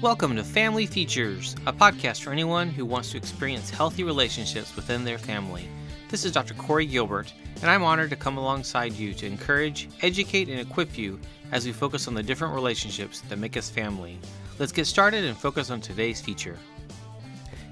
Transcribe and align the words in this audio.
Welcome 0.00 0.36
to 0.36 0.44
Family 0.44 0.86
Features, 0.86 1.56
a 1.66 1.72
podcast 1.72 2.22
for 2.22 2.30
anyone 2.30 2.68
who 2.68 2.86
wants 2.86 3.10
to 3.10 3.16
experience 3.16 3.68
healthy 3.68 4.04
relationships 4.04 4.76
within 4.76 5.02
their 5.02 5.18
family. 5.18 5.68
This 6.08 6.24
is 6.24 6.30
Dr. 6.30 6.54
Corey 6.54 6.86
Gilbert, 6.86 7.32
and 7.60 7.68
I'm 7.68 7.82
honored 7.82 8.10
to 8.10 8.16
come 8.16 8.38
alongside 8.38 8.92
you 8.92 9.12
to 9.14 9.26
encourage, 9.26 9.88
educate, 10.02 10.48
and 10.48 10.60
equip 10.60 10.96
you 10.96 11.18
as 11.50 11.66
we 11.66 11.72
focus 11.72 12.06
on 12.06 12.14
the 12.14 12.22
different 12.22 12.54
relationships 12.54 13.22
that 13.22 13.40
make 13.40 13.56
us 13.56 13.70
family. 13.70 14.20
Let's 14.60 14.70
get 14.70 14.86
started 14.86 15.24
and 15.24 15.36
focus 15.36 15.68
on 15.68 15.80
today's 15.80 16.20
feature. 16.20 16.56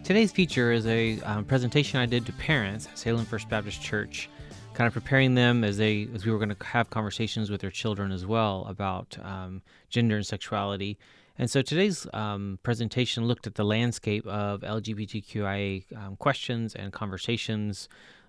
Today's 0.03 0.33
feature 0.33 0.73
is 0.73 0.85
a 0.89 1.21
um, 1.21 1.45
presentation 1.45 2.01
I 2.01 2.07
did 2.07 2.27
to 2.27 2.33
parents 2.33 2.89
at 2.89 2.99
Salem 2.99 3.25
First 3.25 3.49
Baptist 3.49 3.81
Church, 3.81 4.29
kind 4.75 4.89
of 4.89 4.93
preparing 4.93 5.37
them 5.37 5.63
as 5.63 5.77
they 5.77 6.09
as 6.13 6.27
we 6.27 6.33
were 6.33 6.39
going 6.39 6.53
to 6.53 6.67
have 6.67 6.91
conversations 6.91 7.51
with 7.51 7.61
their 7.61 7.71
children 7.71 8.11
as 8.11 8.27
well 8.27 8.67
about 8.69 9.17
um, 9.23 9.63
gender 9.91 10.17
and 10.17 10.27
sexuality. 10.27 10.99
And 11.39 11.51
so 11.51 11.61
today's 11.61 12.07
um, 12.15 12.59
presentation 12.63 13.27
looked 13.27 13.47
at 13.47 13.57
the 13.57 13.65
landscape 13.65 14.27
of 14.27 14.63
LGBTQIA 14.63 15.85
um, 15.97 16.17
questions 16.17 16.75
and 16.75 16.93
conversations, 16.93 17.89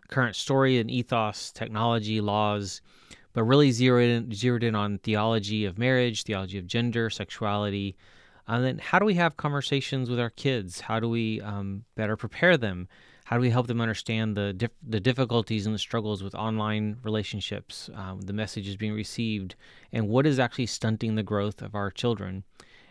current 0.10 0.36
story 0.36 0.78
and 0.78 0.92
ethos, 0.92 1.52
technology, 1.52 2.20
laws, 2.20 2.82
but 3.32 3.44
really 3.44 3.72
zeroed 3.72 4.10
in, 4.10 4.34
zeroed 4.34 4.64
in 4.64 4.76
on 4.76 4.98
theology 5.00 5.64
of 5.64 5.78
marriage, 5.78 6.24
theology 6.24 6.58
of 6.58 6.68
gender, 6.68 7.10
sexuality. 7.10 7.96
And 8.46 8.64
then 8.64 8.78
how 8.78 9.00
do 9.00 9.06
we 9.06 9.16
have 9.16 9.38
conversations 9.38 10.10
with 10.10 10.20
our 10.20 10.30
kids? 10.32 10.82
How 10.82 11.00
do 11.00 11.08
we 11.08 11.40
um, 11.42 11.86
better 11.96 12.18
prepare 12.18 12.58
them? 12.58 12.90
How 13.24 13.38
do 13.38 13.42
we 13.42 13.50
help 13.50 13.68
them 13.68 13.82
understand 13.82 14.36
the 14.36 14.54
dif- 14.54 14.72
the 14.82 15.02
difficulties 15.02 15.66
and 15.66 15.76
the 15.76 15.80
struggles 15.80 16.24
with 16.24 16.34
online 16.34 16.98
relationships, 17.04 17.90
um, 17.94 18.22
the 18.22 18.32
messages 18.32 18.78
being 18.78 18.94
received, 18.94 19.56
and 19.92 20.08
what 20.08 20.26
is 20.26 20.40
actually 20.40 20.68
stunting 20.68 21.16
the 21.16 21.24
growth 21.24 21.62
of 21.62 21.76
our 21.76 21.92
children? 21.92 22.46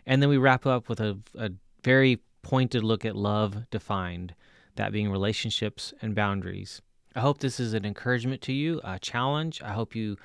And 0.07 0.23
then 0.23 0.29
we 0.29 0.37
wrap 0.37 0.67
up 0.67 0.89
with 0.89 1.01
a, 1.01 1.19
a 1.35 1.51
very 1.83 2.21
pointed 2.43 2.85
look 2.85 3.05
at 3.05 3.17
love 3.17 3.69
defined, 3.71 4.35
that 4.77 4.93
being 4.93 5.11
relationships 5.11 5.93
and 6.01 6.15
boundaries. 6.15 6.81
I 7.15 7.21
hope 7.21 7.39
this 7.39 7.59
is 7.59 7.75
an 7.75 7.85
encouragement 7.85 8.43
to 8.43 8.53
you, 8.53 8.81
a 8.85 8.99
challenge. 8.99 9.63
I 9.63 9.73
hope 9.73 9.97
you 9.97 10.17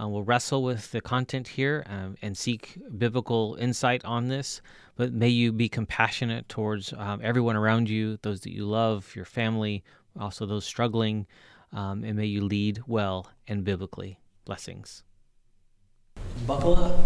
uh, 0.00 0.08
will 0.08 0.22
wrestle 0.22 0.62
with 0.62 0.90
the 0.90 1.00
content 1.00 1.48
here 1.48 1.84
um, 1.86 2.16
and 2.22 2.36
seek 2.36 2.78
biblical 2.96 3.56
insight 3.60 4.04
on 4.04 4.28
this. 4.28 4.60
But 4.94 5.12
may 5.12 5.28
you 5.28 5.52
be 5.52 5.68
compassionate 5.68 6.48
towards 6.48 6.92
um, 6.96 7.20
everyone 7.22 7.56
around 7.56 7.90
you, 7.90 8.18
those 8.22 8.40
that 8.40 8.52
you 8.52 8.64
love, 8.64 9.14
your 9.14 9.24
family, 9.24 9.82
also 10.18 10.46
those 10.46 10.64
struggling, 10.64 11.26
um, 11.72 12.04
and 12.04 12.16
may 12.16 12.26
you 12.26 12.44
lead 12.44 12.80
well 12.86 13.28
and 13.48 13.64
biblically. 13.64 14.18
Blessings. 14.44 15.02
Buckle 16.46 16.76
up. 16.76 17.00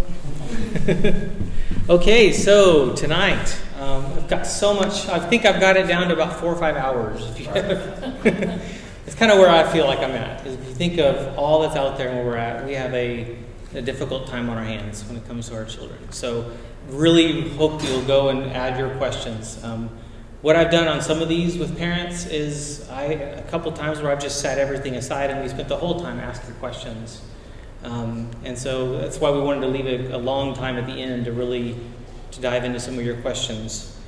okay, 1.88 2.30
so 2.30 2.94
tonight 2.94 3.58
um, 3.78 4.04
I've 4.04 4.28
got 4.28 4.46
so 4.46 4.74
much. 4.74 5.08
I 5.08 5.18
think 5.18 5.46
I've 5.46 5.58
got 5.58 5.78
it 5.78 5.86
down 5.86 6.08
to 6.08 6.14
about 6.14 6.38
four 6.38 6.52
or 6.52 6.56
five 6.56 6.76
hours. 6.76 7.22
it's 7.38 9.14
kind 9.14 9.32
of 9.32 9.38
where 9.38 9.48
I 9.48 9.66
feel 9.72 9.86
like 9.86 10.00
I'm 10.00 10.10
at. 10.10 10.46
If 10.46 10.68
you 10.68 10.74
think 10.74 10.98
of 10.98 11.38
all 11.38 11.62
that's 11.62 11.74
out 11.74 11.96
there 11.96 12.08
and 12.08 12.18
where 12.18 12.26
we're 12.26 12.36
at, 12.36 12.66
we 12.66 12.74
have 12.74 12.92
a, 12.92 13.34
a 13.72 13.80
difficult 13.80 14.26
time 14.26 14.50
on 14.50 14.58
our 14.58 14.64
hands 14.64 15.04
when 15.06 15.16
it 15.16 15.26
comes 15.26 15.48
to 15.48 15.56
our 15.56 15.64
children. 15.64 16.12
So, 16.12 16.52
really 16.88 17.48
hope 17.50 17.82
you'll 17.82 18.04
go 18.04 18.28
and 18.28 18.50
add 18.50 18.78
your 18.78 18.90
questions. 18.96 19.62
Um, 19.64 19.88
what 20.42 20.54
I've 20.54 20.70
done 20.70 20.86
on 20.86 21.00
some 21.00 21.22
of 21.22 21.30
these 21.30 21.56
with 21.56 21.78
parents 21.78 22.26
is 22.26 22.86
I 22.90 23.04
a 23.04 23.42
couple 23.44 23.72
times 23.72 24.02
where 24.02 24.12
I've 24.12 24.20
just 24.20 24.42
set 24.42 24.58
everything 24.58 24.96
aside 24.96 25.30
and 25.30 25.40
we 25.40 25.48
spent 25.48 25.68
the 25.68 25.76
whole 25.78 26.00
time 26.00 26.20
asking 26.20 26.56
questions. 26.56 27.22
Um, 27.82 28.30
and 28.44 28.58
so 28.58 28.98
that's 28.98 29.18
why 29.18 29.30
we 29.30 29.40
wanted 29.40 29.62
to 29.62 29.68
leave 29.68 29.86
a, 29.86 30.16
a, 30.16 30.18
long 30.18 30.54
time 30.54 30.76
at 30.76 30.86
the 30.86 30.92
end 30.92 31.24
to 31.24 31.32
really 31.32 31.76
to 32.32 32.40
dive 32.40 32.64
into 32.64 32.78
some 32.78 32.98
of 32.98 33.04
your 33.04 33.16
questions. 33.22 33.98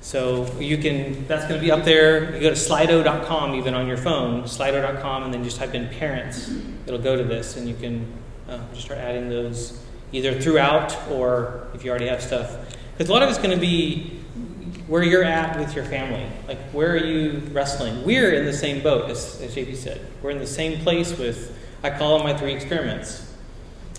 So 0.00 0.46
you 0.60 0.78
can 0.78 1.26
that's 1.26 1.44
going 1.46 1.60
to 1.60 1.64
be 1.64 1.72
up 1.72 1.84
there. 1.84 2.34
You 2.34 2.40
go 2.40 2.50
to 2.50 2.56
slido.com 2.56 3.56
even 3.56 3.74
on 3.74 3.88
your 3.88 3.96
phone, 3.96 4.44
slido.com, 4.44 5.24
and 5.24 5.34
then 5.34 5.42
just 5.42 5.56
type 5.56 5.74
in 5.74 5.88
parents. 5.88 6.52
It'll 6.86 7.00
go 7.00 7.16
to 7.16 7.24
this, 7.24 7.56
and 7.56 7.68
you 7.68 7.74
can 7.74 8.06
uh, 8.48 8.60
just 8.72 8.82
start 8.82 9.00
adding 9.00 9.28
those 9.28 9.82
either 10.12 10.40
throughout 10.40 10.96
or 11.10 11.66
if 11.74 11.84
you 11.84 11.90
already 11.90 12.06
have 12.06 12.22
stuff. 12.22 12.56
Because 12.92 13.10
a 13.10 13.12
lot 13.12 13.22
of 13.22 13.28
it's 13.28 13.38
going 13.38 13.50
to 13.50 13.60
be 13.60 14.20
where 14.86 15.02
you're 15.02 15.24
at 15.24 15.58
with 15.58 15.74
your 15.74 15.84
family. 15.84 16.24
Like, 16.46 16.58
where 16.70 16.92
are 16.92 16.96
you 16.96 17.42
wrestling? 17.50 18.04
We're 18.04 18.34
in 18.34 18.44
the 18.44 18.52
same 18.52 18.82
boat, 18.82 19.10
as, 19.10 19.40
as 19.40 19.54
JP 19.54 19.76
said. 19.76 20.06
We're 20.22 20.30
in 20.30 20.38
the 20.38 20.46
same 20.46 20.80
place 20.80 21.18
with 21.18 21.56
I 21.82 21.90
call 21.90 22.18
them 22.18 22.26
my 22.26 22.36
three 22.36 22.54
experiments. 22.54 23.34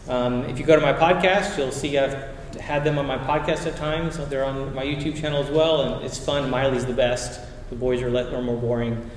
Um, 0.07 0.43
if 0.45 0.57
you 0.57 0.65
go 0.65 0.75
to 0.75 0.81
my 0.81 0.93
podcast, 0.93 1.57
you'll 1.57 1.71
see 1.71 1.97
I've 1.97 2.35
had 2.59 2.83
them 2.83 2.97
on 2.97 3.05
my 3.05 3.17
podcast 3.17 3.67
at 3.67 3.75
times. 3.75 4.17
They're 4.29 4.45
on 4.45 4.73
my 4.73 4.83
YouTube 4.83 5.19
channel 5.19 5.43
as 5.43 5.49
well, 5.49 5.81
and 5.81 6.05
it's 6.05 6.17
fun. 6.17 6.49
Miley's 6.49 6.85
the 6.85 6.93
best. 6.93 7.41
The 7.69 7.75
boys 7.75 8.01
are, 8.01 8.15
are 8.15 8.41
more 8.41 8.55
boring, 8.55 9.09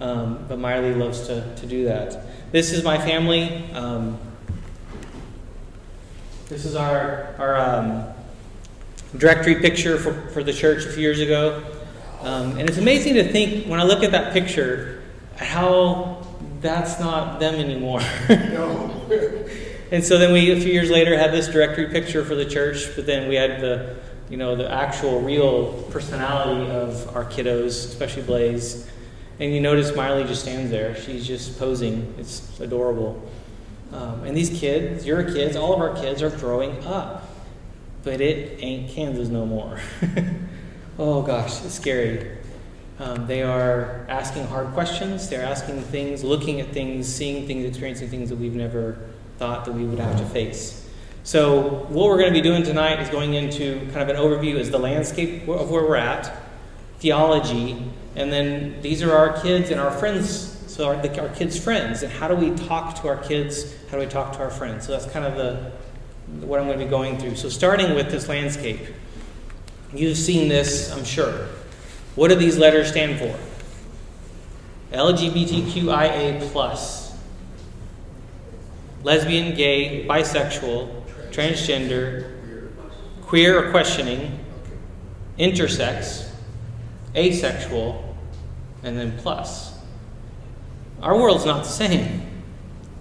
um, 0.00 0.46
but 0.48 0.58
Miley 0.58 0.94
loves 0.94 1.26
to, 1.26 1.54
to 1.56 1.66
do 1.66 1.84
that. 1.86 2.52
This 2.52 2.72
is 2.72 2.84
my 2.84 2.96
family. 2.96 3.68
Um, 3.72 4.18
this 6.48 6.64
is 6.64 6.76
our, 6.76 7.34
our 7.38 7.56
um, 7.56 8.04
directory 9.18 9.56
picture 9.56 9.98
for, 9.98 10.12
for 10.30 10.44
the 10.44 10.52
church 10.52 10.86
a 10.86 10.92
few 10.92 11.02
years 11.02 11.20
ago. 11.20 11.64
Um, 12.22 12.56
and 12.58 12.68
it's 12.68 12.78
amazing 12.78 13.14
to 13.14 13.24
think, 13.30 13.66
when 13.66 13.80
I 13.80 13.82
look 13.82 14.04
at 14.04 14.12
that 14.12 14.32
picture, 14.32 15.02
how 15.36 16.15
that's 16.66 16.98
not 16.98 17.38
them 17.38 17.54
anymore. 17.54 18.00
No. 18.28 18.90
and 19.92 20.04
so 20.04 20.18
then 20.18 20.32
we, 20.32 20.50
a 20.50 20.60
few 20.60 20.72
years 20.72 20.90
later, 20.90 21.16
had 21.16 21.32
this 21.32 21.48
directory 21.48 21.86
picture 21.88 22.24
for 22.24 22.34
the 22.34 22.44
church, 22.44 22.94
but 22.96 23.06
then 23.06 23.28
we 23.28 23.36
had 23.36 23.60
the, 23.60 23.96
you 24.28 24.36
know, 24.36 24.56
the 24.56 24.70
actual 24.70 25.20
real 25.20 25.72
personality 25.90 26.70
of 26.70 27.14
our 27.16 27.24
kiddos, 27.24 27.66
especially 27.66 28.22
Blaze. 28.22 28.90
And 29.38 29.54
you 29.54 29.60
notice 29.60 29.94
Miley 29.94 30.24
just 30.24 30.42
stands 30.42 30.70
there. 30.70 30.96
She's 30.96 31.26
just 31.26 31.58
posing. 31.58 32.14
It's 32.18 32.58
adorable. 32.58 33.22
Um, 33.92 34.24
and 34.24 34.36
these 34.36 34.50
kids, 34.50 35.06
your 35.06 35.22
kids, 35.22 35.56
all 35.56 35.74
of 35.74 35.80
our 35.80 35.94
kids 35.94 36.22
are 36.22 36.30
growing 36.30 36.84
up. 36.84 37.28
But 38.02 38.20
it 38.20 38.58
ain't 38.62 38.90
Kansas 38.90 39.28
no 39.28 39.46
more. 39.46 39.78
oh 40.98 41.22
gosh, 41.22 41.64
it's 41.64 41.74
scary. 41.74 42.36
Um, 42.98 43.26
they 43.26 43.42
are 43.42 44.06
asking 44.08 44.46
hard 44.46 44.68
questions. 44.68 45.28
They're 45.28 45.44
asking 45.44 45.82
things, 45.82 46.24
looking 46.24 46.60
at 46.60 46.72
things, 46.72 47.12
seeing 47.12 47.46
things, 47.46 47.64
experiencing 47.64 48.08
things 48.08 48.30
that 48.30 48.36
we've 48.36 48.54
never 48.54 48.98
thought 49.38 49.66
that 49.66 49.72
we 49.72 49.84
would 49.84 49.98
have 49.98 50.18
to 50.18 50.24
face. 50.26 50.88
So, 51.22 51.86
what 51.88 52.08
we're 52.08 52.18
going 52.18 52.32
to 52.32 52.38
be 52.38 52.40
doing 52.40 52.62
tonight 52.62 53.00
is 53.00 53.08
going 53.10 53.34
into 53.34 53.80
kind 53.92 54.08
of 54.08 54.08
an 54.08 54.16
overview 54.16 54.54
is 54.54 54.70
the 54.70 54.78
landscape 54.78 55.46
of 55.48 55.70
where 55.70 55.82
we're 55.82 55.96
at, 55.96 56.32
theology, 57.00 57.82
and 58.14 58.32
then 58.32 58.80
these 58.80 59.02
are 59.02 59.12
our 59.12 59.42
kids 59.42 59.70
and 59.70 59.80
our 59.80 59.90
friends. 59.90 60.54
So, 60.68 60.86
our, 60.86 61.02
the, 61.02 61.20
our 61.20 61.28
kids' 61.34 61.58
friends, 61.58 62.02
and 62.02 62.12
how 62.12 62.28
do 62.28 62.34
we 62.34 62.54
talk 62.54 63.00
to 63.02 63.08
our 63.08 63.16
kids? 63.16 63.74
How 63.90 63.98
do 63.98 64.04
we 64.04 64.06
talk 64.08 64.34
to 64.34 64.38
our 64.38 64.50
friends? 64.50 64.86
So, 64.86 64.92
that's 64.92 65.06
kind 65.06 65.26
of 65.26 65.36
the 65.36 65.72
what 66.46 66.60
I'm 66.60 66.66
going 66.66 66.78
to 66.78 66.84
be 66.84 66.90
going 66.90 67.18
through. 67.18 67.36
So, 67.36 67.48
starting 67.50 67.94
with 67.94 68.10
this 68.10 68.28
landscape, 68.28 68.80
you've 69.92 70.16
seen 70.16 70.48
this, 70.48 70.92
I'm 70.92 71.04
sure. 71.04 71.48
What 72.16 72.28
do 72.28 72.34
these 72.34 72.58
letters 72.58 72.88
stand 72.88 73.18
for? 73.18 73.38
LGBTQIA 74.90 76.50
plus. 76.50 77.14
Lesbian, 79.02 79.54
gay, 79.54 80.06
bisexual, 80.08 81.02
transgender, 81.30 82.32
queer 83.22 83.64
or 83.64 83.70
questioning, 83.70 84.40
intersex, 85.38 86.28
asexual, 87.14 88.16
and 88.82 88.96
then 88.96 89.16
plus. 89.18 89.78
Our 91.02 91.16
world's 91.16 91.44
not 91.44 91.64
the 91.64 91.70
same. 91.70 92.25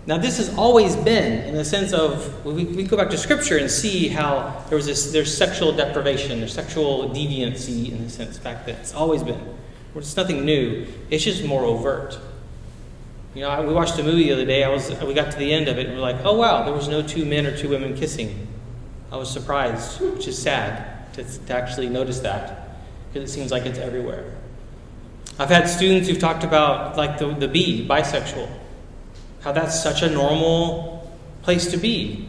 Now, 0.07 0.19
this 0.19 0.37
has 0.37 0.55
always 0.55 0.95
been 0.95 1.45
in 1.45 1.55
the 1.55 1.65
sense 1.65 1.91
of 1.91 2.45
we, 2.45 2.63
we 2.65 2.83
go 2.83 2.95
back 2.95 3.09
to 3.09 3.17
Scripture 3.17 3.57
and 3.57 3.69
see 3.71 4.07
how 4.07 4.63
there 4.69 4.75
was 4.75 4.85
this 4.85 5.11
there's 5.11 5.35
sexual 5.35 5.71
deprivation, 5.71 6.39
there's 6.39 6.53
sexual 6.53 7.09
deviancy 7.09 7.91
in 7.91 8.03
the 8.03 8.09
sense 8.09 8.37
back 8.37 8.67
then. 8.67 8.75
It's 8.75 8.93
always 8.93 9.23
been. 9.23 9.41
It's 9.95 10.15
nothing 10.15 10.45
new. 10.45 10.85
It's 11.09 11.23
just 11.23 11.43
more 11.43 11.63
overt. 11.63 12.19
You 13.33 13.41
know, 13.41 13.63
we 13.63 13.73
watched 13.73 13.97
a 13.97 14.03
movie 14.03 14.25
the 14.25 14.33
other 14.33 14.45
day. 14.45 14.63
I 14.63 14.69
was 14.69 14.91
we 15.01 15.13
got 15.15 15.31
to 15.31 15.39
the 15.39 15.51
end 15.51 15.67
of 15.67 15.79
it 15.79 15.87
and 15.87 15.95
we're 15.95 16.01
like, 16.01 16.23
oh 16.23 16.35
wow, 16.35 16.63
there 16.63 16.73
was 16.73 16.87
no 16.87 17.01
two 17.01 17.25
men 17.25 17.47
or 17.47 17.57
two 17.57 17.69
women 17.69 17.95
kissing. 17.95 18.47
I 19.11 19.17
was 19.17 19.31
surprised, 19.31 20.01
which 20.01 20.27
is 20.27 20.39
sad 20.39 21.11
to, 21.13 21.23
to 21.23 21.53
actually 21.55 21.89
notice 21.89 22.19
that 22.19 22.77
because 23.11 23.27
it 23.27 23.33
seems 23.33 23.51
like 23.51 23.65
it's 23.65 23.79
everywhere. 23.79 24.35
I've 25.39 25.49
had 25.49 25.67
students 25.67 26.07
who've 26.07 26.19
talked 26.19 26.43
about 26.43 26.95
like 26.95 27.17
the, 27.17 27.33
the 27.33 27.47
B, 27.47 27.87
bisexual 27.89 28.49
how 29.45 29.51
that's 29.51 29.79
such 29.81 30.01
a 30.01 30.09
normal 30.09 31.07
place 31.43 31.67
to 31.67 31.77
be. 31.77 32.27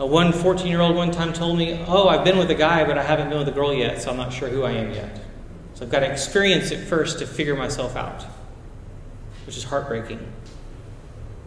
A 0.00 0.04
one 0.04 0.32
14 0.32 0.66
year 0.66 0.80
old 0.80 0.96
one 0.96 1.12
time 1.12 1.32
told 1.32 1.56
me, 1.56 1.80
Oh, 1.86 2.08
I've 2.08 2.24
been 2.24 2.36
with 2.36 2.50
a 2.50 2.56
guy, 2.56 2.84
but 2.84 2.98
I 2.98 3.04
haven't 3.04 3.28
been 3.28 3.38
with 3.38 3.46
a 3.46 3.52
girl 3.52 3.72
yet, 3.72 4.02
so 4.02 4.10
I'm 4.10 4.16
not 4.16 4.32
sure 4.32 4.48
who 4.48 4.64
I 4.64 4.72
am 4.72 4.92
yet. 4.92 5.20
So 5.74 5.84
I've 5.84 5.92
got 5.92 6.00
to 6.00 6.10
experience 6.10 6.72
it 6.72 6.88
first 6.88 7.20
to 7.20 7.26
figure 7.26 7.54
myself 7.54 7.94
out, 7.94 8.24
which 9.46 9.56
is 9.56 9.62
heartbreaking. 9.62 10.26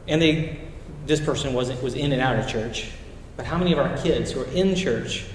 And 0.08 0.22
they, 0.22 0.62
this 1.06 1.20
person 1.20 1.54
wasn't, 1.54 1.84
was 1.84 1.94
in 1.94 2.14
and 2.14 2.22
out 2.22 2.40
of 2.40 2.48
church, 2.48 2.90
but 3.36 3.46
how 3.46 3.58
many 3.58 3.74
of 3.74 3.80
our 3.80 3.98
kids 3.98 4.32
who 4.32 4.42
are 4.42 4.52
in 4.52 4.74
church 4.74 5.26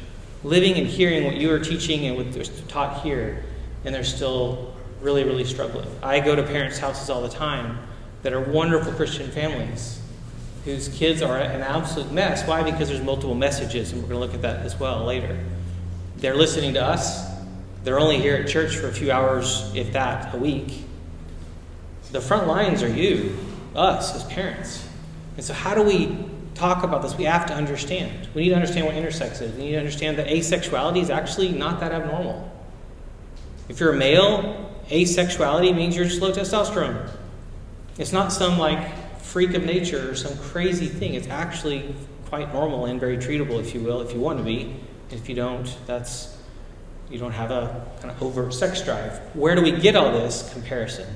living 0.45 0.79
and 0.79 0.87
hearing 0.87 1.25
what 1.25 1.37
you 1.37 1.53
are 1.53 1.59
teaching 1.59 2.07
and 2.07 2.17
what 2.17 2.35
was 2.35 2.49
taught 2.69 3.03
here, 3.03 3.45
and 3.85 3.95
they're 3.95 4.03
still 4.03 4.75
really, 5.03 5.25
really 5.25 5.45
struggling. 5.45 5.89
I 6.03 6.21
go 6.21 6.35
to 6.35 6.43
parents' 6.43 6.79
houses 6.79 7.11
all 7.11 7.21
the 7.21 7.29
time 7.29 7.79
that 8.23 8.33
are 8.33 8.41
wonderful 8.41 8.93
Christian 8.93 9.31
families 9.31 10.01
whose 10.65 10.89
kids 10.89 11.23
are 11.23 11.39
an 11.39 11.61
absolute 11.61 12.13
mess. 12.13 12.47
Why? 12.47 12.63
Because 12.63 12.89
there's 12.89 13.03
multiple 13.03 13.35
messages, 13.35 13.93
and 13.93 14.01
we're 14.03 14.09
going 14.09 14.21
to 14.21 14.27
look 14.27 14.35
at 14.35 14.43
that 14.43 14.65
as 14.65 14.79
well 14.79 15.05
later. 15.05 15.39
They're 16.19 16.37
listening 16.37 16.75
to 16.75 16.83
us. 16.85 17.29
They're 17.83 17.99
only 17.99 18.19
here 18.19 18.37
at 18.37 18.49
church 18.49 18.77
for 18.77 18.87
a 18.87 18.93
few 18.93 19.11
hours, 19.11 19.73
if 19.75 19.93
that, 19.95 20.35
a 20.35 20.39
week. 20.39 20.85
The 22.13 22.21
front 22.21 22.47
lines 22.47 22.83
are 22.83 22.89
you, 22.89 23.37
us 23.75 24.15
as 24.15 24.25
parents. 24.25 24.87
And 25.37 25.45
so, 25.45 25.53
how 25.53 25.75
do 25.75 25.83
we 25.83 26.17
talk 26.55 26.85
about 26.85 27.03
this? 27.03 27.17
We 27.17 27.25
have 27.25 27.47
to 27.47 27.55
understand. 27.55 28.29
We 28.35 28.43
need 28.43 28.51
to 28.51 28.55
understand 28.55 28.87
what 28.87 28.95
intersex 28.95 29.43
is. 29.43 29.53
We 29.57 29.65
need 29.65 29.73
to 29.73 29.79
understand 29.79 30.19
that 30.19 30.29
asexuality 30.29 31.03
is 31.03 31.11
actually 31.11 31.51
not 31.51 31.81
that 31.81 31.91
abnormal. 31.91 32.49
If 33.69 33.81
you're 33.81 33.95
a 33.95 33.97
male, 33.97 34.71
asexuality 34.91 35.75
means 35.75 35.97
you're 35.97 36.05
just 36.05 36.21
low 36.21 36.31
testosterone. 36.31 37.11
It's 37.99 38.13
not 38.13 38.33
some 38.33 38.59
like 38.59 38.97
freak 39.19 39.55
of 39.55 39.65
nature 39.65 40.11
or 40.11 40.15
some 40.15 40.37
crazy 40.39 40.87
thing. 40.87 41.15
It's 41.15 41.29
actually 41.29 41.95
quite 42.27 42.53
normal 42.53 42.87
and 42.87 42.99
very 42.99 43.17
treatable, 43.17 43.61
if 43.61 43.75
you 43.75 43.81
will, 43.81 44.01
if 44.01 44.13
you 44.13 44.21
want 44.21 44.39
to 44.39 44.45
be. 44.45 44.75
If 45.11 45.29
you 45.29 45.35
don't, 45.35 45.77
that's 45.87 46.37
you 47.11 47.19
don't 47.19 47.33
have 47.33 47.51
a 47.51 47.87
kind 48.01 48.11
of 48.11 48.23
overt 48.23 48.55
sex 48.55 48.81
drive. 48.83 49.19
Where 49.35 49.55
do 49.55 49.63
we 49.63 49.73
get 49.73 49.97
all 49.97 50.11
this? 50.13 50.51
Comparison. 50.55 51.07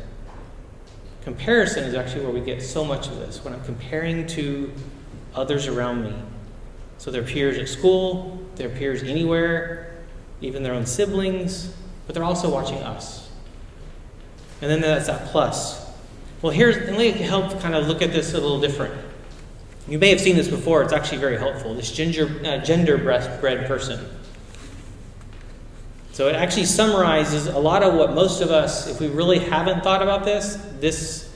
Comparison 1.24 1.84
is 1.84 1.94
actually 1.94 2.24
where 2.24 2.34
we 2.34 2.40
get 2.40 2.62
so 2.62 2.84
much 2.84 3.08
of 3.08 3.16
this. 3.16 3.42
When 3.42 3.54
I'm 3.54 3.64
comparing 3.64 4.26
to 4.28 4.72
others 5.34 5.66
around 5.66 6.04
me. 6.04 6.14
So 6.98 7.10
their 7.10 7.22
peers 7.22 7.58
at 7.58 7.68
school, 7.68 8.42
their 8.56 8.68
peers 8.68 9.02
anywhere, 9.02 9.96
even 10.40 10.62
their 10.62 10.74
own 10.74 10.86
siblings, 10.86 11.74
but 12.06 12.14
they're 12.14 12.24
also 12.24 12.50
watching 12.50 12.78
us. 12.78 13.28
And 14.60 14.70
then 14.70 14.80
that's 14.80 15.06
that 15.06 15.28
plus. 15.28 15.85
Well, 16.42 16.52
here's, 16.52 16.76
let 16.76 16.98
me 16.98 17.10
help 17.12 17.60
kind 17.60 17.74
of 17.74 17.88
look 17.88 18.02
at 18.02 18.12
this 18.12 18.32
a 18.34 18.40
little 18.40 18.60
different. 18.60 18.94
You 19.88 19.98
may 19.98 20.10
have 20.10 20.20
seen 20.20 20.36
this 20.36 20.48
before, 20.48 20.82
it's 20.82 20.92
actually 20.92 21.18
very 21.18 21.38
helpful. 21.38 21.74
This 21.74 21.90
ginger, 21.92 22.40
uh, 22.44 22.58
gender 22.58 22.98
breast-bred 22.98 23.66
person. 23.66 24.04
So 26.12 26.28
it 26.28 26.34
actually 26.34 26.64
summarizes 26.64 27.46
a 27.46 27.58
lot 27.58 27.82
of 27.82 27.94
what 27.94 28.14
most 28.14 28.40
of 28.40 28.50
us, 28.50 28.86
if 28.88 29.00
we 29.00 29.08
really 29.08 29.38
haven't 29.38 29.82
thought 29.82 30.02
about 30.02 30.24
this, 30.24 30.56
this 30.80 31.30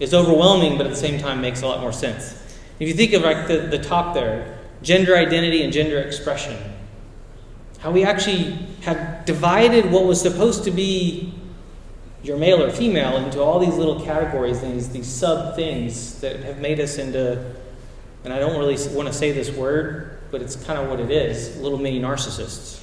is 0.00 0.12
overwhelming, 0.12 0.76
but 0.76 0.86
at 0.86 0.90
the 0.90 0.98
same 0.98 1.20
time 1.20 1.40
makes 1.40 1.62
a 1.62 1.66
lot 1.66 1.80
more 1.80 1.92
sense. 1.92 2.32
If 2.78 2.88
you 2.88 2.94
think 2.94 3.12
of 3.12 3.22
like 3.22 3.46
the, 3.46 3.58
the 3.58 3.78
top 3.78 4.14
there, 4.14 4.58
gender 4.82 5.16
identity 5.16 5.62
and 5.62 5.72
gender 5.72 6.00
expression, 6.00 6.58
how 7.78 7.90
we 7.90 8.04
actually 8.04 8.58
have 8.82 9.24
divided 9.24 9.90
what 9.90 10.04
was 10.04 10.20
supposed 10.20 10.64
to 10.64 10.70
be 10.70 11.32
your 12.24 12.38
male 12.38 12.62
or 12.62 12.70
female 12.70 13.18
into 13.18 13.40
all 13.40 13.58
these 13.58 13.74
little 13.74 14.00
categories 14.00 14.62
and 14.62 14.74
these, 14.74 14.88
these 14.88 15.06
sub 15.06 15.54
things 15.54 16.20
that 16.20 16.40
have 16.40 16.58
made 16.58 16.80
us 16.80 16.96
into, 16.96 17.54
and 18.24 18.32
I 18.32 18.38
don't 18.38 18.58
really 18.58 18.78
want 18.94 19.08
to 19.08 19.12
say 19.12 19.30
this 19.30 19.50
word, 19.50 20.18
but 20.30 20.40
it's 20.40 20.56
kind 20.56 20.80
of 20.80 20.88
what 20.88 21.00
it 21.00 21.10
is 21.10 21.58
little 21.58 21.78
mini 21.78 22.00
narcissists. 22.00 22.82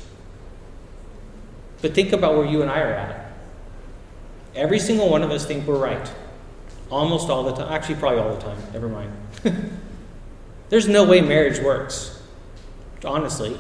But 1.82 1.96
think 1.96 2.14
about 2.14 2.36
where 2.36 2.46
you 2.46 2.62
and 2.62 2.70
I 2.70 2.82
are 2.82 2.94
at. 2.94 3.32
Every 4.54 4.78
single 4.78 5.10
one 5.10 5.24
of 5.24 5.32
us 5.32 5.44
think 5.44 5.66
we're 5.66 5.80
right. 5.80 6.12
Almost 6.92 7.30
all 7.30 7.44
the 7.44 7.54
time. 7.54 7.74
Actually, 7.74 7.96
probably 7.96 8.20
all 8.20 8.36
the 8.36 8.42
time. 8.42 8.58
Never 8.74 8.90
mind. 8.90 9.12
There's 10.70 10.88
no 10.88 11.04
way 11.04 11.22
marriage 11.22 11.60
works, 11.60 12.22
honestly. 13.04 13.58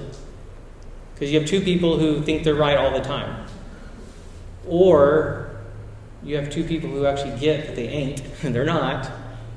Because 1.16 1.31
you 1.31 1.39
have 1.39 1.50
two 1.50 1.62
people 1.62 1.98
who 1.98 2.22
think 2.22 2.44
they're 2.44 2.54
right 2.54 2.78
all 2.78 2.92
the 2.92 3.01
time. 3.01 3.48
Or 4.68 5.50
you 6.23 6.35
have 6.35 6.50
two 6.50 6.63
people 6.63 6.89
who 6.89 7.06
actually 7.06 7.38
get 7.39 7.68
that 7.68 7.75
they 7.75 7.88
ain't, 7.88 8.21
and 8.44 8.53
they're 8.53 8.65
not, 8.65 9.09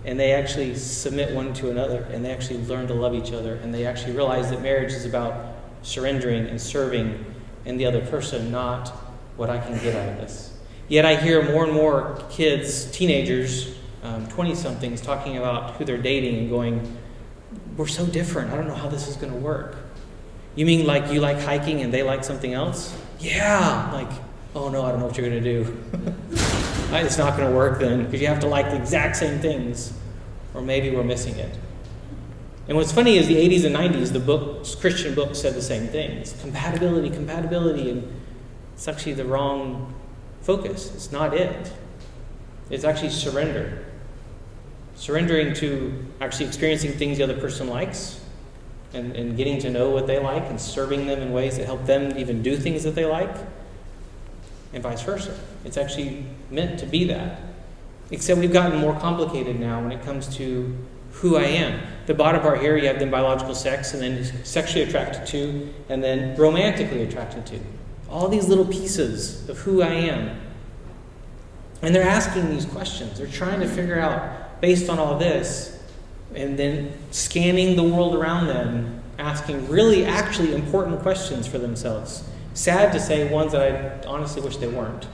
and 0.05 0.19
they 0.19 0.33
actually 0.33 0.75
submit 0.75 1.35
one 1.35 1.55
to 1.55 1.71
another, 1.71 2.03
and 2.13 2.25
they 2.25 2.33
actually 2.33 2.63
learn 2.65 2.87
to 2.89 2.95
love 2.95 3.15
each 3.15 3.33
other, 3.33 3.57
and 3.57 3.73
they 3.73 3.87
actually 3.87 4.13
realize 4.13 4.51
that 4.51 4.63
marriage 4.63 4.93
is 4.93 5.05
about 5.05 5.55
surrendering 5.83 6.47
and 6.47 6.61
serving 6.61 7.25
and 7.67 7.79
the 7.79 7.87
other 7.87 8.01
person, 8.07 8.51
not 8.51 8.89
what 9.37 9.51
I 9.51 9.59
can 9.59 9.79
get 9.79 9.95
out 9.95 10.09
of 10.09 10.17
this. 10.19 10.57
Yet 10.89 11.07
I 11.07 11.17
hear 11.17 11.43
more 11.43 11.65
and 11.65 11.73
more 11.73 12.23
kids, 12.31 12.91
teenagers, 12.91 13.75
20 14.03 14.51
um, 14.51 14.57
somethings, 14.57 15.01
talking 15.01 15.39
about 15.39 15.75
who 15.77 15.85
they're 15.85 15.97
dating 15.97 16.37
and 16.37 16.51
going, 16.51 16.99
We're 17.77 17.87
so 17.87 18.05
different. 18.05 18.53
I 18.53 18.57
don't 18.57 18.69
know 18.69 18.75
how 18.75 18.89
this 18.89 19.09
is 19.09 19.17
going 19.17 19.33
to 19.33 19.39
work. 19.39 19.77
You 20.57 20.67
mean 20.67 20.87
like 20.87 21.11
you 21.11 21.21
like 21.21 21.41
hiking 21.41 21.81
and 21.81 21.93
they 21.93 22.03
like 22.03 22.23
something 22.23 22.53
else? 22.53 22.97
Yeah. 23.19 23.91
Like, 23.93 24.11
oh 24.55 24.69
no, 24.69 24.85
I 24.85 24.91
don't 24.91 25.01
know 25.01 25.07
what 25.07 25.17
you're 25.17 25.29
going 25.29 25.43
to 25.43 25.65
do. 25.65 26.45
it's 27.03 27.19
not 27.19 27.37
going 27.37 27.51
to 27.51 27.57
work 27.57 27.81
then 27.81 28.05
because 28.05 28.21
you 28.21 28.27
have 28.29 28.41
to 28.41 28.47
like 28.47 28.71
the 28.71 28.77
exact 28.77 29.17
same 29.17 29.41
things. 29.41 29.93
Or 30.55 30.63
maybe 30.63 30.95
we're 30.95 31.03
missing 31.03 31.35
it. 31.37 31.59
And 32.69 32.77
what's 32.77 32.93
funny 32.93 33.19
is 33.19 33.27
the 33.27 33.37
80s 33.37 33.65
and 33.65 33.77
90s, 33.77 34.13
the 34.13 34.21
books, 34.21 34.75
Christian 34.75 35.15
books 35.15 35.39
said 35.39 35.55
the 35.55 35.63
same 35.63 35.89
things 35.89 36.35
compatibility, 36.41 37.11
compatibility, 37.11 37.91
and 37.91 38.21
it's 38.75 38.89
actually 38.89 39.15
the 39.15 39.25
wrong 39.25 39.95
focus. 40.41 40.95
It's 40.95 41.13
not 41.13 41.35
it. 41.35 41.73
It's 42.71 42.85
actually 42.85 43.11
surrender. 43.11 43.85
Surrendering 44.97 45.55
to 45.55 46.07
actually 46.21 46.47
experiencing 46.47 46.93
things 46.93 47.19
the 47.19 47.25
other 47.25 47.39
person 47.39 47.69
likes 47.69 48.21
and, 48.95 49.15
and 49.17 49.37
getting 49.37 49.59
to 49.61 49.71
know 49.71 49.91
what 49.91 50.07
they 50.07 50.19
like 50.19 50.45
and 50.45 50.61
serving 50.61 51.07
them 51.07 51.21
in 51.21 51.33
ways 51.33 51.59
that 51.59 51.67
help 51.67 51.85
them 51.85 52.17
even 52.17 52.43
do 52.43 52.57
things 52.57 52.85
that 52.85 52.95
they 52.95 53.05
like, 53.05 53.35
and 54.73 54.83
vice 54.83 55.03
versa. 55.03 55.37
It's 55.65 55.77
actually 55.77 56.25
meant 56.55 56.79
to 56.81 56.87
be 56.87 57.05
that. 57.05 57.41
Except 58.11 58.39
we've 58.39 58.53
gotten 58.53 58.79
more 58.79 58.99
complicated 59.01 59.59
now 59.59 59.83
when 59.83 59.93
it 59.93 60.03
comes 60.03 60.35
to 60.37 60.77
who 61.13 61.37
I 61.37 61.45
am. 61.45 61.81
The 62.07 62.15
bottom 62.15 62.41
part 62.41 62.61
here, 62.61 62.77
you 62.77 62.87
have 62.89 62.99
the 62.99 63.07
biological 63.07 63.55
sex, 63.55 63.95
and 63.95 64.03
then 64.03 64.45
sexually 64.45 64.83
attracted 64.83 65.27
to, 65.29 65.73
and 65.89 66.03
then 66.03 66.37
romantically 66.37 67.03
attracted 67.03 67.47
to. 67.47 67.61
All 68.11 68.29
these 68.29 68.49
little 68.49 68.67
pieces 68.67 69.49
of 69.49 69.59
who 69.59 69.83
I 69.83 69.89
am. 69.89 70.41
And 71.83 71.95
they're 71.95 72.07
asking 72.07 72.51
these 72.51 72.65
questions. 72.65 73.19
They're 73.19 73.27
trying 73.27 73.61
to 73.61 73.69
figure 73.69 73.99
out, 73.99 74.61
based 74.61 74.91
on 74.91 74.99
all 74.99 75.19
this, 75.19 75.83
and 76.35 76.59
then 76.59 76.93
scanning 77.11 77.77
the 77.77 77.83
world 77.83 78.15
around 78.15 78.49
them, 78.49 79.03
asking 79.19 79.69
really, 79.69 80.05
actually 80.05 80.55
important 80.55 81.01
questions 81.01 81.47
for 81.47 81.59
themselves. 81.59 82.29
Sad 82.55 82.93
to 82.93 83.01
say, 83.01 83.31
ones 83.33 83.53
that 83.53 84.05
I 84.05 84.07
honestly 84.09 84.43
wish 84.43 84.57
they 84.57 84.69
weren't. 84.69 85.07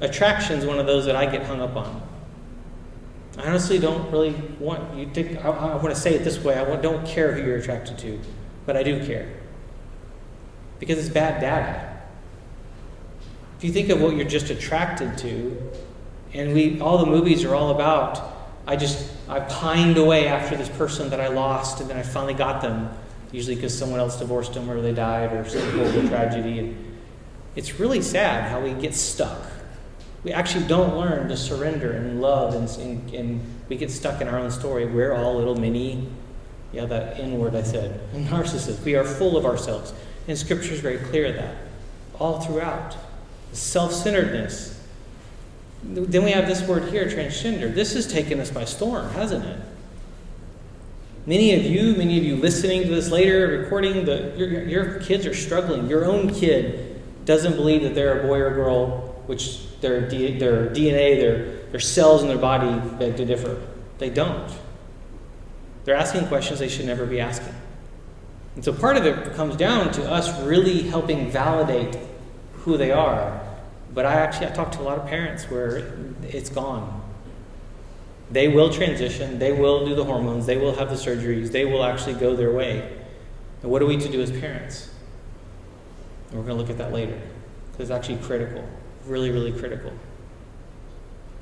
Attraction 0.00 0.58
is 0.58 0.66
one 0.66 0.78
of 0.78 0.86
those 0.86 1.06
that 1.06 1.16
I 1.16 1.26
get 1.26 1.44
hung 1.44 1.60
up 1.60 1.76
on. 1.76 2.02
I 3.38 3.46
honestly 3.46 3.78
don't 3.78 4.10
really 4.10 4.32
want 4.58 4.96
you 4.96 5.06
to. 5.06 5.36
I, 5.38 5.50
I 5.50 5.74
want 5.76 5.94
to 5.94 6.00
say 6.00 6.14
it 6.14 6.24
this 6.24 6.38
way: 6.38 6.56
I 6.56 6.76
don't 6.76 7.06
care 7.06 7.32
who 7.32 7.42
you're 7.42 7.56
attracted 7.56 7.98
to, 7.98 8.20
but 8.66 8.76
I 8.76 8.82
do 8.82 9.04
care 9.04 9.32
because 10.78 10.98
it's 10.98 11.12
bad 11.12 11.40
data. 11.40 11.90
If 13.58 13.64
you 13.64 13.72
think 13.72 13.88
of 13.88 14.00
what 14.00 14.16
you're 14.16 14.26
just 14.26 14.50
attracted 14.50 15.16
to, 15.18 15.70
and 16.32 16.54
we 16.54 16.80
all 16.80 16.98
the 16.98 17.06
movies 17.06 17.44
are 17.44 17.54
all 17.54 17.70
about. 17.70 18.32
I 18.66 18.76
just 18.76 19.12
I 19.28 19.40
pined 19.40 19.98
away 19.98 20.26
after 20.26 20.56
this 20.56 20.70
person 20.70 21.10
that 21.10 21.20
I 21.20 21.28
lost, 21.28 21.80
and 21.80 21.90
then 21.90 21.96
I 21.96 22.02
finally 22.02 22.34
got 22.34 22.62
them. 22.62 22.90
Usually 23.30 23.56
because 23.56 23.76
someone 23.76 23.98
else 23.98 24.18
divorced 24.18 24.54
them, 24.54 24.70
or 24.70 24.80
they 24.80 24.94
died, 24.94 25.32
or 25.32 25.48
some 25.48 25.60
horrible 25.72 26.08
tragedy. 26.08 26.60
And 26.60 26.96
it's 27.56 27.80
really 27.80 28.00
sad 28.00 28.48
how 28.48 28.60
we 28.60 28.72
get 28.74 28.94
stuck 28.94 29.44
we 30.24 30.32
actually 30.32 30.66
don't 30.66 30.96
learn 30.96 31.28
to 31.28 31.36
surrender 31.36 31.92
and 31.92 32.20
love, 32.20 32.54
and, 32.54 32.68
and, 32.78 33.14
and 33.14 33.40
we 33.68 33.76
get 33.76 33.90
stuck 33.90 34.22
in 34.22 34.28
our 34.28 34.38
own 34.38 34.50
story. 34.50 34.86
We're 34.86 35.12
all 35.12 35.36
little 35.36 35.54
mini, 35.54 36.08
yeah, 36.72 36.86
that 36.86 37.20
N 37.20 37.38
word 37.38 37.54
I 37.54 37.62
said, 37.62 38.00
narcissists. 38.14 38.82
We 38.82 38.96
are 38.96 39.04
full 39.04 39.36
of 39.36 39.44
ourselves. 39.44 39.92
And 40.26 40.36
Scripture 40.36 40.72
is 40.72 40.80
very 40.80 40.96
clear 40.96 41.26
of 41.26 41.34
that, 41.36 41.56
all 42.18 42.40
throughout. 42.40 42.96
Self 43.52 43.92
centeredness. 43.92 44.72
Then 45.84 46.24
we 46.24 46.30
have 46.30 46.48
this 46.48 46.66
word 46.66 46.88
here, 46.88 47.04
transgender. 47.04 47.72
This 47.72 47.92
has 47.92 48.10
taken 48.10 48.40
us 48.40 48.50
by 48.50 48.64
storm, 48.64 49.10
hasn't 49.10 49.44
it? 49.44 49.60
Many 51.26 51.54
of 51.54 51.62
you, 51.64 51.94
many 51.94 52.16
of 52.16 52.24
you 52.24 52.36
listening 52.36 52.82
to 52.82 52.88
this 52.88 53.10
later, 53.10 53.48
recording, 53.48 54.06
the, 54.06 54.32
your, 54.36 54.62
your 54.64 55.00
kids 55.00 55.26
are 55.26 55.34
struggling. 55.34 55.88
Your 55.88 56.06
own 56.06 56.32
kid 56.32 57.02
doesn't 57.26 57.56
believe 57.56 57.82
that 57.82 57.94
they're 57.94 58.20
a 58.20 58.26
boy 58.26 58.40
or 58.40 58.50
girl, 58.50 59.22
which 59.26 59.60
their, 59.84 60.08
D, 60.08 60.38
their 60.38 60.70
DNA, 60.70 61.20
their, 61.20 61.66
their 61.66 61.80
cells 61.80 62.22
in 62.22 62.28
their 62.28 62.38
body 62.38 62.80
beg 62.98 63.16
to 63.18 63.24
differ. 63.24 63.60
They 63.98 64.10
don't. 64.10 64.50
They're 65.84 65.94
asking 65.94 66.26
questions 66.26 66.58
they 66.58 66.68
should 66.68 66.86
never 66.86 67.04
be 67.04 67.20
asking. 67.20 67.54
And 68.56 68.64
so 68.64 68.72
part 68.72 68.96
of 68.96 69.04
it 69.04 69.34
comes 69.34 69.56
down 69.56 69.92
to 69.92 70.10
us 70.10 70.40
really 70.42 70.82
helping 70.82 71.30
validate 71.30 71.98
who 72.54 72.78
they 72.78 72.90
are. 72.90 73.40
But 73.92 74.06
I 74.06 74.14
actually 74.14 74.46
I 74.46 74.50
talked 74.50 74.72
to 74.74 74.80
a 74.80 74.84
lot 74.84 74.98
of 74.98 75.06
parents 75.06 75.44
where 75.50 75.94
it's 76.22 76.48
gone. 76.48 77.02
They 78.30 78.48
will 78.48 78.70
transition, 78.70 79.38
they 79.38 79.52
will 79.52 79.86
do 79.86 79.94
the 79.94 80.04
hormones, 80.04 80.46
they 80.46 80.56
will 80.56 80.74
have 80.74 80.88
the 80.88 80.96
surgeries, 80.96 81.52
they 81.52 81.66
will 81.66 81.84
actually 81.84 82.14
go 82.14 82.34
their 82.34 82.50
way. 82.50 82.98
And 83.62 83.70
what 83.70 83.82
are 83.82 83.86
we 83.86 83.98
to 83.98 84.08
do 84.08 84.22
as 84.22 84.30
parents? 84.30 84.90
And 86.30 86.38
we're 86.38 86.46
going 86.46 86.56
to 86.56 86.62
look 86.62 86.70
at 86.70 86.78
that 86.78 86.92
later 86.92 87.20
because 87.70 87.90
it's 87.90 87.96
actually 87.96 88.16
critical, 88.26 88.66
really, 89.06 89.30
really 89.30 89.52
critical. 89.52 89.92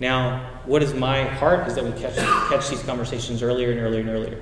Now, 0.01 0.61
what 0.65 0.83
is 0.83 0.95
my 0.95 1.25
heart 1.25 1.69
is 1.69 1.75
that 1.77 1.85
we 1.85 1.93
catch, 1.93 2.17
catch 2.17 2.69
these 2.69 2.83
conversations 2.83 3.43
earlier 3.43 3.71
and 3.71 3.81
earlier 3.81 4.01
and 4.01 4.09
earlier. 4.09 4.41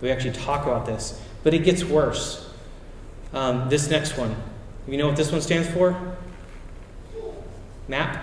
We 0.00 0.10
actually 0.10 0.32
talk 0.32 0.66
about 0.66 0.86
this. 0.86 1.20
But 1.42 1.54
it 1.54 1.60
gets 1.60 1.84
worse. 1.84 2.52
Um, 3.32 3.68
this 3.68 3.88
next 3.88 4.16
one. 4.16 4.36
You 4.86 4.98
know 4.98 5.06
what 5.06 5.16
this 5.16 5.32
one 5.32 5.40
stands 5.40 5.68
for? 5.68 6.16
MAP? 7.88 8.22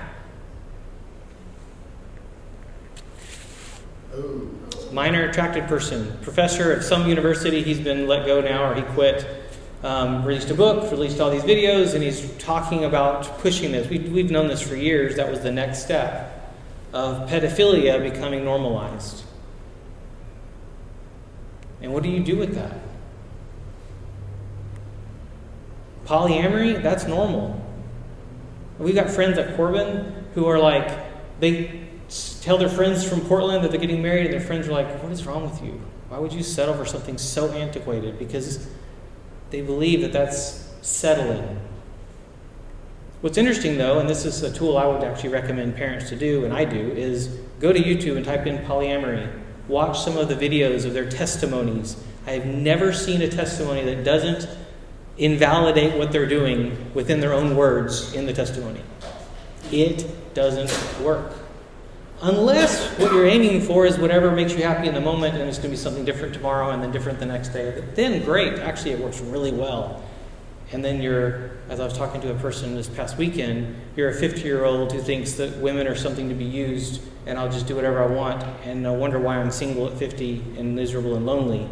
Minor 4.92 5.30
attracted 5.30 5.68
person. 5.68 6.18
Professor 6.22 6.72
at 6.72 6.84
some 6.84 7.08
university, 7.08 7.64
he's 7.64 7.80
been 7.80 8.08
let 8.08 8.26
go 8.26 8.42
now 8.42 8.72
or 8.72 8.76
he 8.76 8.82
quit. 8.82 9.45
Um, 9.86 10.26
released 10.26 10.50
a 10.50 10.56
book, 10.56 10.90
released 10.90 11.22
all 11.22 11.30
these 11.30 11.44
videos, 11.44 11.94
and 11.94 12.02
he's 12.02 12.28
talking 12.40 12.86
about 12.86 13.38
pushing 13.38 13.72
this. 13.72 13.88
We, 13.88 14.00
we've 14.00 14.32
known 14.32 14.48
this 14.48 14.60
for 14.60 14.76
years. 14.76 15.18
That 15.18 15.30
was 15.30 15.42
the 15.42 15.52
next 15.52 15.84
step 15.84 16.52
of 16.92 17.30
pedophilia 17.30 18.02
becoming 18.02 18.44
normalized. 18.44 19.24
And 21.84 21.94
what 21.94 22.02
do 22.02 22.10
you 22.10 22.20
do 22.20 22.36
with 22.36 22.56
that? 22.56 22.80
Polyamory, 26.08 26.82
that's 26.82 27.06
normal. 27.06 27.64
We've 28.80 28.96
got 28.96 29.12
friends 29.12 29.38
at 29.38 29.56
Corban 29.56 30.26
who 30.34 30.48
are 30.48 30.58
like, 30.58 30.98
they 31.40 31.88
tell 32.42 32.58
their 32.58 32.70
friends 32.70 33.08
from 33.08 33.22
Portland 33.22 33.64
that 33.64 33.70
they're 33.70 33.80
getting 33.80 34.02
married, 34.02 34.26
and 34.26 34.34
their 34.34 34.42
friends 34.42 34.68
are 34.68 34.72
like, 34.72 35.04
What 35.04 35.12
is 35.12 35.28
wrong 35.28 35.48
with 35.48 35.62
you? 35.62 35.80
Why 36.10 36.18
would 36.18 36.34
you 36.34 36.42
settle 36.42 36.74
for 36.74 36.86
something 36.86 37.20
so 37.20 37.52
antiquated? 37.52 38.18
Because 38.18 38.68
they 39.56 39.62
believe 39.62 40.02
that 40.02 40.12
that's 40.12 40.70
settling. 40.82 41.58
What's 43.22 43.38
interesting, 43.38 43.78
though, 43.78 44.00
and 44.00 44.10
this 44.10 44.26
is 44.26 44.44
a 44.44 44.52
tool 44.52 44.78
I 44.78 44.86
would 44.86 45.02
actually 45.02 45.30
recommend 45.30 45.78
parents 45.78 46.10
to 46.10 46.18
do, 46.18 46.44
and 46.44 46.54
I 46.54 46.66
do, 46.66 46.78
is 46.78 47.28
go 47.62 47.72
to 47.72 47.80
YouTube 47.80 48.18
and 48.18 48.26
type 48.26 48.48
in 48.48 48.58
polyamory. 48.66 49.32
Watch 49.70 50.02
some 50.02 50.18
of 50.18 50.28
the 50.28 50.36
videos 50.36 50.84
of 50.84 50.94
their 50.94 51.10
testimonies. 51.10 51.96
I 52.28 52.32
have 52.32 52.46
never 52.46 52.92
seen 52.92 53.22
a 53.22 53.30
testimony 53.30 53.86
that 53.86 54.04
doesn't 54.04 54.46
invalidate 55.18 55.98
what 55.98 56.12
they're 56.12 56.28
doing 56.28 56.94
within 56.94 57.22
their 57.22 57.32
own 57.32 57.56
words 57.56 58.14
in 58.14 58.26
the 58.26 58.34
testimony. 58.34 58.82
It 59.72 60.06
doesn't 60.34 60.70
work. 61.02 61.32
Unless 62.26 62.98
what 62.98 63.12
you're 63.12 63.28
aiming 63.28 63.62
for 63.62 63.86
is 63.86 64.00
whatever 64.00 64.32
makes 64.32 64.52
you 64.54 64.64
happy 64.64 64.88
in 64.88 64.96
the 64.96 65.00
moment 65.00 65.36
and 65.36 65.48
it's 65.48 65.60
going 65.60 65.70
to 65.70 65.78
be 65.78 65.78
something 65.78 66.04
different 66.04 66.34
tomorrow 66.34 66.72
and 66.72 66.82
then 66.82 66.92
different 66.92 67.20
the 67.20 67.26
next 67.28 67.50
day. 67.50 67.84
Then 67.94 68.24
great. 68.26 68.58
Actually, 68.58 68.94
it 68.94 69.00
works 69.00 69.22
really 69.22 69.52
well. 69.52 70.04
And 70.72 70.84
then 70.84 71.04
you're, 71.04 71.52
as 71.70 71.80
I 71.80 71.86
was 71.86 71.96
talking 71.96 72.22
to 72.22 72.32
a 72.32 72.36
person 72.40 72.74
this 72.74 72.88
past 72.88 73.20
weekend, 73.20 73.76
you're 73.96 74.10
a 74.10 74.14
50 74.14 74.42
year 74.42 74.66
old 74.66 74.92
who 74.92 75.02
thinks 75.02 75.34
that 75.34 75.56
women 75.58 75.86
are 75.86 75.96
something 75.96 76.28
to 76.30 76.34
be 76.34 76.46
used 76.46 77.00
and 77.28 77.38
I'll 77.38 77.52
just 77.52 77.68
do 77.68 77.76
whatever 77.76 78.02
I 78.02 78.08
want 78.08 78.44
and 78.66 78.88
I 78.88 78.92
wonder 78.92 79.20
why 79.20 79.38
I'm 79.38 79.52
single 79.52 79.86
at 79.88 79.94
50 79.94 80.56
and 80.58 80.76
miserable 80.76 81.16
and 81.16 81.28
lonely 81.28 81.70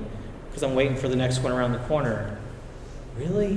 because 0.49 0.61
I'm 0.61 0.75
waiting 0.75 0.95
for 0.95 1.07
the 1.07 1.15
next 1.15 1.39
one 1.39 1.51
around 1.51 1.71
the 1.71 1.79
corner. 1.79 2.37
Really? 3.17 3.55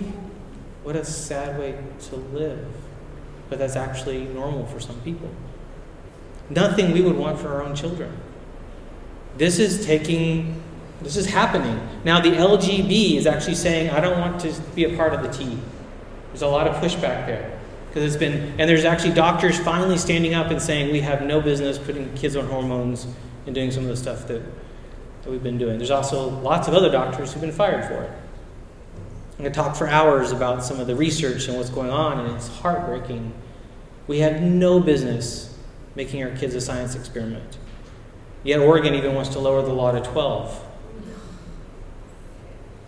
What 0.83 0.97
a 0.97 1.05
sad 1.05 1.59
way 1.59 1.79
to 2.09 2.17
live. 2.17 2.67
But 3.51 3.59
that's 3.59 3.77
actually 3.77 4.25
normal 4.25 4.65
for 4.65 4.81
some 4.81 4.99
people 5.03 5.31
nothing 6.51 6.93
we 6.93 7.01
would 7.01 7.17
want 7.17 7.39
for 7.39 7.49
our 7.49 7.63
own 7.63 7.75
children. 7.75 8.13
This 9.37 9.59
is 9.59 9.85
taking, 9.85 10.63
this 11.03 11.17
is 11.17 11.27
happening. 11.27 11.81
Now, 12.05 12.21
the 12.21 12.31
LGB 12.31 13.17
is 13.17 13.27
actually 13.27 13.57
saying, 13.57 13.91
I 13.91 14.01
don't 14.01 14.19
want 14.19 14.41
to 14.41 14.61
be 14.75 14.85
a 14.85 14.97
part 14.97 15.13
of 15.13 15.23
the 15.23 15.29
T. 15.29 15.59
There's 16.29 16.43
a 16.43 16.47
lot 16.47 16.67
of 16.67 16.77
pushback 16.77 17.27
there. 17.27 17.59
Because 17.89 18.13
it's 18.13 18.21
been, 18.21 18.61
and 18.61 18.69
there's 18.69 18.85
actually 18.85 19.15
doctors 19.15 19.59
finally 19.59 19.99
standing 19.99 20.35
up 20.35 20.51
and 20.51 20.61
saying, 20.61 20.93
we 20.93 21.01
have 21.01 21.23
no 21.23 21.41
business 21.41 21.79
putting 21.79 22.13
kids 22.15 22.37
on 22.37 22.47
hormones 22.47 23.07
and 23.47 23.55
doing 23.55 23.71
some 23.71 23.85
of 23.85 23.89
the 23.89 23.97
stuff 23.97 24.27
that, 24.29 24.43
that 25.23 25.31
we've 25.31 25.43
been 25.43 25.59
doing. 25.59 25.79
There's 25.79 25.91
also 25.91 26.29
lots 26.29 26.69
of 26.69 26.75
other 26.75 26.91
doctors 26.91 27.33
who've 27.33 27.41
been 27.41 27.53
fired 27.53 27.85
for 27.87 28.03
it. 28.03 28.11
I'm 29.33 29.43
going 29.43 29.53
to 29.53 29.59
talk 29.59 29.77
for 29.77 29.87
hours 29.87 30.33
about 30.33 30.65
some 30.65 30.81
of 30.81 30.87
the 30.87 30.97
research 30.97 31.47
and 31.49 31.59
what's 31.59 31.69
going 31.69 31.91
on, 31.91 32.21
and 32.21 32.35
it's 32.35 32.49
heartbreaking. 32.49 33.35
We 34.07 34.21
had 34.21 34.43
no 34.43 34.81
business 34.81 35.46
making 35.97 36.23
our 36.23 36.31
kids 36.37 36.55
a 36.55 36.61
science 36.61 36.95
experiment. 36.95 37.59
Yet 38.45 38.61
Oregon 38.61 38.95
even 38.95 39.15
wants 39.15 39.31
to 39.31 39.41
lower 39.41 39.63
the 39.63 39.73
law 39.73 39.91
to 39.91 40.01
12. 40.01 40.63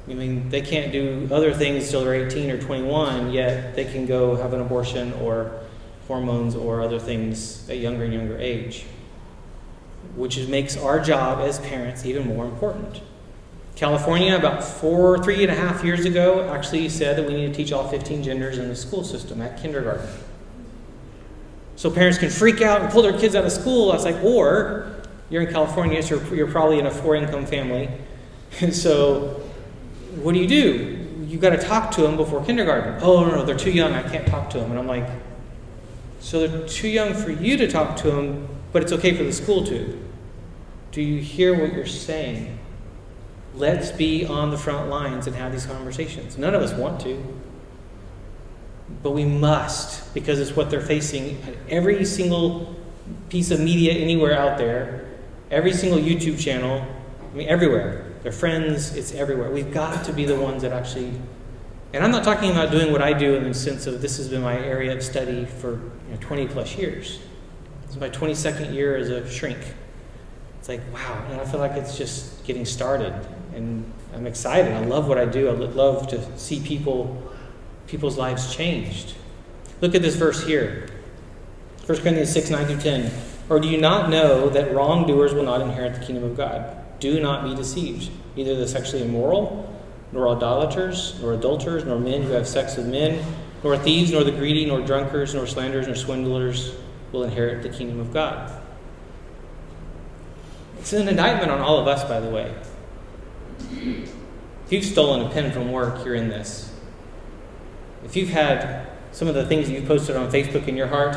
I 0.09 0.15
mean, 0.15 0.49
they 0.51 0.61
can't 0.61 0.93
do 0.93 1.29
other 1.33 1.53
things 1.53 1.91
till 1.91 2.05
they're 2.05 2.27
18 2.27 2.51
or 2.51 2.59
21, 2.59 3.33
yet 3.33 3.75
they 3.75 3.85
can 3.85 4.07
go 4.07 4.37
have 4.37 4.53
an 4.53 4.61
abortion 4.61 5.13
or 5.15 5.61
hormones 6.07 6.55
or 6.55 6.81
other 6.81 6.99
things 6.99 7.69
at 7.69 7.79
younger 7.79 8.05
and 8.05 8.15
younger 8.15 8.39
age, 8.39 8.87
which 10.15 10.39
makes 10.47 10.77
our 10.77 11.01
job 11.01 11.41
as 11.41 11.59
parents 11.59 12.07
even 12.07 12.27
more 12.27 12.45
important. 12.45 13.03
California, 13.77 14.35
about 14.35 14.65
four, 14.65 15.23
three 15.23 15.43
and 15.43 15.53
a 15.53 15.55
half 15.55 15.85
years 15.85 16.05
ago, 16.05 16.49
actually 16.49 16.89
said 16.89 17.17
that 17.17 17.29
we 17.29 17.35
need 17.35 17.49
to 17.49 17.55
teach 17.55 17.73
all 17.73 17.87
15 17.89 18.23
genders 18.23 18.59
in 18.59 18.69
the 18.69 18.77
school 18.77 19.05
system 19.05 19.41
at 19.43 19.61
kindergarten 19.61 20.09
so 21.79 21.89
parents 21.89 22.19
can 22.19 22.29
freak 22.29 22.61
out 22.61 22.81
and 22.81 22.91
pull 22.91 23.03
their 23.03 23.17
kids 23.17 23.37
out 23.37 23.45
of 23.45 23.53
school. 23.53 23.93
I 23.93 23.95
was 23.95 24.05
like, 24.05 24.21
or 24.25 24.91
you're 25.31 25.43
in 25.43 25.53
California, 25.53 26.03
so 26.03 26.21
you're 26.35 26.51
probably 26.51 26.81
in 26.81 26.87
a 26.87 26.91
four 26.91 27.15
income 27.15 27.47
family. 27.47 27.89
And 28.61 28.75
so 28.75 29.43
what 30.23 30.33
do 30.33 30.41
you 30.41 30.49
do? 30.49 31.25
You've 31.29 31.41
got 31.41 31.51
to 31.51 31.59
talk 31.59 31.93
to 31.93 32.01
them 32.01 32.17
before 32.17 32.43
kindergarten. 32.45 32.99
Oh, 33.03 33.25
no, 33.25 33.37
no, 33.37 33.45
they're 33.45 33.55
too 33.55 33.71
young. 33.71 33.93
I 33.93 34.03
can't 34.03 34.27
talk 34.27 34.51
to 34.51 34.59
them. 34.59 34.71
And 34.71 34.81
I'm 34.81 34.87
like, 34.87 35.07
so 36.19 36.49
they're 36.49 36.67
too 36.67 36.89
young 36.89 37.15
for 37.15 37.31
you 37.31 37.57
to 37.59 37.71
talk 37.71 37.97
to 37.99 38.11
them, 38.11 38.49
but 38.73 38.83
it's 38.83 38.91
okay 38.91 39.15
for 39.15 39.23
the 39.23 39.33
school 39.33 39.65
to. 39.67 40.03
Do 40.91 41.03
you 41.03 41.21
hear 41.21 41.61
what 41.61 41.75
you're 41.75 41.87
saying? 41.87 42.59
Let's 43.55 43.93
be 43.93 44.27
on 44.27 44.51
the 44.51 44.59
front 44.59 44.89
lines 44.89 45.29
and 45.29 45.37
have 45.37 45.53
these 45.53 45.67
conversations. 45.67 46.39
None 46.39 46.55
of 46.55 46.63
us 46.63 46.73
want 46.73 47.01
to. 47.03 47.23
But 49.03 49.11
we 49.11 49.25
must, 49.25 50.13
because 50.15 50.41
it's 50.41 50.57
what 50.57 50.71
they're 50.71 50.81
facing. 50.81 51.41
Every 51.69 52.05
single 52.05 52.75
piece 53.29 53.51
of 53.51 53.61
media 53.61 53.93
anywhere 53.93 54.37
out 54.37 54.59
there, 54.59 55.09
every 55.51 55.73
single 55.73 55.99
YouTube 55.99 56.39
channel, 56.39 56.85
I 57.33 57.37
mean, 57.37 57.49
everywhere. 57.49 58.07
Their 58.23 58.33
friends, 58.33 58.97
it's 58.97 59.15
everywhere. 59.15 59.51
We've 59.51 59.73
got 59.73 60.05
to 60.05 60.13
be 60.13 60.25
the 60.25 60.39
ones 60.39 60.63
that 60.63 60.73
actually. 60.73 61.13
And 61.93 62.05
I'm 62.05 62.11
not 62.11 62.25
talking 62.25 62.51
about 62.51 62.71
doing 62.71 62.93
what 62.93 63.01
I 63.01 63.13
do 63.13 63.35
in 63.37 63.45
the 63.45 63.55
sense 63.55 63.87
of 63.87 64.03
this 64.03 64.19
has 64.19 64.29
been 64.29 64.43
my 64.43 64.59
area 64.59 64.95
of 64.95 65.03
study 65.03 65.47
for 65.47 65.75
you 65.75 66.15
know, 66.15 66.17
20 66.21 66.49
plus 66.49 66.77
years. 66.77 67.21
It's 67.85 67.97
my 67.97 68.11
22nd 68.11 68.75
year 68.75 68.97
as 68.97 69.09
a 69.09 69.31
shrink. 69.31 69.59
It's 70.59 70.69
like, 70.69 70.81
wow, 70.93 71.25
and 71.31 71.41
I 71.41 71.45
feel 71.47 71.61
like 71.61 71.73
it's 71.73 71.97
just 71.97 72.45
getting 72.45 72.67
started. 72.67 73.15
And 73.55 73.91
I'm 74.15 74.27
excited. 74.27 74.73
I 74.73 74.85
love 74.85 75.09
what 75.09 75.17
I 75.17 75.25
do. 75.25 75.49
I 75.49 75.53
love 75.53 76.09
to 76.09 76.39
see 76.39 76.61
people 76.61 77.28
people's 77.89 78.17
lives 78.17 78.55
changed. 78.55 79.15
Look 79.81 79.95
at 79.95 80.03
this 80.03 80.17
verse 80.17 80.47
here 80.47 80.89
1 81.87 81.99
Corinthians 82.01 82.31
6 82.33 82.51
9 82.51 82.67
through 82.67 82.81
10. 82.81 83.11
Or 83.49 83.59
do 83.59 83.67
you 83.67 83.79
not 83.79 84.11
know 84.11 84.51
that 84.51 84.75
wrongdoers 84.75 85.33
will 85.33 85.45
not 85.45 85.63
inherit 85.63 85.99
the 85.99 86.05
kingdom 86.05 86.25
of 86.25 86.37
God? 86.37 86.77
Do 87.01 87.19
not 87.19 87.45
be 87.45 87.55
deceived. 87.55 88.11
Neither 88.37 88.57
the 88.57 88.69
sexually 88.69 89.05
immoral, 89.05 89.75
nor 90.13 90.29
idolaters, 90.37 91.19
nor 91.23 91.33
adulterers, 91.33 91.85
nor 91.85 91.99
men 91.99 92.23
who 92.23 92.33
have 92.33 92.47
sex 92.47 92.77
with 92.77 92.87
men, 92.87 93.25
nor 93.65 93.77
thieves, 93.79 94.13
nor 94.13 94.23
the 94.23 94.33
greedy, 94.33 94.67
nor 94.67 94.83
drunkards, 94.83 95.35
nor 95.35 95.47
slanderers, 95.47 95.87
nor 95.87 95.97
swindlers 95.97 96.75
will 97.11 97.25
inherit 97.25 97.63
the 97.63 97.71
kingdom 97.71 98.01
of 98.01 98.13
God. 98.13 98.53
It's 100.79 100.93
an 100.93 101.09
indictment 101.09 101.51
on 101.51 101.61
all 101.61 101.79
of 101.79 101.89
us, 101.89 102.05
by 102.05 102.21
the 102.21 102.29
way. 102.29 102.55
If 103.71 104.73
you've 104.73 104.85
stolen 104.85 105.27
a 105.27 105.31
pen 105.31 105.53
from 105.53 105.73
work, 105.73 106.05
you're 106.05 106.15
in 106.15 106.29
this. 106.29 106.68
If 108.05 108.17
you've 108.17 108.29
had 108.29 108.87
some 109.13 109.29
of 109.29 109.35
the 109.35 109.47
things 109.47 109.69
that 109.69 109.75
you've 109.75 109.89
posted 109.89 110.17
on 110.17 110.31
Facebook 110.31 110.69
in 110.69 110.77
your 110.77 110.87
heart, 110.87 111.17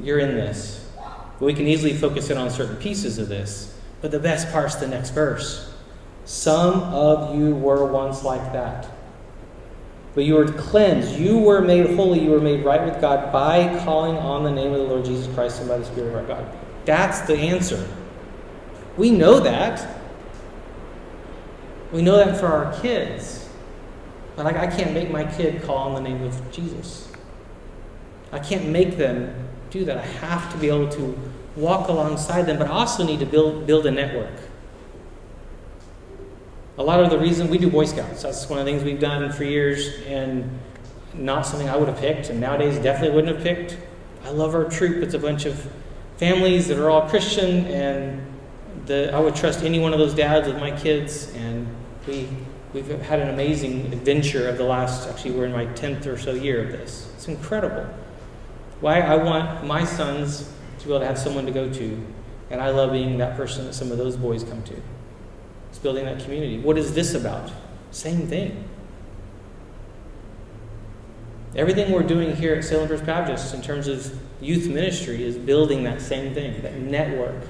you're 0.00 0.18
in 0.18 0.34
this. 0.34 0.88
But 0.96 1.46
we 1.46 1.54
can 1.54 1.66
easily 1.66 1.94
focus 1.94 2.30
in 2.30 2.38
on 2.38 2.50
certain 2.50 2.76
pieces 2.76 3.18
of 3.18 3.28
this. 3.28 3.76
But 4.00 4.10
the 4.10 4.20
best 4.20 4.50
part's 4.52 4.76
the 4.76 4.86
next 4.86 5.10
verse. 5.10 5.72
Some 6.24 6.82
of 6.82 7.36
you 7.36 7.54
were 7.54 7.84
once 7.86 8.22
like 8.22 8.52
that. 8.52 8.88
But 10.14 10.24
you 10.24 10.34
were 10.34 10.46
cleansed. 10.46 11.18
You 11.18 11.38
were 11.38 11.60
made 11.60 11.96
holy. 11.96 12.20
You 12.20 12.30
were 12.30 12.40
made 12.40 12.64
right 12.64 12.84
with 12.84 13.00
God 13.00 13.32
by 13.32 13.82
calling 13.84 14.16
on 14.16 14.44
the 14.44 14.50
name 14.50 14.72
of 14.72 14.78
the 14.78 14.84
Lord 14.84 15.04
Jesus 15.04 15.32
Christ 15.34 15.60
and 15.60 15.68
by 15.68 15.78
the 15.78 15.84
Spirit 15.84 16.08
of 16.08 16.14
our 16.16 16.22
God. 16.24 16.56
That's 16.84 17.22
the 17.22 17.36
answer. 17.36 17.88
We 18.96 19.10
know 19.10 19.40
that. 19.40 20.00
We 21.92 22.02
know 22.02 22.16
that 22.18 22.38
for 22.38 22.46
our 22.46 22.78
kids. 22.80 23.41
But 24.36 24.46
I, 24.46 24.62
I 24.62 24.66
can't 24.66 24.92
make 24.92 25.10
my 25.10 25.24
kid 25.24 25.62
call 25.62 25.94
on 25.94 26.02
the 26.02 26.08
name 26.08 26.22
of 26.22 26.52
Jesus. 26.52 27.10
I 28.32 28.38
can't 28.38 28.68
make 28.68 28.96
them 28.96 29.34
do 29.70 29.84
that. 29.84 29.98
I 29.98 30.06
have 30.06 30.50
to 30.52 30.58
be 30.58 30.68
able 30.68 30.88
to 30.90 31.18
walk 31.56 31.88
alongside 31.88 32.42
them, 32.42 32.58
but 32.58 32.66
I 32.66 32.70
also 32.70 33.04
need 33.04 33.20
to 33.20 33.26
build, 33.26 33.66
build 33.66 33.86
a 33.86 33.90
network. 33.90 34.32
A 36.78 36.82
lot 36.82 37.00
of 37.00 37.10
the 37.10 37.18
reason 37.18 37.50
we 37.50 37.58
do 37.58 37.70
Boy 37.70 37.84
Scouts, 37.84 38.22
that's 38.22 38.48
one 38.48 38.58
of 38.58 38.64
the 38.64 38.72
things 38.72 38.82
we've 38.82 39.00
done 39.00 39.30
for 39.32 39.44
years, 39.44 40.00
and 40.06 40.58
not 41.12 41.46
something 41.46 41.68
I 41.68 41.76
would 41.76 41.88
have 41.88 41.98
picked, 41.98 42.30
and 42.30 42.40
nowadays 42.40 42.78
definitely 42.78 43.14
wouldn't 43.14 43.36
have 43.36 43.44
picked. 43.44 43.76
I 44.24 44.30
love 44.30 44.54
our 44.54 44.64
troop. 44.64 45.02
It's 45.02 45.14
a 45.14 45.18
bunch 45.18 45.44
of 45.44 45.70
families 46.16 46.68
that 46.68 46.78
are 46.78 46.88
all 46.88 47.08
Christian, 47.08 47.66
and 47.66 48.26
the, 48.86 49.14
I 49.14 49.20
would 49.20 49.36
trust 49.36 49.62
any 49.62 49.78
one 49.78 49.92
of 49.92 49.98
those 49.98 50.14
dads 50.14 50.48
with 50.48 50.58
my 50.58 50.70
kids, 50.70 51.30
and 51.34 51.66
we 52.06 52.28
we've 52.72 52.88
had 53.02 53.20
an 53.20 53.28
amazing 53.28 53.92
adventure 53.92 54.48
of 54.48 54.56
the 54.56 54.64
last. 54.64 55.08
Actually, 55.08 55.32
we're 55.32 55.46
in 55.46 55.52
my 55.52 55.66
tenth 55.66 56.06
or 56.06 56.16
so 56.18 56.32
year 56.32 56.64
of 56.64 56.72
this. 56.72 57.10
It's 57.14 57.28
incredible. 57.28 57.86
Why 58.80 59.00
I 59.00 59.16
want 59.16 59.64
my 59.66 59.84
sons 59.84 60.50
to 60.78 60.86
be 60.86 60.90
able 60.90 61.00
to 61.00 61.06
have 61.06 61.18
someone 61.18 61.46
to 61.46 61.52
go 61.52 61.72
to, 61.72 62.06
and 62.50 62.60
I 62.60 62.70
love 62.70 62.92
being 62.92 63.18
that 63.18 63.36
person 63.36 63.66
that 63.66 63.74
some 63.74 63.92
of 63.92 63.98
those 63.98 64.16
boys 64.16 64.42
come 64.42 64.62
to. 64.64 64.82
It's 65.70 65.78
building 65.78 66.04
that 66.06 66.22
community. 66.22 66.58
What 66.58 66.76
is 66.76 66.94
this 66.94 67.14
about? 67.14 67.50
Same 67.90 68.26
thing. 68.26 68.68
Everything 71.54 71.92
we're 71.92 72.02
doing 72.02 72.34
here 72.34 72.54
at 72.54 72.64
Salem 72.64 72.88
First 72.88 73.04
Baptist 73.04 73.54
in 73.54 73.60
terms 73.60 73.86
of 73.86 74.18
youth 74.40 74.66
ministry 74.66 75.22
is 75.22 75.36
building 75.36 75.84
that 75.84 76.00
same 76.00 76.34
thing, 76.34 76.62
that 76.62 76.76
network. 76.76 77.42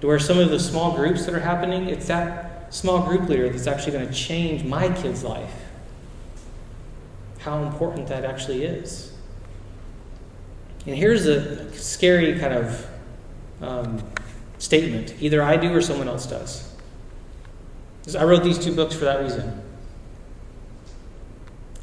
To 0.00 0.06
where 0.06 0.18
some 0.18 0.38
of 0.38 0.50
the 0.50 0.58
small 0.58 0.96
groups 0.96 1.26
that 1.26 1.34
are 1.34 1.40
happening, 1.40 1.88
it's 1.88 2.06
that 2.06 2.45
small 2.70 3.02
group 3.02 3.28
leader 3.28 3.48
that's 3.48 3.66
actually 3.66 3.92
going 3.92 4.06
to 4.06 4.12
change 4.12 4.64
my 4.64 4.92
kid's 4.94 5.22
life. 5.22 5.54
How 7.38 7.62
important 7.62 8.08
that 8.08 8.24
actually 8.24 8.64
is. 8.64 9.12
And 10.86 10.94
here's 10.94 11.26
a 11.26 11.72
scary 11.72 12.38
kind 12.38 12.54
of 12.54 12.86
um, 13.60 14.02
statement 14.58 15.14
either 15.20 15.42
I 15.42 15.56
do 15.56 15.74
or 15.74 15.80
someone 15.80 16.08
else 16.08 16.26
does. 16.26 16.72
I 18.16 18.24
wrote 18.24 18.44
these 18.44 18.58
two 18.58 18.74
books 18.74 18.94
for 18.94 19.04
that 19.04 19.20
reason. 19.20 19.62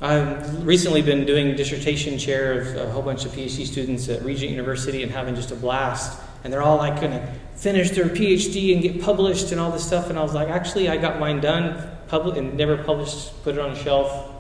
I've 0.02 0.66
recently 0.66 1.02
been 1.02 1.26
doing 1.26 1.56
dissertation 1.56 2.18
chair 2.18 2.60
of 2.60 2.76
a 2.76 2.92
whole 2.92 3.02
bunch 3.02 3.26
of 3.26 3.32
PhD 3.32 3.66
students 3.66 4.10
at 4.10 4.22
Regent 4.24 4.52
University 4.52 5.04
and 5.04 5.12
having 5.12 5.36
just 5.36 5.52
a 5.52 5.56
blast. 5.56 6.20
And 6.44 6.52
they're 6.52 6.62
all 6.62 6.78
like 6.78 7.00
going 7.00 7.12
to 7.12 7.34
finish 7.56 7.92
their 7.92 8.06
PhD 8.06 8.74
and 8.74 8.82
get 8.82 9.02
published 9.02 9.52
and 9.52 9.62
all 9.62 9.72
this 9.72 9.86
stuff. 9.86 10.10
And 10.10 10.20
I 10.20 10.24
was 10.24 10.34
like, 10.34 10.50
actually, 10.50 10.90
I 10.90 10.98
got 10.98 11.20
mine 11.20 11.40
done, 11.40 11.90
public, 12.08 12.38
and 12.38 12.56
never 12.56 12.84
published, 12.84 13.44
put 13.44 13.56
it 13.56 13.60
on 13.60 13.72
a 13.72 13.76
shelf 13.76 14.32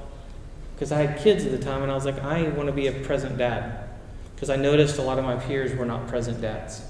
because 0.75 0.91
I 0.91 1.05
had 1.05 1.21
kids 1.21 1.45
at 1.45 1.51
the 1.51 1.57
time. 1.57 1.81
And 1.81 1.91
I 1.91 1.95
was 1.95 2.05
like, 2.05 2.19
I 2.19 2.49
want 2.49 2.67
to 2.67 2.73
be 2.73 2.87
a 2.87 2.91
present 2.91 3.37
dad 3.37 3.87
because 4.35 4.49
I 4.49 4.55
noticed 4.55 4.97
a 4.97 5.01
lot 5.01 5.17
of 5.17 5.23
my 5.23 5.37
peers 5.37 5.73
were 5.75 5.85
not 5.85 6.07
present 6.07 6.41
dads. 6.41 6.81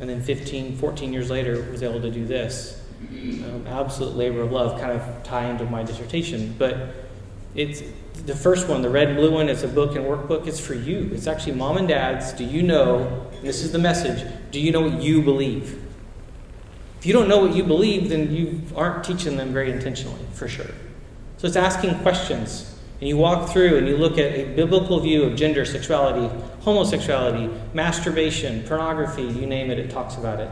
And 0.00 0.10
then 0.10 0.22
15, 0.22 0.76
14 0.76 1.12
years 1.12 1.30
later, 1.30 1.70
was 1.70 1.82
able 1.82 2.00
to 2.00 2.10
do 2.10 2.26
this. 2.26 2.82
Um, 3.10 3.66
absolute 3.66 4.16
labor 4.16 4.42
of 4.42 4.52
love, 4.52 4.80
kind 4.80 4.92
of 4.92 5.22
tie 5.22 5.46
into 5.46 5.64
my 5.64 5.82
dissertation. 5.82 6.54
But 6.58 6.94
it's 7.54 7.82
the 8.26 8.34
first 8.34 8.68
one, 8.68 8.82
the 8.82 8.90
red 8.90 9.08
and 9.08 9.16
blue 9.16 9.32
one, 9.32 9.48
it's 9.48 9.62
a 9.62 9.68
book 9.68 9.96
and 9.96 10.04
workbook. 10.04 10.46
It's 10.46 10.60
for 10.60 10.74
you. 10.74 11.10
It's 11.12 11.26
actually 11.26 11.54
mom 11.54 11.76
and 11.76 11.88
dad's. 11.88 12.32
Do 12.32 12.44
you 12.44 12.62
know? 12.62 13.30
this 13.42 13.62
is 13.62 13.72
the 13.72 13.78
message. 13.78 14.26
Do 14.50 14.58
you 14.58 14.72
know 14.72 14.80
what 14.80 15.02
you 15.02 15.22
believe? 15.22 15.80
If 16.98 17.06
you 17.06 17.12
don't 17.12 17.28
know 17.28 17.38
what 17.38 17.54
you 17.54 17.62
believe, 17.62 18.08
then 18.08 18.34
you 18.34 18.62
aren't 18.74 19.04
teaching 19.04 19.36
them 19.36 19.52
very 19.52 19.70
intentionally, 19.70 20.24
for 20.32 20.48
sure. 20.48 20.70
So 21.36 21.46
it's 21.46 21.56
asking 21.56 21.98
questions. 22.00 22.74
And 23.00 23.08
you 23.08 23.18
walk 23.18 23.50
through 23.50 23.76
and 23.76 23.86
you 23.86 23.98
look 23.98 24.12
at 24.12 24.32
a 24.32 24.54
biblical 24.54 24.98
view 25.00 25.24
of 25.24 25.36
gender, 25.36 25.66
sexuality, 25.66 26.34
homosexuality, 26.60 27.52
masturbation, 27.74 28.62
pornography, 28.62 29.24
you 29.24 29.46
name 29.46 29.70
it, 29.70 29.78
it 29.78 29.90
talks 29.90 30.16
about 30.16 30.40
it. 30.40 30.48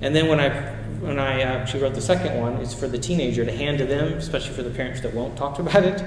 And 0.00 0.16
then 0.16 0.26
when 0.28 0.40
I 0.40 0.74
when 1.00 1.18
I 1.18 1.42
actually 1.42 1.82
wrote 1.82 1.94
the 1.94 2.00
second 2.00 2.40
one, 2.40 2.54
it's 2.56 2.72
for 2.72 2.88
the 2.88 2.98
teenager 2.98 3.44
to 3.44 3.52
hand 3.52 3.78
to 3.78 3.84
them, 3.84 4.14
especially 4.14 4.54
for 4.54 4.62
the 4.62 4.70
parents 4.70 5.02
that 5.02 5.14
won't 5.14 5.36
talk 5.36 5.58
about 5.58 5.84
it 5.84 6.02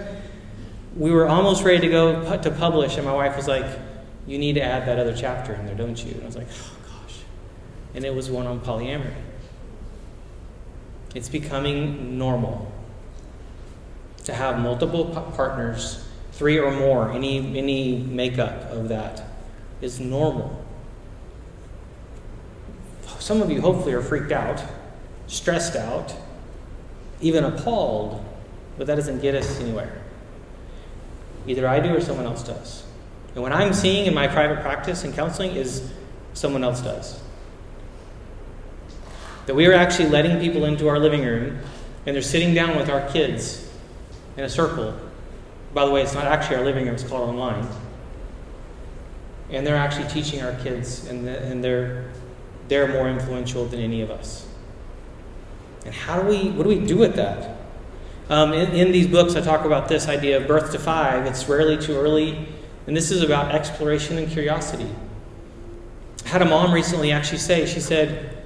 we 0.98 1.12
were 1.12 1.28
almost 1.28 1.64
ready 1.64 1.80
to 1.82 1.90
go 1.90 2.38
to 2.38 2.52
publish, 2.52 2.98
and 2.98 3.06
my 3.06 3.14
wife 3.14 3.38
was 3.38 3.48
like, 3.48 3.66
You 4.26 4.38
need 4.38 4.54
to 4.54 4.62
add 4.62 4.88
that 4.88 4.98
other 4.98 5.16
chapter 5.16 5.54
in 5.54 5.66
there, 5.66 5.76
don't 5.76 6.04
you? 6.04 6.12
And 6.14 6.24
I 6.24 6.26
was 6.26 6.36
like, 6.36 6.48
Oh, 6.50 6.78
gosh. 6.84 7.20
And 7.94 8.04
it 8.04 8.14
was 8.14 8.30
one 8.30 8.48
on 8.48 8.60
polyamory. 8.60 9.14
It's 11.14 11.30
becoming 11.30 12.18
normal 12.18 12.72
to 14.24 14.34
have 14.34 14.60
multiple 14.60 15.06
partners, 15.36 16.06
three 16.34 16.60
or 16.60 16.72
more, 16.72 17.12
any, 17.12 17.58
any 17.58 18.00
makeup 18.00 18.70
of 18.72 18.90
that 18.90 19.24
is 19.82 20.00
normal. 20.00 20.66
Some 23.20 23.42
of 23.42 23.52
you 23.52 23.62
hopefully 23.62 23.94
are 23.94 24.02
freaked 24.02 24.32
out, 24.32 24.62
stressed 25.28 25.76
out, 25.76 26.14
even 27.22 27.44
appalled, 27.44 28.24
but 28.78 28.88
that 28.88 28.96
doesn't 28.96 29.22
get 29.22 29.36
us 29.36 29.60
anywhere. 29.60 30.02
Either 31.48 31.68
I 31.68 31.80
do 31.80 31.96
or 31.96 32.02
someone 32.02 32.26
else 32.26 32.44
does. 32.44 32.84
And 33.34 33.42
what 33.42 33.52
I'm 33.52 33.74
seeing 33.74 34.06
in 34.06 34.14
my 34.14 34.28
private 34.28 34.62
practice 34.62 35.04
and 35.04 35.14
counseling 35.14 35.56
is 35.56 35.92
someone 36.34 36.64
else 36.64 36.82
does. 36.82 37.22
That 39.46 39.56
we 39.56 39.66
are 39.68 39.74
actually 39.74 40.10
letting 40.10 40.40
people 40.40 40.66
into 40.66 40.88
our 40.88 41.00
living 41.00 41.24
room 41.24 41.60
and 42.06 42.16
they're 42.16 42.22
sitting 42.22 42.54
down 42.54 42.76
with 42.76 42.90
our 42.90 43.08
kids 43.10 43.70
in 44.38 44.44
a 44.44 44.50
circle. 44.50 44.98
By 45.74 45.86
the 45.86 45.92
way, 45.92 46.02
it's 46.02 46.14
not 46.14 46.26
actually 46.26 46.58
our 46.58 46.64
living 46.64 46.86
room, 46.86 46.96
it's 46.96 47.04
called 47.04 47.30
online. 47.30 47.68
And 49.50 49.66
they're 49.66 49.76
actually 49.76 50.08
teaching 50.10 50.42
our 50.42 50.54
kids, 50.56 51.08
and, 51.08 51.28
the, 51.28 51.42
and 51.44 51.64
they're, 51.64 52.10
they're 52.68 52.88
more 52.88 53.10
influential 53.10 53.66
than 53.66 53.80
any 53.80 54.02
of 54.02 54.12
us. 54.12 54.48
And 55.86 55.94
how 55.94 56.22
do 56.22 56.28
we, 56.28 56.50
what 56.52 56.64
do 56.64 56.70
we 56.70 56.86
do 56.86 56.98
with 56.98 57.16
that? 57.16 57.57
Um, 58.30 58.52
in, 58.52 58.72
in, 58.74 58.92
these 58.92 59.08
books, 59.08 59.36
I 59.36 59.42
talk 59.42 59.64
about 59.64 59.88
this 59.88 60.08
idea 60.10 60.38
of 60.38 60.48
birth 60.48 60.72
to 60.74 60.80
five. 60.80 61.26
It's 61.26 61.48
rarely 61.48 61.78
too 61.78 61.96
early, 61.96 62.48
and 62.86 62.96
this 62.96 63.10
is 63.10 63.22
about 63.22 63.56
exploration 63.56 64.18
and 64.18 64.30
curiosity. 64.30 64.90
I 66.26 66.28
had 66.28 66.42
a 66.42 66.46
mom 66.46 66.74
recently 66.74 67.14
actually 67.14 67.38
say, 67.38 67.66
she 67.66 67.80
said, 67.80 68.38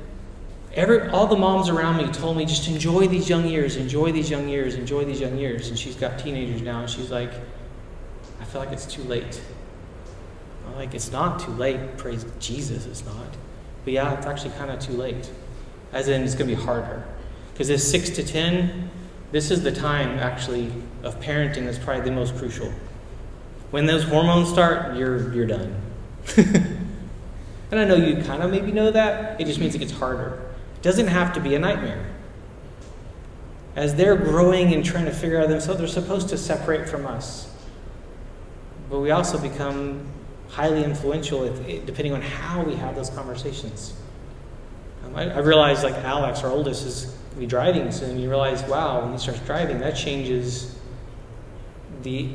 Every, 0.73 1.09
all 1.09 1.27
the 1.27 1.35
moms 1.35 1.67
around 1.67 1.97
me 1.97 2.09
told 2.13 2.37
me 2.37 2.45
just 2.45 2.67
enjoy 2.67 3.07
these 3.07 3.27
young 3.27 3.45
years, 3.45 3.75
enjoy 3.75 4.11
these 4.13 4.29
young 4.29 4.47
years, 4.47 4.75
enjoy 4.75 5.03
these 5.03 5.19
young 5.19 5.37
years. 5.37 5.67
And 5.67 5.77
she's 5.77 5.95
got 5.95 6.17
teenagers 6.17 6.61
now, 6.61 6.79
and 6.79 6.89
she's 6.89 7.11
like, 7.11 7.31
I 8.39 8.45
feel 8.45 8.61
like 8.61 8.71
it's 8.71 8.85
too 8.85 9.03
late. 9.03 9.41
I'm 10.67 10.75
like, 10.75 10.93
it's 10.93 11.11
not 11.11 11.39
too 11.39 11.51
late. 11.51 11.97
Praise 11.97 12.25
Jesus, 12.39 12.85
it's 12.85 13.03
not. 13.03 13.27
But 13.83 13.93
yeah, 13.93 14.13
it's 14.17 14.25
actually 14.25 14.51
kind 14.51 14.71
of 14.71 14.79
too 14.79 14.93
late. 14.93 15.29
As 15.91 16.07
in, 16.07 16.23
it's 16.23 16.35
going 16.35 16.49
to 16.49 16.55
be 16.55 16.61
harder. 16.61 17.03
Because 17.51 17.67
this 17.67 17.89
6 17.91 18.11
to 18.11 18.23
10, 18.23 18.89
this 19.31 19.49
is 19.49 19.63
the 19.63 19.71
time, 19.71 20.19
actually, 20.19 20.71
of 21.03 21.19
parenting 21.19 21.65
that's 21.65 21.79
probably 21.79 22.03
the 22.03 22.11
most 22.11 22.35
crucial. 22.35 22.71
When 23.71 23.85
those 23.85 24.03
hormones 24.03 24.49
start, 24.49 24.97
you're, 24.97 25.33
you're 25.33 25.47
done. 25.47 25.75
and 26.37 27.79
I 27.79 27.85
know 27.85 27.95
you 27.95 28.21
kind 28.23 28.43
of 28.43 28.51
maybe 28.51 28.71
know 28.71 28.91
that. 28.91 29.39
It 29.39 29.45
just 29.45 29.59
means 29.59 29.73
it 29.73 29.79
gets 29.79 29.93
harder. 29.93 30.41
It 30.75 30.81
doesn't 30.81 31.07
have 31.07 31.33
to 31.33 31.39
be 31.39 31.55
a 31.55 31.59
nightmare. 31.59 32.05
As 33.75 33.95
they're 33.95 34.17
growing 34.17 34.73
and 34.73 34.83
trying 34.83 35.05
to 35.05 35.11
figure 35.11 35.41
out 35.41 35.47
themselves, 35.47 35.79
they're 35.79 35.87
supposed 35.87 36.27
to 36.29 36.37
separate 36.37 36.89
from 36.89 37.07
us. 37.07 37.49
But 38.89 38.99
we 38.99 39.11
also 39.11 39.39
become 39.39 40.05
highly 40.49 40.83
influential 40.83 41.45
if, 41.45 41.85
depending 41.85 42.13
on 42.13 42.21
how 42.21 42.61
we 42.61 42.75
have 42.75 42.95
those 42.95 43.09
conversations. 43.09 43.93
Um, 45.05 45.15
I, 45.15 45.33
I 45.33 45.37
realize, 45.37 45.83
like 45.83 45.95
Alex, 45.95 46.43
our 46.43 46.51
oldest, 46.51 46.85
is 46.85 47.15
be 47.41 47.47
driving 47.47 47.91
soon, 47.91 48.19
you 48.19 48.29
realize, 48.29 48.63
wow, 48.63 49.01
when 49.01 49.11
he 49.11 49.17
starts 49.17 49.39
driving, 49.41 49.79
that 49.79 49.95
changes 49.95 50.77
the 52.03 52.29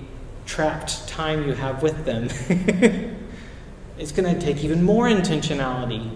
trapped 0.47 1.07
time 1.07 1.47
you 1.47 1.55
have 1.55 1.81
with 1.81 2.05
them. 2.05 2.25
it's 3.99 4.11
going 4.11 4.33
to 4.33 4.39
take 4.41 4.65
even 4.65 4.83
more 4.83 5.07
intentionality 5.07 6.11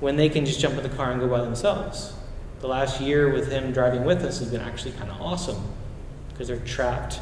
when 0.00 0.16
they 0.16 0.28
can 0.28 0.44
just 0.44 0.60
jump 0.60 0.76
in 0.76 0.82
the 0.82 0.94
car 0.96 1.10
and 1.12 1.20
go 1.20 1.26
by 1.26 1.40
themselves. 1.40 2.12
The 2.60 2.68
last 2.68 3.00
year 3.00 3.32
with 3.32 3.50
him 3.50 3.72
driving 3.72 4.04
with 4.04 4.22
us 4.22 4.38
has 4.38 4.50
been 4.50 4.60
actually 4.60 4.92
kind 4.92 5.10
of 5.10 5.20
awesome 5.20 5.62
because 6.28 6.48
they're 6.48 6.58
trapped. 6.58 7.20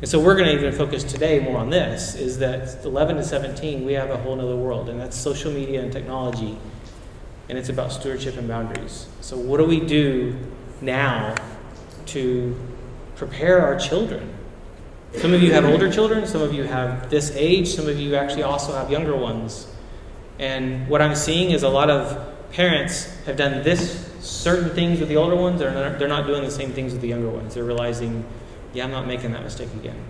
And 0.00 0.08
so 0.08 0.20
we're 0.20 0.36
going 0.36 0.46
to 0.46 0.54
even 0.54 0.72
focus 0.72 1.02
today 1.02 1.40
more 1.40 1.58
on 1.58 1.70
this 1.70 2.14
is 2.14 2.38
that 2.38 2.84
11 2.84 3.16
to 3.16 3.24
17, 3.24 3.84
we 3.84 3.94
have 3.94 4.10
a 4.10 4.16
whole 4.16 4.40
other 4.40 4.56
world, 4.56 4.88
and 4.88 5.00
that's 5.00 5.16
social 5.16 5.52
media 5.52 5.82
and 5.82 5.92
technology 5.92 6.56
and 7.48 7.58
it's 7.58 7.68
about 7.68 7.92
stewardship 7.92 8.36
and 8.36 8.48
boundaries. 8.48 9.06
So, 9.20 9.36
what 9.36 9.58
do 9.58 9.64
we 9.64 9.80
do 9.80 10.36
now 10.80 11.34
to 12.06 12.58
prepare 13.16 13.60
our 13.60 13.78
children? 13.78 14.34
Some 15.16 15.34
of 15.34 15.42
you 15.42 15.52
have 15.52 15.64
older 15.64 15.92
children, 15.92 16.26
some 16.26 16.40
of 16.40 16.54
you 16.54 16.64
have 16.64 17.10
this 17.10 17.32
age, 17.36 17.68
some 17.68 17.86
of 17.86 17.98
you 17.98 18.14
actually 18.14 18.44
also 18.44 18.72
have 18.72 18.90
younger 18.90 19.14
ones. 19.14 19.66
And 20.38 20.88
what 20.88 21.02
I'm 21.02 21.14
seeing 21.14 21.50
is 21.50 21.62
a 21.62 21.68
lot 21.68 21.90
of 21.90 22.32
parents 22.52 23.14
have 23.26 23.36
done 23.36 23.62
this 23.62 24.08
certain 24.20 24.70
things 24.70 25.00
with 25.00 25.08
the 25.08 25.16
older 25.16 25.36
ones, 25.36 25.60
they're 25.60 25.72
not, 25.72 25.98
they're 25.98 26.08
not 26.08 26.26
doing 26.26 26.42
the 26.42 26.50
same 26.50 26.72
things 26.72 26.92
with 26.92 27.02
the 27.02 27.08
younger 27.08 27.28
ones. 27.28 27.54
They're 27.54 27.64
realizing, 27.64 28.24
yeah, 28.72 28.84
I'm 28.84 28.90
not 28.90 29.06
making 29.06 29.32
that 29.32 29.42
mistake 29.42 29.68
again. 29.74 30.02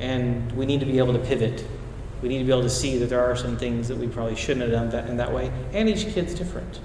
And 0.00 0.50
we 0.52 0.64
need 0.64 0.80
to 0.80 0.86
be 0.86 0.98
able 0.98 1.12
to 1.12 1.18
pivot 1.18 1.64
we 2.22 2.28
need 2.28 2.38
to 2.38 2.44
be 2.44 2.52
able 2.52 2.62
to 2.62 2.70
see 2.70 2.98
that 2.98 3.06
there 3.06 3.22
are 3.22 3.36
some 3.36 3.56
things 3.56 3.88
that 3.88 3.98
we 3.98 4.06
probably 4.06 4.36
shouldn't 4.36 4.62
have 4.62 4.70
done 4.70 4.90
that 4.90 5.10
in 5.10 5.16
that 5.16 5.32
way. 5.32 5.52
And 5.72 5.88
each 5.88 6.06
kid's 6.14 6.34
different. 6.34 6.80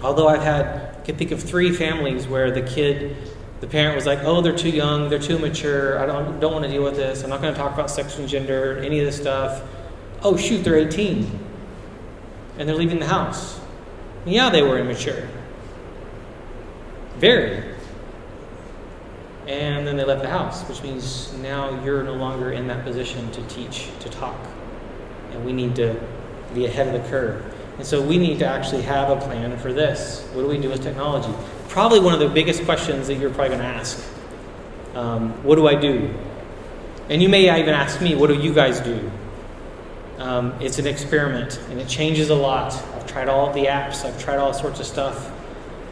Although 0.00 0.28
I've 0.28 0.42
had, 0.42 0.96
I 0.96 1.00
can 1.04 1.16
think 1.16 1.32
of 1.32 1.42
three 1.42 1.72
families 1.72 2.26
where 2.26 2.50
the 2.50 2.62
kid 2.62 3.16
the 3.60 3.66
parent 3.66 3.94
was 3.94 4.06
like, 4.06 4.20
"Oh, 4.22 4.40
they're 4.40 4.56
too 4.56 4.70
young, 4.70 5.10
they're 5.10 5.18
too 5.18 5.38
mature. 5.38 5.98
I 5.98 6.06
don't 6.06 6.40
don't 6.40 6.52
want 6.52 6.64
to 6.64 6.70
deal 6.70 6.82
with 6.82 6.96
this. 6.96 7.22
I'm 7.22 7.30
not 7.30 7.42
going 7.42 7.52
to 7.52 7.58
talk 7.58 7.74
about 7.74 7.90
sex 7.90 8.18
and 8.18 8.26
gender, 8.26 8.78
any 8.78 9.00
of 9.00 9.06
this 9.06 9.16
stuff." 9.16 9.62
Oh, 10.22 10.36
shoot, 10.36 10.64
they're 10.64 10.76
18, 10.76 11.38
and 12.58 12.68
they're 12.68 12.76
leaving 12.76 12.98
the 12.98 13.06
house. 13.06 13.60
And 14.24 14.34
yeah, 14.34 14.50
they 14.50 14.62
were 14.62 14.78
immature, 14.78 15.28
very. 17.16 17.69
And 19.50 19.84
then 19.84 19.96
they 19.96 20.04
left 20.04 20.22
the 20.22 20.28
house, 20.28 20.62
which 20.68 20.80
means 20.80 21.32
now 21.38 21.82
you're 21.82 22.04
no 22.04 22.14
longer 22.14 22.52
in 22.52 22.68
that 22.68 22.84
position 22.84 23.28
to 23.32 23.42
teach, 23.48 23.88
to 23.98 24.08
talk, 24.08 24.38
and 25.32 25.44
we 25.44 25.52
need 25.52 25.74
to 25.74 26.00
be 26.54 26.66
ahead 26.66 26.94
of 26.94 27.02
the 27.02 27.08
curve. 27.08 27.52
And 27.76 27.84
so 27.84 28.00
we 28.00 28.16
need 28.16 28.38
to 28.38 28.46
actually 28.46 28.82
have 28.82 29.10
a 29.10 29.16
plan 29.16 29.58
for 29.58 29.72
this. 29.72 30.24
What 30.34 30.42
do 30.42 30.48
we 30.48 30.58
do 30.58 30.68
with 30.68 30.84
technology? 30.84 31.34
Probably 31.68 31.98
one 31.98 32.14
of 32.14 32.20
the 32.20 32.28
biggest 32.28 32.64
questions 32.64 33.08
that 33.08 33.14
you're 33.14 33.30
probably 33.30 33.48
going 33.48 33.60
to 33.60 33.66
ask. 33.66 34.06
Um, 34.94 35.30
what 35.42 35.56
do 35.56 35.66
I 35.66 35.74
do? 35.74 36.14
And 37.08 37.20
you 37.20 37.28
may 37.28 37.50
even 37.60 37.74
ask 37.74 38.00
me, 38.00 38.14
what 38.14 38.28
do 38.28 38.34
you 38.34 38.54
guys 38.54 38.78
do? 38.78 39.10
Um, 40.18 40.54
it's 40.60 40.78
an 40.78 40.86
experiment 40.86 41.58
and 41.70 41.80
it 41.80 41.88
changes 41.88 42.30
a 42.30 42.36
lot. 42.36 42.72
I've 42.94 43.06
tried 43.08 43.28
all 43.28 43.52
the 43.52 43.64
apps, 43.64 44.04
I've 44.04 44.22
tried 44.22 44.38
all 44.38 44.54
sorts 44.54 44.78
of 44.78 44.86
stuff. 44.86 45.32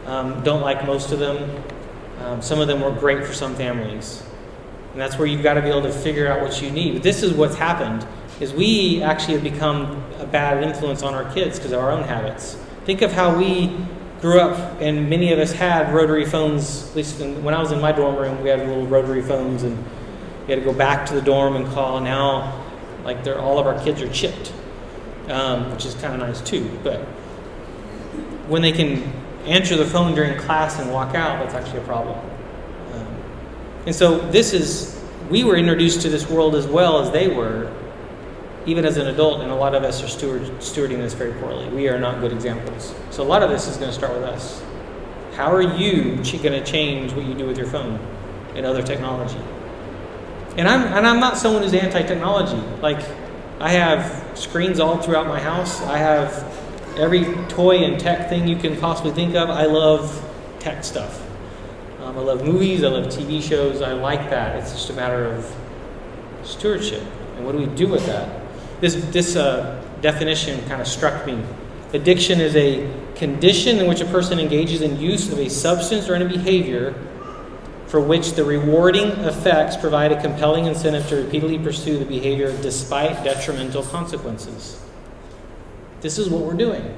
Um, 0.06 0.44
don't 0.44 0.60
like 0.60 0.86
most 0.86 1.10
of 1.10 1.18
them. 1.18 1.64
Um, 2.20 2.42
some 2.42 2.60
of 2.60 2.68
them 2.68 2.80
were 2.80 2.90
great 2.90 3.24
for 3.24 3.32
some 3.32 3.54
families. 3.54 4.22
And 4.92 5.00
that's 5.00 5.18
where 5.18 5.26
you've 5.26 5.42
got 5.42 5.54
to 5.54 5.62
be 5.62 5.68
able 5.68 5.82
to 5.82 5.92
figure 5.92 6.26
out 6.26 6.40
what 6.40 6.60
you 6.60 6.70
need. 6.70 6.94
But 6.94 7.02
this 7.02 7.22
is 7.22 7.32
what's 7.32 7.54
happened 7.54 8.06
is 8.40 8.52
we 8.52 9.02
actually 9.02 9.34
have 9.34 9.42
become 9.42 10.02
a 10.18 10.26
bad 10.26 10.62
influence 10.62 11.02
on 11.02 11.14
our 11.14 11.32
kids 11.32 11.58
because 11.58 11.72
of 11.72 11.80
our 11.80 11.90
own 11.90 12.04
habits. 12.04 12.54
Think 12.84 13.02
of 13.02 13.12
how 13.12 13.36
we 13.36 13.76
grew 14.20 14.40
up, 14.40 14.80
and 14.80 15.08
many 15.08 15.32
of 15.32 15.38
us 15.38 15.52
had 15.52 15.92
rotary 15.92 16.24
phones. 16.24 16.88
At 16.90 16.96
least 16.96 17.20
when 17.20 17.54
I 17.54 17.60
was 17.60 17.72
in 17.72 17.80
my 17.80 17.92
dorm 17.92 18.16
room, 18.16 18.42
we 18.42 18.48
had 18.48 18.60
little 18.60 18.86
rotary 18.86 19.22
phones, 19.22 19.62
and 19.62 19.76
we 20.46 20.54
had 20.54 20.60
to 20.60 20.64
go 20.64 20.72
back 20.72 21.06
to 21.06 21.14
the 21.14 21.22
dorm 21.22 21.56
and 21.56 21.66
call. 21.68 22.00
Now, 22.00 22.64
like 23.04 23.24
they're 23.24 23.38
all 23.38 23.58
of 23.58 23.66
our 23.66 23.82
kids 23.84 24.00
are 24.02 24.08
chipped, 24.10 24.52
um, 25.28 25.70
which 25.72 25.84
is 25.84 25.94
kind 25.94 26.14
of 26.14 26.20
nice 26.20 26.40
too. 26.40 26.78
But 26.82 27.00
when 28.48 28.62
they 28.62 28.72
can 28.72 29.12
answer 29.48 29.76
the 29.76 29.84
phone 29.84 30.14
during 30.14 30.38
class 30.38 30.78
and 30.78 30.92
walk 30.92 31.14
out, 31.14 31.38
that's 31.42 31.54
actually 31.54 31.80
a 31.80 31.84
problem. 31.84 32.18
Um, 32.92 33.06
and 33.86 33.94
so 33.94 34.18
this 34.30 34.52
is 34.52 35.00
we 35.30 35.44
were 35.44 35.56
introduced 35.56 36.02
to 36.02 36.08
this 36.08 36.28
world 36.28 36.54
as 36.54 36.66
well 36.66 37.00
as 37.00 37.10
they 37.10 37.28
were 37.28 37.72
even 38.68 38.84
as 38.84 38.98
an 38.98 39.06
adult, 39.06 39.40
and 39.40 39.50
a 39.50 39.54
lot 39.54 39.74
of 39.74 39.82
us 39.82 40.02
are 40.02 40.08
steward, 40.08 40.42
stewarding 40.60 40.98
this 40.98 41.14
very 41.14 41.32
poorly. 41.40 41.66
We 41.70 41.88
are 41.88 41.98
not 41.98 42.20
good 42.20 42.32
examples. 42.32 42.94
So 43.10 43.22
a 43.22 43.24
lot 43.24 43.42
of 43.42 43.48
this 43.48 43.66
is 43.66 43.78
going 43.78 43.88
to 43.88 43.94
start 43.94 44.12
with 44.12 44.24
us. 44.24 44.62
How 45.34 45.50
are 45.50 45.62
you 45.62 46.16
going 46.16 46.52
to 46.52 46.64
change 46.64 47.14
what 47.14 47.24
you 47.24 47.32
do 47.32 47.46
with 47.46 47.56
your 47.56 47.66
phone 47.66 47.98
and 48.54 48.66
other 48.66 48.82
technology? 48.82 49.40
And 50.58 50.68
I'm, 50.68 50.92
and 50.92 51.06
I'm 51.06 51.18
not 51.18 51.38
someone 51.38 51.62
who's 51.62 51.72
anti 51.72 52.02
technology. 52.02 52.60
Like, 52.82 53.02
I 53.58 53.70
have 53.70 54.36
screens 54.36 54.80
all 54.80 54.98
throughout 54.98 55.26
my 55.26 55.40
house. 55.40 55.80
I 55.82 55.96
have 55.96 56.32
every 56.98 57.24
toy 57.46 57.78
and 57.84 57.98
tech 57.98 58.28
thing 58.28 58.46
you 58.48 58.56
can 58.56 58.76
possibly 58.76 59.12
think 59.12 59.34
of. 59.34 59.50
I 59.50 59.64
love 59.64 60.24
tech 60.58 60.84
stuff. 60.84 61.24
Um, 62.02 62.16
I 62.16 62.20
love 62.20 62.44
movies. 62.44 62.84
I 62.84 62.88
love 62.88 63.06
TV 63.06 63.42
shows. 63.42 63.82
I 63.82 63.92
like 63.92 64.30
that. 64.30 64.56
It's 64.56 64.72
just 64.72 64.90
a 64.90 64.92
matter 64.92 65.24
of 65.24 65.54
stewardship. 66.44 67.02
And 67.36 67.44
what 67.44 67.52
do 67.52 67.58
we 67.58 67.66
do 67.66 67.88
with 67.88 68.06
that? 68.06 68.42
This, 68.80 68.94
this 69.10 69.36
uh, 69.36 69.82
definition 70.00 70.60
kind 70.68 70.80
of 70.80 70.86
struck 70.86 71.26
me. 71.26 71.42
Addiction 71.92 72.40
is 72.40 72.54
a 72.54 72.88
condition 73.14 73.78
in 73.78 73.86
which 73.86 74.00
a 74.00 74.06
person 74.06 74.38
engages 74.38 74.82
in 74.82 75.00
use 75.00 75.32
of 75.32 75.38
a 75.38 75.48
substance 75.48 76.08
or 76.08 76.14
in 76.14 76.22
a 76.22 76.28
behavior 76.28 76.94
for 77.86 78.00
which 78.00 78.34
the 78.34 78.44
rewarding 78.44 79.08
effects 79.24 79.76
provide 79.76 80.12
a 80.12 80.20
compelling 80.20 80.66
incentive 80.66 81.08
to 81.08 81.16
repeatedly 81.16 81.58
pursue 81.58 81.98
the 81.98 82.04
behavior 82.04 82.56
despite 82.60 83.24
detrimental 83.24 83.82
consequences. 83.82 84.78
This 86.00 86.18
is 86.18 86.28
what 86.28 86.42
we're 86.42 86.54
doing. 86.54 86.94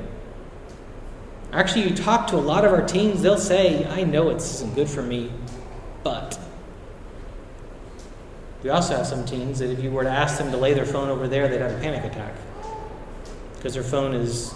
Actually, 1.52 1.88
you 1.88 1.94
talk 1.94 2.28
to 2.28 2.36
a 2.36 2.38
lot 2.38 2.64
of 2.64 2.72
our 2.72 2.86
teens, 2.86 3.22
they'll 3.22 3.38
say, 3.38 3.84
I 3.86 4.04
know 4.04 4.30
it 4.30 4.36
isn't 4.36 4.74
good 4.74 4.88
for 4.88 5.02
me, 5.02 5.32
but. 6.04 6.38
We 8.62 8.70
also 8.70 8.96
have 8.96 9.06
some 9.06 9.24
teens 9.24 9.58
that 9.60 9.70
if 9.70 9.82
you 9.82 9.90
were 9.90 10.04
to 10.04 10.10
ask 10.10 10.38
them 10.38 10.50
to 10.50 10.56
lay 10.56 10.74
their 10.74 10.84
phone 10.84 11.08
over 11.08 11.26
there, 11.26 11.48
they'd 11.48 11.60
have 11.60 11.72
a 11.72 11.80
panic 11.80 12.04
attack. 12.04 12.34
Because 13.56 13.74
their 13.74 13.82
phone 13.82 14.14
is, 14.14 14.54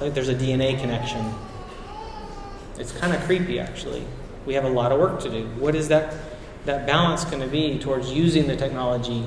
like 0.00 0.14
there's 0.14 0.28
a 0.28 0.34
DNA 0.34 0.78
connection. 0.78 1.32
It's 2.78 2.92
kind 2.92 3.14
of 3.14 3.20
creepy, 3.22 3.58
actually. 3.58 4.04
We 4.46 4.54
have 4.54 4.64
a 4.64 4.68
lot 4.68 4.92
of 4.92 5.00
work 5.00 5.20
to 5.20 5.30
do. 5.30 5.46
What 5.58 5.74
is 5.74 5.88
that, 5.88 6.14
that 6.66 6.86
balance 6.86 7.24
going 7.24 7.40
to 7.40 7.48
be 7.48 7.78
towards 7.78 8.12
using 8.12 8.46
the 8.46 8.56
technology, 8.56 9.26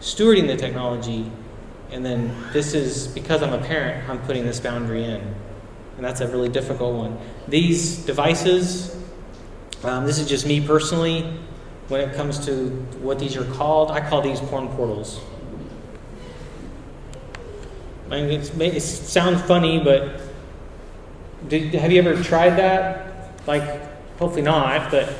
stewarding 0.00 0.46
the 0.46 0.56
technology, 0.56 1.30
and 1.92 2.04
then 2.04 2.34
this 2.52 2.74
is, 2.74 3.08
because 3.08 3.42
I'm 3.42 3.52
a 3.52 3.58
parent, 3.58 4.08
I'm 4.08 4.20
putting 4.22 4.44
this 4.44 4.60
boundary 4.60 5.04
in. 5.04 5.20
And 5.96 6.04
that's 6.04 6.20
a 6.20 6.28
really 6.28 6.48
difficult 6.48 6.94
one. 6.94 7.18
These 7.48 7.98
devices, 8.06 8.96
um, 9.82 10.06
this 10.06 10.18
is 10.18 10.28
just 10.28 10.46
me 10.46 10.66
personally 10.66 11.38
when 11.88 12.08
it 12.08 12.14
comes 12.14 12.44
to 12.46 12.68
what 13.00 13.18
these 13.18 13.36
are 13.36 13.44
called. 13.52 13.90
I 13.90 14.00
call 14.00 14.22
these 14.22 14.40
porn 14.40 14.68
portals. 14.68 15.20
I 18.10 18.22
mean, 18.22 18.40
it 18.40 18.80
sounds 18.80 19.42
funny, 19.42 19.78
but 19.78 20.20
did, 21.48 21.74
have 21.74 21.92
you 21.92 22.00
ever 22.02 22.20
tried 22.22 22.56
that? 22.56 23.38
Like, 23.46 23.62
hopefully 24.18 24.42
not, 24.42 24.90
but 24.90 25.12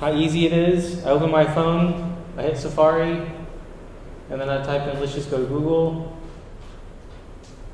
how 0.00 0.12
easy 0.14 0.46
it 0.46 0.52
is. 0.52 1.04
I 1.04 1.10
open 1.10 1.30
my 1.30 1.44
phone, 1.44 2.16
I 2.36 2.42
hit 2.42 2.58
Safari, 2.58 3.26
and 4.30 4.40
then 4.40 4.48
I 4.48 4.62
type 4.64 4.88
in, 4.88 5.00
let's 5.00 5.14
just 5.14 5.30
go 5.30 5.38
to 5.38 5.46
Google, 5.46 6.16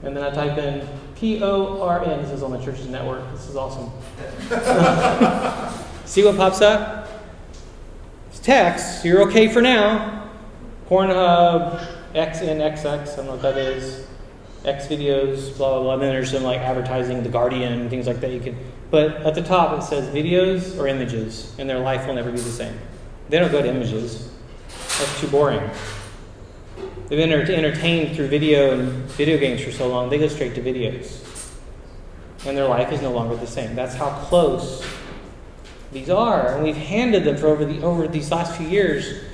and 0.02 0.16
then 0.16 0.24
I 0.24 0.30
type 0.30 0.58
in 0.58 0.86
P 1.16 1.42
O 1.42 1.82
R 1.82 2.02
N. 2.04 2.22
This 2.22 2.30
is 2.32 2.42
on 2.42 2.50
the 2.50 2.64
church's 2.64 2.86
network. 2.86 3.30
This 3.32 3.48
is 3.48 3.56
awesome. 3.56 3.90
See 6.06 6.24
what 6.24 6.36
pops 6.36 6.60
up? 6.60 7.08
It's 8.30 8.40
text, 8.40 9.04
you're 9.04 9.22
okay 9.28 9.48
for 9.48 9.60
now. 9.60 10.28
Pornhub, 10.88 11.86
XNXX, 12.14 12.84
I 12.84 13.16
don't 13.16 13.26
know 13.26 13.32
what 13.32 13.42
that 13.42 13.58
is. 13.58 14.06
X 14.64 14.86
videos, 14.86 15.56
blah 15.56 15.74
blah 15.74 15.82
blah. 15.82 15.92
And 15.94 16.02
then 16.02 16.10
there's 16.14 16.32
some 16.32 16.42
like 16.42 16.60
advertising, 16.60 17.22
The 17.22 17.28
Guardian, 17.28 17.88
things 17.88 18.06
like 18.06 18.20
that. 18.20 18.30
You 18.30 18.40
can, 18.40 18.56
but 18.90 19.16
at 19.22 19.34
the 19.34 19.42
top 19.42 19.78
it 19.78 19.82
says 19.82 20.12
videos 20.14 20.78
or 20.78 20.88
images, 20.88 21.54
and 21.58 21.68
their 21.68 21.78
life 21.78 22.06
will 22.06 22.14
never 22.14 22.30
be 22.30 22.38
the 22.38 22.50
same. 22.50 22.76
They 23.28 23.38
don't 23.38 23.52
go 23.52 23.62
to 23.62 23.68
images. 23.68 24.30
That's 24.68 25.20
too 25.20 25.28
boring. 25.28 25.70
They've 27.11 27.18
been 27.18 27.33
entertained 27.33 28.14
through 28.14 28.29
video 28.29 28.70
and 28.70 28.92
video 29.11 29.37
games 29.37 29.64
for 29.64 29.73
so 29.73 29.88
long, 29.88 30.11
they 30.11 30.18
go 30.18 30.29
straight 30.29 30.55
to 30.55 30.62
videos. 30.62 31.27
And 32.46 32.57
their 32.57 32.68
life 32.68 32.92
is 32.92 33.03
no 33.03 33.11
longer 33.11 33.35
the 33.35 33.49
same. 33.49 33.75
That's 33.75 33.96
how 33.96 34.11
close 34.27 34.87
these 35.90 36.09
are, 36.09 36.55
and 36.55 36.62
we've 36.62 36.77
handed 36.77 37.25
them 37.25 37.37
for 37.37 37.49
over, 37.49 37.64
the, 37.64 37.83
over 37.83 38.07
these 38.07 38.31
last 38.31 38.57
few 38.57 38.68
years. 38.68 39.25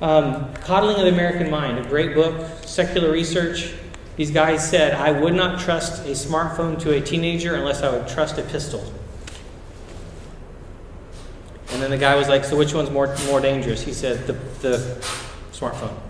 Um, 0.00 0.50
Coddling 0.54 0.96
of 0.96 1.02
the 1.02 1.12
American 1.12 1.50
Mind, 1.50 1.78
a 1.78 1.86
great 1.86 2.14
book, 2.14 2.48
secular 2.64 3.12
research. 3.12 3.74
These 4.16 4.30
guys 4.30 4.66
said, 4.66 4.94
I 4.94 5.12
would 5.12 5.34
not 5.34 5.60
trust 5.60 6.06
a 6.06 6.12
smartphone 6.12 6.80
to 6.80 6.94
a 6.94 7.02
teenager 7.02 7.54
unless 7.54 7.82
I 7.82 7.94
would 7.94 8.08
trust 8.08 8.38
a 8.38 8.42
pistol. 8.44 8.82
And 11.72 11.82
then 11.82 11.90
the 11.90 11.98
guy 11.98 12.14
was 12.14 12.30
like, 12.30 12.44
So 12.44 12.56
which 12.56 12.72
one's 12.72 12.90
more, 12.90 13.14
more 13.26 13.42
dangerous? 13.42 13.82
He 13.82 13.92
said, 13.92 14.26
the, 14.26 14.32
the 14.62 14.78
smartphone. 15.52 16.05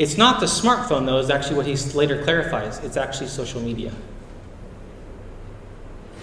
It's 0.00 0.16
not 0.16 0.40
the 0.40 0.46
smartphone, 0.46 1.04
though, 1.04 1.18
is 1.18 1.28
actually 1.28 1.56
what 1.56 1.66
he 1.66 1.76
later 1.92 2.22
clarifies. 2.22 2.78
It's 2.78 2.96
actually 2.96 3.26
social 3.26 3.60
media. 3.60 3.92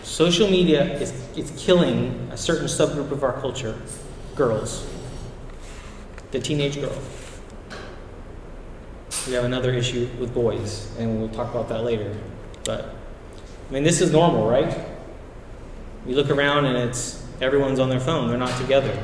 Social 0.01 0.49
media 0.49 0.95
is, 0.99 1.11
is 1.37 1.53
killing 1.55 2.27
a 2.31 2.37
certain 2.37 2.65
subgroup 2.65 3.11
of 3.11 3.23
our 3.23 3.39
culture 3.39 3.79
girls, 4.35 4.89
the 6.31 6.39
teenage 6.39 6.81
girl. 6.81 6.97
We 9.27 9.33
have 9.33 9.43
another 9.43 9.71
issue 9.71 10.09
with 10.19 10.33
boys, 10.33 10.91
and 10.97 11.19
we'll 11.19 11.29
talk 11.29 11.51
about 11.51 11.69
that 11.69 11.83
later. 11.83 12.17
But, 12.63 12.95
I 13.69 13.73
mean, 13.73 13.83
this 13.83 14.01
is 14.01 14.11
normal, 14.11 14.49
right? 14.49 14.75
You 16.07 16.15
look 16.15 16.31
around 16.31 16.65
and 16.65 16.77
it's 16.89 17.23
everyone's 17.41 17.79
on 17.79 17.89
their 17.89 17.99
phone, 17.99 18.27
they're 18.27 18.39
not 18.39 18.59
together. 18.59 18.97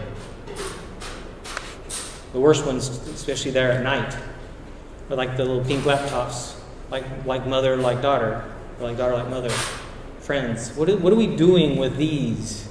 The 2.31 2.39
worst 2.39 2.65
ones, 2.65 2.87
especially 2.87 3.51
there 3.51 3.71
at 3.71 3.83
night, 3.83 4.17
are 5.13 5.15
like 5.15 5.37
the 5.37 5.45
little 5.45 5.63
pink 5.63 5.83
laptops, 5.83 6.55
like, 6.89 7.05
like 7.25 7.47
mother, 7.47 7.77
like 7.77 8.01
daughter, 8.01 8.43
or 8.79 8.87
like 8.87 8.97
daughter, 8.97 9.13
like 9.13 9.29
mother. 9.29 9.49
Friends, 10.19 10.75
what 10.75 10.89
are, 10.89 10.97
what 10.97 11.13
are 11.13 11.17
we 11.17 11.35
doing 11.35 11.77
with 11.77 11.97
these? 11.97 12.67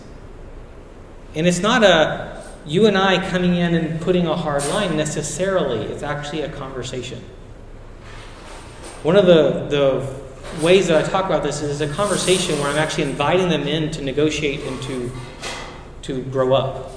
And 1.34 1.46
it's 1.46 1.60
not 1.60 1.84
a 1.84 2.42
you 2.66 2.86
and 2.86 2.96
I 2.96 3.28
coming 3.30 3.56
in 3.56 3.74
and 3.74 4.00
putting 4.00 4.26
a 4.26 4.36
hard 4.36 4.64
line 4.68 4.96
necessarily, 4.96 5.84
it's 5.86 6.02
actually 6.02 6.42
a 6.42 6.48
conversation. 6.48 7.22
One 9.02 9.16
of 9.16 9.26
the, 9.26 9.66
the 9.68 10.64
ways 10.64 10.86
that 10.86 11.04
I 11.04 11.08
talk 11.08 11.26
about 11.26 11.42
this 11.42 11.60
is 11.60 11.80
a 11.80 11.88
conversation 11.88 12.58
where 12.60 12.68
I'm 12.68 12.78
actually 12.78 13.04
inviting 13.04 13.48
them 13.48 13.66
in 13.66 13.90
to 13.92 14.02
negotiate 14.02 14.60
and 14.60 14.80
to 14.82 15.10
to 16.02 16.22
grow 16.24 16.52
up, 16.52 16.90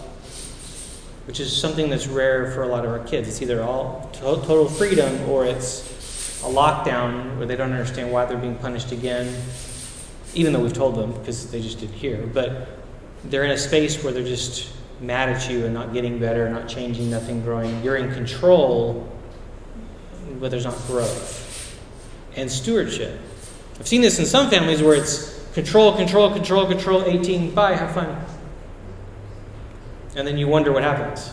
which 1.25 1.39
is 1.39 1.55
something 1.55 1.89
that's 1.89 2.07
rare 2.07 2.51
for 2.51 2.63
a 2.63 2.67
lot 2.67 2.85
of 2.85 2.91
our 2.91 2.99
kids. 2.99 3.27
It's 3.27 3.41
either 3.41 3.63
all 3.63 4.09
total 4.13 4.67
freedom 4.67 5.29
or 5.29 5.45
it's 5.45 6.41
a 6.43 6.47
lockdown 6.47 7.38
where 7.38 7.47
they 7.47 7.55
don't 7.55 7.71
understand 7.71 8.11
why 8.11 8.25
they're 8.25 8.38
being 8.38 8.55
punished 8.55 8.91
again, 8.91 9.35
even 10.33 10.53
though 10.53 10.59
we've 10.59 10.73
told 10.73 10.95
them 10.95 11.11
because 11.13 11.49
they 11.49 11.61
just 11.61 11.79
didn't 11.79 11.95
hear. 11.95 12.27
But 12.27 12.67
they're 13.25 13.43
in 13.43 13.51
a 13.51 13.57
space 13.57 14.03
where 14.03 14.13
they're 14.13 14.23
just 14.23 14.71
mad 15.01 15.29
at 15.29 15.49
you 15.49 15.65
and 15.65 15.73
not 15.73 15.93
getting 15.93 16.19
better, 16.19 16.47
not 16.49 16.69
changing, 16.69 17.09
nothing 17.09 17.41
growing. 17.41 17.83
You're 17.83 17.97
in 17.97 18.13
control, 18.13 19.11
but 20.39 20.51
there's 20.51 20.65
not 20.65 20.77
growth. 20.88 21.41
And 22.35 22.51
stewardship. 22.51 23.19
I've 23.79 23.88
seen 23.88 24.01
this 24.01 24.19
in 24.19 24.25
some 24.25 24.49
families 24.49 24.81
where 24.81 24.95
it's 24.95 25.43
control, 25.53 25.95
control, 25.95 26.31
control, 26.31 26.67
control, 26.67 27.03
18, 27.05 27.53
bye, 27.53 27.75
have 27.75 27.93
fun. 27.93 28.24
And 30.15 30.25
then 30.25 30.38
you 30.38 30.47
wonder 30.47 30.71
what 30.71 30.84
happens. 30.84 31.32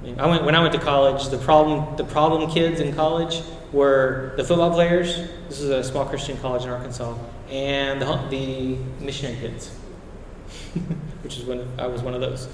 I, 0.00 0.02
mean, 0.04 0.20
I 0.20 0.26
went, 0.26 0.44
when 0.44 0.54
I 0.54 0.60
went 0.60 0.72
to 0.72 0.80
college, 0.80 1.28
the 1.28 1.38
problem, 1.38 1.96
the 1.96 2.04
problem 2.04 2.50
kids 2.50 2.80
in 2.80 2.94
college 2.94 3.42
were 3.72 4.32
the 4.36 4.44
football 4.44 4.72
players. 4.72 5.16
This 5.48 5.60
is 5.60 5.70
a 5.70 5.84
small 5.84 6.06
Christian 6.06 6.36
college 6.38 6.64
in 6.64 6.70
Arkansas, 6.70 7.16
and 7.50 8.00
the, 8.00 8.26
the 8.30 8.76
missionary 9.04 9.36
kids, 9.36 9.68
which 11.22 11.38
is 11.38 11.44
when 11.44 11.68
I 11.78 11.86
was 11.86 12.02
one 12.02 12.14
of 12.14 12.20
those. 12.20 12.48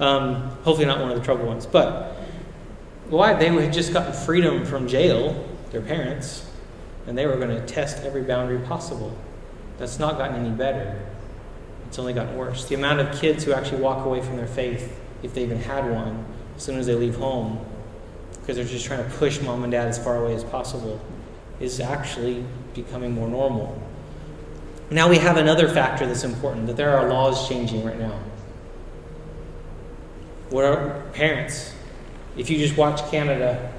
Um, 0.00 0.34
hopefully, 0.62 0.86
not 0.86 1.00
one 1.00 1.10
of 1.10 1.18
the 1.18 1.24
trouble 1.24 1.46
ones. 1.46 1.66
But 1.66 2.16
why? 3.08 3.34
They 3.34 3.48
had 3.48 3.72
just 3.72 3.92
gotten 3.92 4.12
freedom 4.12 4.64
from 4.64 4.88
jail, 4.88 5.46
their 5.70 5.82
parents, 5.82 6.48
and 7.06 7.16
they 7.16 7.26
were 7.26 7.36
going 7.36 7.50
to 7.50 7.64
test 7.66 8.04
every 8.04 8.22
boundary 8.22 8.58
possible. 8.60 9.16
That's 9.78 9.98
not 9.98 10.16
gotten 10.16 10.36
any 10.36 10.50
better. 10.50 11.00
It's 11.94 11.98
only 12.00 12.12
gotten 12.12 12.36
worse. 12.36 12.64
The 12.64 12.74
amount 12.74 12.98
of 12.98 13.20
kids 13.20 13.44
who 13.44 13.52
actually 13.52 13.80
walk 13.80 14.04
away 14.04 14.20
from 14.20 14.36
their 14.36 14.48
faith, 14.48 15.00
if 15.22 15.32
they 15.32 15.44
even 15.44 15.60
had 15.60 15.88
one, 15.88 16.24
as 16.56 16.62
soon 16.64 16.76
as 16.76 16.86
they 16.86 16.96
leave 16.96 17.14
home, 17.14 17.64
because 18.40 18.56
they're 18.56 18.64
just 18.64 18.84
trying 18.84 19.08
to 19.08 19.16
push 19.16 19.40
mom 19.40 19.62
and 19.62 19.70
dad 19.70 19.86
as 19.86 19.96
far 19.96 20.16
away 20.16 20.34
as 20.34 20.42
possible, 20.42 21.00
is 21.60 21.78
actually 21.78 22.44
becoming 22.74 23.12
more 23.12 23.28
normal. 23.28 23.80
Now 24.90 25.08
we 25.08 25.18
have 25.18 25.36
another 25.36 25.68
factor 25.68 26.04
that's 26.04 26.24
important 26.24 26.66
that 26.66 26.76
there 26.76 26.98
are 26.98 27.08
laws 27.08 27.48
changing 27.48 27.84
right 27.84 28.00
now. 28.00 28.18
What 30.50 30.64
are 30.64 31.00
parents? 31.12 31.76
If 32.36 32.50
you 32.50 32.58
just 32.58 32.76
watch 32.76 33.08
Canada, 33.08 33.72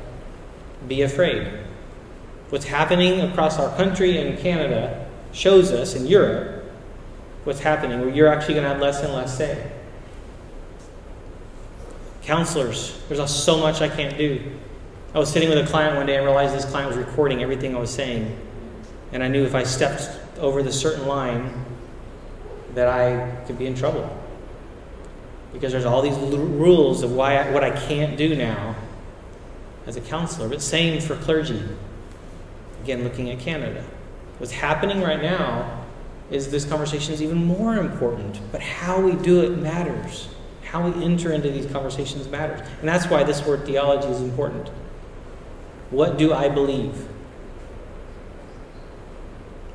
be 0.88 1.02
afraid. 1.02 1.52
What's 2.50 2.64
happening 2.64 3.20
across 3.20 3.60
our 3.60 3.76
country 3.76 4.20
and 4.20 4.40
Canada 4.40 5.06
shows 5.34 5.74
us 5.74 5.96
in 5.96 6.08
Europe 6.08 6.55
what's 7.46 7.62
happening, 7.62 8.02
where 8.02 8.10
you're 8.10 8.28
actually 8.28 8.56
going 8.56 8.66
to 8.66 8.70
have 8.70 8.82
less 8.82 9.02
and 9.02 9.14
less 9.14 9.38
say. 9.38 9.72
Counselors, 12.24 13.00
there's 13.08 13.34
so 13.34 13.58
much 13.58 13.82
I 13.82 13.88
can't 13.88 14.18
do. 14.18 14.52
I 15.14 15.20
was 15.20 15.32
sitting 15.32 15.48
with 15.48 15.60
a 15.60 15.70
client 15.70 15.96
one 15.96 16.06
day 16.06 16.18
and 16.18 16.26
realized 16.26 16.54
this 16.54 16.66
client 16.66 16.90
was 16.90 16.98
recording 16.98 17.42
everything 17.42 17.76
I 17.76 17.80
was 17.80 17.92
saying. 17.92 18.38
And 19.14 19.24
I 19.24 19.30
knew 19.30 19.46
if 19.46 19.56
I 19.56 19.64
stepped 19.64 20.10
over 20.40 20.62
the 20.62 20.74
certain 20.74 21.08
line, 21.08 21.66
that 22.74 22.90
I 22.90 23.34
could 23.46 23.58
be 23.58 23.66
in 23.66 23.76
trouble. 23.76 24.10
Because 25.54 25.72
there's 25.72 25.86
all 25.86 26.02
these 26.02 26.18
rules 26.18 27.04
of 27.04 27.14
why 27.14 27.38
I, 27.38 27.52
what 27.52 27.64
I 27.64 27.72
can't 27.72 28.18
do 28.18 28.36
now 28.36 28.76
as 29.88 29.96
a 29.96 30.02
counselor. 30.02 30.50
But 30.50 30.62
same 30.62 31.00
for 31.00 31.16
clergy. 31.16 31.64
Again, 32.84 33.04
looking 33.04 33.30
at 33.30 33.40
Canada. 33.40 33.84
What's 34.38 34.52
happening 34.52 35.02
right 35.02 35.22
now 35.22 35.85
is 36.32 36.50
this 36.50 36.66
conversation 36.66 37.14
is 37.14 37.22
even 37.22 37.46
more 37.46 37.76
important, 37.76 38.40
but 38.52 38.62
how 38.62 39.00
we 39.00 39.14
do 39.14 39.42
it 39.42 39.58
matters. 39.58 40.28
How 40.64 40.90
we 40.90 41.04
enter 41.04 41.32
into 41.32 41.50
these 41.52 41.72
conversations 41.72 42.28
matters. 42.28 42.68
And 42.80 42.90
that's 42.90 43.08
why 43.08 43.24
this 43.24 43.46
word 43.46 43.66
theology 43.66 44.08
is 44.08 44.22
important. 44.22 44.70
What 45.92 46.18
do 46.18 46.34
I 46.34 46.50
believe? 46.50 47.08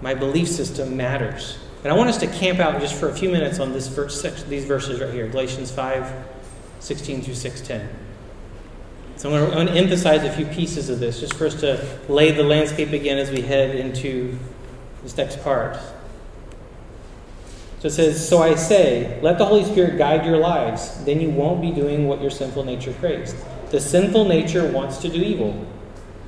My 0.02 0.14
belief 0.14 0.48
system 0.48 0.96
matters. 0.96 1.58
And 1.82 1.92
I 1.92 1.96
want 1.96 2.10
us 2.10 2.18
to 2.18 2.26
camp 2.26 2.58
out 2.58 2.80
just 2.80 2.94
for 2.94 3.08
a 3.08 3.14
few 3.14 3.30
minutes 3.30 3.58
on 3.58 3.72
this 3.72 3.86
verse, 3.88 4.20
these 4.44 4.64
verses 4.64 5.00
right 5.00 5.12
here 5.12 5.28
Galatians 5.28 5.70
5 5.70 6.12
16 6.80 7.22
through 7.22 7.34
610. 7.34 7.96
So 9.16 9.28
I'm 9.28 9.38
going, 9.38 9.50
to, 9.50 9.58
I'm 9.58 9.66
going 9.66 9.76
to 9.76 9.82
emphasize 9.82 10.24
a 10.24 10.32
few 10.32 10.46
pieces 10.46 10.88
of 10.88 10.98
this 10.98 11.20
just 11.20 11.34
for 11.34 11.46
us 11.46 11.60
to 11.60 11.98
lay 12.08 12.30
the 12.30 12.42
landscape 12.42 12.92
again 12.92 13.18
as 13.18 13.30
we 13.30 13.42
head 13.42 13.76
into 13.76 14.38
this 15.02 15.14
next 15.16 15.42
part. 15.42 15.78
So 17.80 17.88
it 17.88 17.92
says, 17.92 18.28
So 18.28 18.42
I 18.42 18.54
say, 18.56 19.18
let 19.22 19.38
the 19.38 19.46
Holy 19.46 19.64
Spirit 19.64 19.96
guide 19.96 20.26
your 20.26 20.36
lives. 20.36 21.02
Then 21.04 21.18
you 21.20 21.30
won't 21.30 21.62
be 21.62 21.70
doing 21.70 22.06
what 22.06 22.20
your 22.20 22.30
sinful 22.30 22.64
nature 22.64 22.92
craves. 22.94 23.34
The 23.70 23.80
sinful 23.80 24.26
nature 24.26 24.70
wants 24.70 24.98
to 24.98 25.08
do 25.08 25.18
evil, 25.18 25.52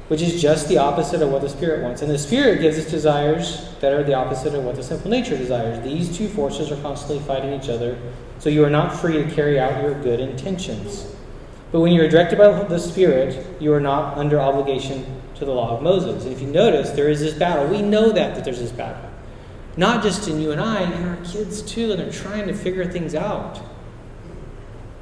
which 0.08 0.22
is 0.22 0.40
just 0.40 0.68
the 0.68 0.78
opposite 0.78 1.20
of 1.20 1.30
what 1.30 1.42
the 1.42 1.50
Spirit 1.50 1.82
wants. 1.82 2.00
And 2.00 2.10
the 2.10 2.18
Spirit 2.18 2.62
gives 2.62 2.78
us 2.78 2.90
desires 2.90 3.68
that 3.80 3.92
are 3.92 4.02
the 4.02 4.14
opposite 4.14 4.54
of 4.54 4.64
what 4.64 4.76
the 4.76 4.82
sinful 4.82 5.10
nature 5.10 5.36
desires. 5.36 5.84
These 5.84 6.16
two 6.16 6.28
forces 6.28 6.72
are 6.72 6.80
constantly 6.80 7.22
fighting 7.26 7.52
each 7.52 7.68
other, 7.68 7.98
so 8.38 8.48
you 8.48 8.64
are 8.64 8.70
not 8.70 8.98
free 8.98 9.22
to 9.22 9.30
carry 9.30 9.60
out 9.60 9.82
your 9.82 9.94
good 10.02 10.20
intentions. 10.20 11.14
But 11.70 11.80
when 11.80 11.92
you 11.92 12.02
are 12.02 12.08
directed 12.08 12.38
by 12.38 12.64
the 12.64 12.78
Spirit, 12.78 13.60
you 13.60 13.74
are 13.74 13.80
not 13.80 14.16
under 14.16 14.40
obligation 14.40 15.20
to 15.34 15.44
the 15.44 15.52
law 15.52 15.76
of 15.76 15.82
Moses. 15.82 16.24
And 16.24 16.32
if 16.32 16.40
you 16.40 16.48
notice, 16.48 16.90
there 16.90 17.10
is 17.10 17.20
this 17.20 17.34
battle. 17.34 17.66
We 17.66 17.82
know 17.82 18.10
that, 18.10 18.36
that 18.36 18.44
there's 18.44 18.60
this 18.60 18.72
battle. 18.72 19.11
Not 19.76 20.02
just 20.02 20.28
in 20.28 20.40
you 20.40 20.52
and 20.52 20.60
I, 20.60 20.82
in 20.82 21.08
our 21.08 21.16
kids 21.24 21.62
too, 21.62 21.92
and 21.92 22.00
they're 22.00 22.12
trying 22.12 22.46
to 22.46 22.54
figure 22.54 22.84
things 22.84 23.14
out. 23.14 23.60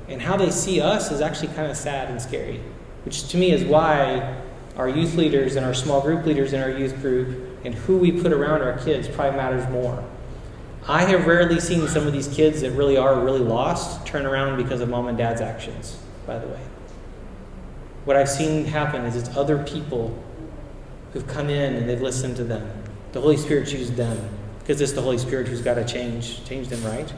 And 0.09 0.23
how 0.23 0.37
they 0.37 0.51
see 0.51 0.81
us 0.81 1.11
is 1.11 1.21
actually 1.21 1.49
kind 1.49 1.71
of 1.71 1.77
sad 1.77 2.11
and 2.11 2.21
scary, 2.23 2.61
which 3.05 3.29
to 3.29 3.37
me 3.37 3.51
is 3.51 3.65
why 3.65 4.37
our 4.77 4.89
youth 4.89 5.15
leaders 5.15 5.57
and 5.57 5.67
our 5.67 5.75
small 5.75 6.01
group 6.01 6.25
leaders 6.25 6.53
in 6.53 6.61
our 6.61 6.71
youth 6.71 7.01
group 7.01 7.49
and 7.65 7.75
who 7.75 7.99
we 7.99 8.13
put 8.13 8.33
around 8.33 8.63
our 8.63 8.79
kids 8.79 9.09
probably 9.09 9.37
matters 9.37 9.69
more. 9.71 10.05
I 10.87 11.05
have 11.05 11.27
rarely 11.27 11.61
seen 11.61 11.87
some 11.89 12.07
of 12.07 12.13
these 12.13 12.29
kids 12.29 12.63
that 12.63 12.71
really 12.73 12.97
are 12.97 13.21
really 13.21 13.41
lost 13.41 14.07
turn 14.07 14.25
around 14.25 14.57
because 14.57 14.81
of 14.81 14.89
mom 14.89 15.09
and 15.09 15.19
dad's 15.19 15.41
actions, 15.41 16.01
by 16.27 16.39
the 16.39 16.47
way. 16.47 16.61
What 18.05 18.17
I've 18.17 18.31
seen 18.31 18.65
happen 18.65 19.05
is 19.05 19.15
it's 19.17 19.37
other 19.37 19.63
people 19.63 20.17
who've 21.13 21.27
come 21.27 21.51
in 21.51 21.75
and 21.75 21.89
they've 21.89 22.01
listened 22.01 22.37
to 22.37 22.45
them. 22.45 22.71
The 23.13 23.21
Holy 23.21 23.37
Spirit 23.37 23.69
chooses 23.69 23.95
them 23.95 24.40
because 24.71 24.81
it's 24.81 24.93
the 24.93 25.03
Holy 25.03 25.19
Spirit 25.19 25.49
who's 25.49 25.63
got 25.63 25.75
to 25.75 25.85
change 25.85 26.45
change 26.45 26.69
them, 26.69 26.81
right? 26.85 27.13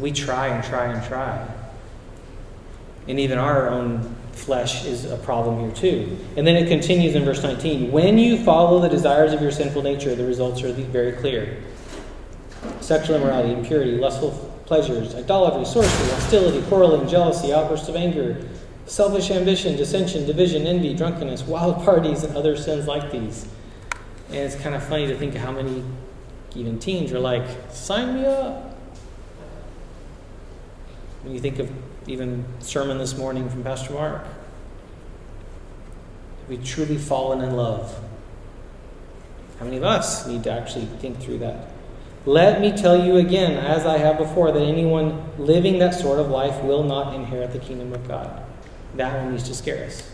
We 0.00 0.12
try 0.12 0.46
and 0.46 0.64
try 0.64 0.86
and 0.86 1.06
try. 1.06 1.46
And 3.06 3.20
even 3.20 3.36
our 3.36 3.68
own 3.68 4.16
flesh 4.32 4.86
is 4.86 5.04
a 5.04 5.18
problem 5.18 5.60
here 5.60 5.72
too. 5.72 6.16
And 6.38 6.46
then 6.46 6.56
it 6.56 6.68
continues 6.68 7.14
in 7.16 7.26
verse 7.26 7.42
19. 7.42 7.92
When 7.92 8.16
you 8.16 8.42
follow 8.44 8.80
the 8.80 8.88
desires 8.88 9.34
of 9.34 9.42
your 9.42 9.50
sinful 9.50 9.82
nature, 9.82 10.14
the 10.14 10.24
results 10.24 10.62
are 10.62 10.72
very 10.72 11.12
clear. 11.12 11.62
Sexual 12.80 13.16
immorality, 13.16 13.52
impurity, 13.52 13.98
lustful 13.98 14.30
pleasures, 14.64 15.14
idolatry, 15.14 15.66
sorcery, 15.66 16.08
hostility, 16.12 16.66
quarreling, 16.68 17.06
jealousy, 17.06 17.52
outbursts 17.52 17.90
of 17.90 17.96
anger, 17.96 18.42
selfish 18.86 19.30
ambition, 19.30 19.76
dissension, 19.76 20.24
division, 20.24 20.66
envy, 20.66 20.94
drunkenness, 20.94 21.42
wild 21.42 21.84
parties, 21.84 22.24
and 22.24 22.34
other 22.34 22.56
sins 22.56 22.86
like 22.86 23.12
these. 23.12 23.46
And 24.28 24.38
it's 24.38 24.56
kind 24.56 24.74
of 24.74 24.82
funny 24.82 25.06
to 25.08 25.14
think 25.18 25.34
of 25.34 25.42
how 25.42 25.52
many 25.52 25.84
even 26.54 26.78
teens 26.78 27.12
are 27.12 27.20
like, 27.20 27.46
sign 27.70 28.14
me 28.14 28.26
up. 28.26 28.76
When 31.22 31.34
you 31.34 31.40
think 31.40 31.58
of 31.58 31.70
even 32.06 32.44
sermon 32.60 32.98
this 32.98 33.16
morning 33.16 33.48
from 33.48 33.62
Pastor 33.62 33.94
Mark, 33.94 34.24
have 34.24 36.48
we 36.48 36.58
truly 36.58 36.98
fallen 36.98 37.42
in 37.42 37.56
love? 37.56 37.98
How 39.58 39.64
many 39.64 39.76
of 39.76 39.84
us 39.84 40.26
need 40.26 40.42
to 40.44 40.50
actually 40.50 40.86
think 40.86 41.20
through 41.20 41.38
that? 41.38 41.68
Let 42.26 42.60
me 42.60 42.72
tell 42.72 43.04
you 43.04 43.16
again, 43.16 43.52
as 43.52 43.86
I 43.86 43.98
have 43.98 44.18
before, 44.18 44.52
that 44.52 44.62
anyone 44.62 45.24
living 45.38 45.78
that 45.78 45.94
sort 45.94 46.18
of 46.18 46.28
life 46.28 46.62
will 46.62 46.84
not 46.84 47.14
inherit 47.14 47.52
the 47.52 47.58
kingdom 47.58 47.92
of 47.92 48.06
God. 48.06 48.44
That 48.96 49.16
one 49.16 49.32
needs 49.32 49.44
to 49.44 49.54
scare 49.54 49.84
us. 49.84 50.08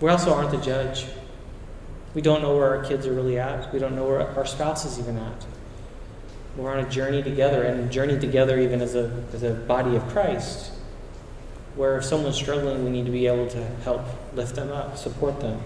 We 0.00 0.10
also 0.10 0.34
aren't 0.34 0.50
the 0.50 0.58
judge. 0.58 1.06
We 2.14 2.20
don't 2.20 2.42
know 2.42 2.56
where 2.56 2.76
our 2.76 2.84
kids 2.84 3.06
are 3.06 3.12
really 3.12 3.38
at. 3.38 3.72
We 3.72 3.78
don't 3.78 3.94
know 3.94 4.06
where 4.06 4.28
our 4.36 4.46
spouse 4.46 4.84
is 4.84 4.98
even 4.98 5.16
at. 5.16 5.46
We're 6.56 6.70
on 6.70 6.84
a 6.84 6.88
journey 6.88 7.22
together, 7.22 7.62
and 7.62 7.80
a 7.80 7.86
journey 7.88 8.18
together 8.18 8.58
even 8.58 8.82
as 8.82 8.94
a, 8.94 9.24
as 9.32 9.42
a 9.42 9.54
body 9.54 9.96
of 9.96 10.06
Christ, 10.08 10.72
where 11.76 11.96
if 11.96 12.04
someone's 12.04 12.36
struggling, 12.36 12.84
we 12.84 12.90
need 12.90 13.06
to 13.06 13.12
be 13.12 13.26
able 13.26 13.48
to 13.48 13.64
help 13.84 14.02
lift 14.34 14.56
them 14.56 14.70
up, 14.70 14.98
support 14.98 15.40
them. 15.40 15.62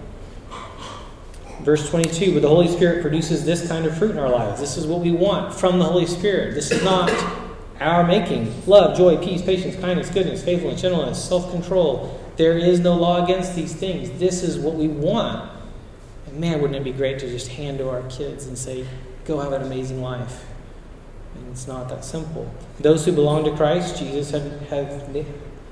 Verse 1.61 1.89
22 1.89 2.33
But 2.33 2.41
the 2.41 2.47
Holy 2.47 2.69
Spirit 2.69 3.01
produces 3.01 3.43
this 3.43 3.67
kind 3.67 3.85
of 3.85 3.97
fruit 3.97 4.11
in 4.11 4.17
our 4.17 4.29
lives. 4.29 4.61
This 4.61 4.77
is 4.77 4.87
what 4.87 5.01
we 5.01 5.11
want 5.11 5.53
from 5.53 5.79
the 5.79 5.85
Holy 5.85 6.05
Spirit. 6.05 6.53
This 6.53 6.71
is 6.71 6.81
not 6.81 7.11
our 7.81 8.07
making 8.07 8.65
love, 8.65 8.97
joy, 8.97 9.17
peace, 9.17 9.41
patience, 9.41 9.75
kindness, 9.75 10.09
goodness, 10.09 10.41
faithfulness, 10.41 10.81
gentleness, 10.81 11.21
self 11.21 11.51
control. 11.51 12.23
There 12.37 12.57
is 12.57 12.79
no 12.79 12.95
law 12.95 13.25
against 13.25 13.55
these 13.55 13.75
things. 13.75 14.17
This 14.19 14.41
is 14.41 14.57
what 14.57 14.75
we 14.75 14.87
want 14.87 15.56
man, 16.33 16.61
wouldn't 16.61 16.79
it 16.79 16.83
be 16.83 16.91
great 16.91 17.19
to 17.19 17.29
just 17.29 17.47
hand 17.49 17.77
to 17.79 17.89
our 17.89 18.03
kids 18.09 18.47
and 18.47 18.57
say, 18.57 18.85
go 19.25 19.39
have 19.39 19.53
an 19.53 19.61
amazing 19.61 20.01
life? 20.01 20.45
And 21.35 21.51
it's 21.51 21.67
not 21.67 21.89
that 21.89 22.03
simple. 22.03 22.51
Those 22.79 23.05
who 23.05 23.11
belong 23.11 23.43
to 23.45 23.55
Christ, 23.55 23.97
Jesus 23.97 24.31
have, 24.31 24.61
have 24.69 25.25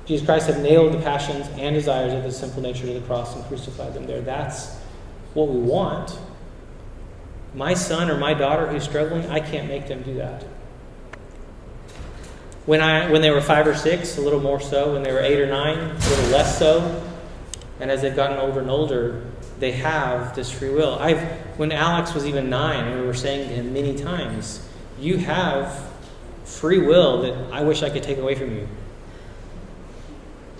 Jesus 0.05 0.25
Christ 0.25 0.47
have 0.47 0.61
nailed 0.61 0.93
the 0.93 0.99
passions 0.99 1.47
and 1.57 1.73
desires 1.73 2.13
of 2.13 2.23
the 2.23 2.31
simple 2.31 2.61
nature 2.61 2.85
to 2.85 2.93
the 2.93 3.01
cross 3.01 3.35
and 3.35 3.43
crucified 3.45 3.93
them 3.93 4.05
there. 4.05 4.21
That's 4.21 4.75
what 5.33 5.47
we 5.49 5.59
want. 5.59 6.17
My 7.55 7.73
son 7.73 8.11
or 8.11 8.17
my 8.17 8.33
daughter 8.33 8.67
who's 8.67 8.83
struggling, 8.83 9.25
I 9.27 9.39
can't 9.39 9.67
make 9.67 9.87
them 9.87 10.03
do 10.03 10.15
that. 10.15 10.43
When, 12.65 12.81
I, 12.81 13.11
when 13.11 13.21
they 13.21 13.31
were 13.31 13.41
five 13.41 13.67
or 13.67 13.75
six, 13.75 14.17
a 14.17 14.21
little 14.21 14.41
more 14.41 14.59
so. 14.59 14.93
When 14.93 15.03
they 15.03 15.11
were 15.11 15.19
eight 15.19 15.39
or 15.39 15.45
nine, 15.45 15.77
a 15.77 16.09
little 16.09 16.29
less 16.29 16.57
so. 16.59 17.03
And 17.79 17.91
as 17.91 18.01
they've 18.01 18.15
gotten 18.15 18.37
older 18.37 18.59
and 18.59 18.69
older, 18.69 19.25
they 19.59 19.71
have 19.71 20.35
this 20.35 20.51
free 20.51 20.69
will. 20.69 20.97
I've, 20.99 21.21
when 21.57 21.71
Alex 21.71 22.13
was 22.13 22.25
even 22.25 22.49
nine, 22.49 22.99
we 22.99 23.05
were 23.05 23.13
saying 23.13 23.47
to 23.49 23.55
him 23.55 23.73
many 23.73 23.95
times, 23.95 24.67
You 24.99 25.17
have 25.17 25.91
free 26.43 26.79
will 26.79 27.21
that 27.21 27.53
I 27.53 27.63
wish 27.63 27.83
I 27.83 27.89
could 27.89 28.03
take 28.03 28.17
away 28.17 28.35
from 28.35 28.53
you. 28.55 28.67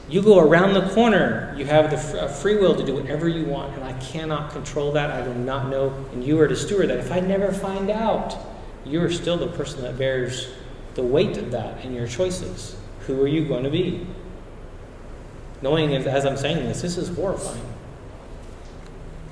You 0.07 0.21
go 0.21 0.39
around 0.39 0.75
the 0.75 0.87
corner, 0.89 1.53
you 1.57 1.65
have 1.65 1.89
the 1.89 1.97
free 2.27 2.57
will 2.57 2.75
to 2.75 2.85
do 2.85 2.93
whatever 2.93 3.27
you 3.27 3.45
want, 3.45 3.73
and 3.73 3.83
I 3.83 3.93
cannot 3.93 4.51
control 4.51 4.91
that. 4.91 5.09
I 5.09 5.23
do 5.25 5.33
not 5.33 5.69
know, 5.69 5.89
and 6.13 6.23
you 6.23 6.39
are 6.39 6.47
to 6.47 6.55
steward 6.55 6.89
that. 6.89 6.99
If 6.99 7.11
I 7.11 7.19
never 7.19 7.51
find 7.51 7.89
out, 7.89 8.37
you 8.85 9.01
are 9.01 9.11
still 9.11 9.35
the 9.35 9.47
person 9.47 9.81
that 9.81 9.97
bears 9.97 10.49
the 10.93 11.01
weight 11.01 11.37
of 11.37 11.51
that 11.51 11.83
in 11.83 11.93
your 11.93 12.07
choices. 12.07 12.75
Who 13.07 13.21
are 13.21 13.27
you 13.27 13.47
going 13.47 13.63
to 13.63 13.69
be? 13.71 14.05
Knowing 15.61 15.93
as 15.95 16.25
I'm 16.25 16.37
saying 16.37 16.65
this, 16.65 16.81
this 16.81 16.97
is 16.97 17.09
horrifying. 17.15 17.74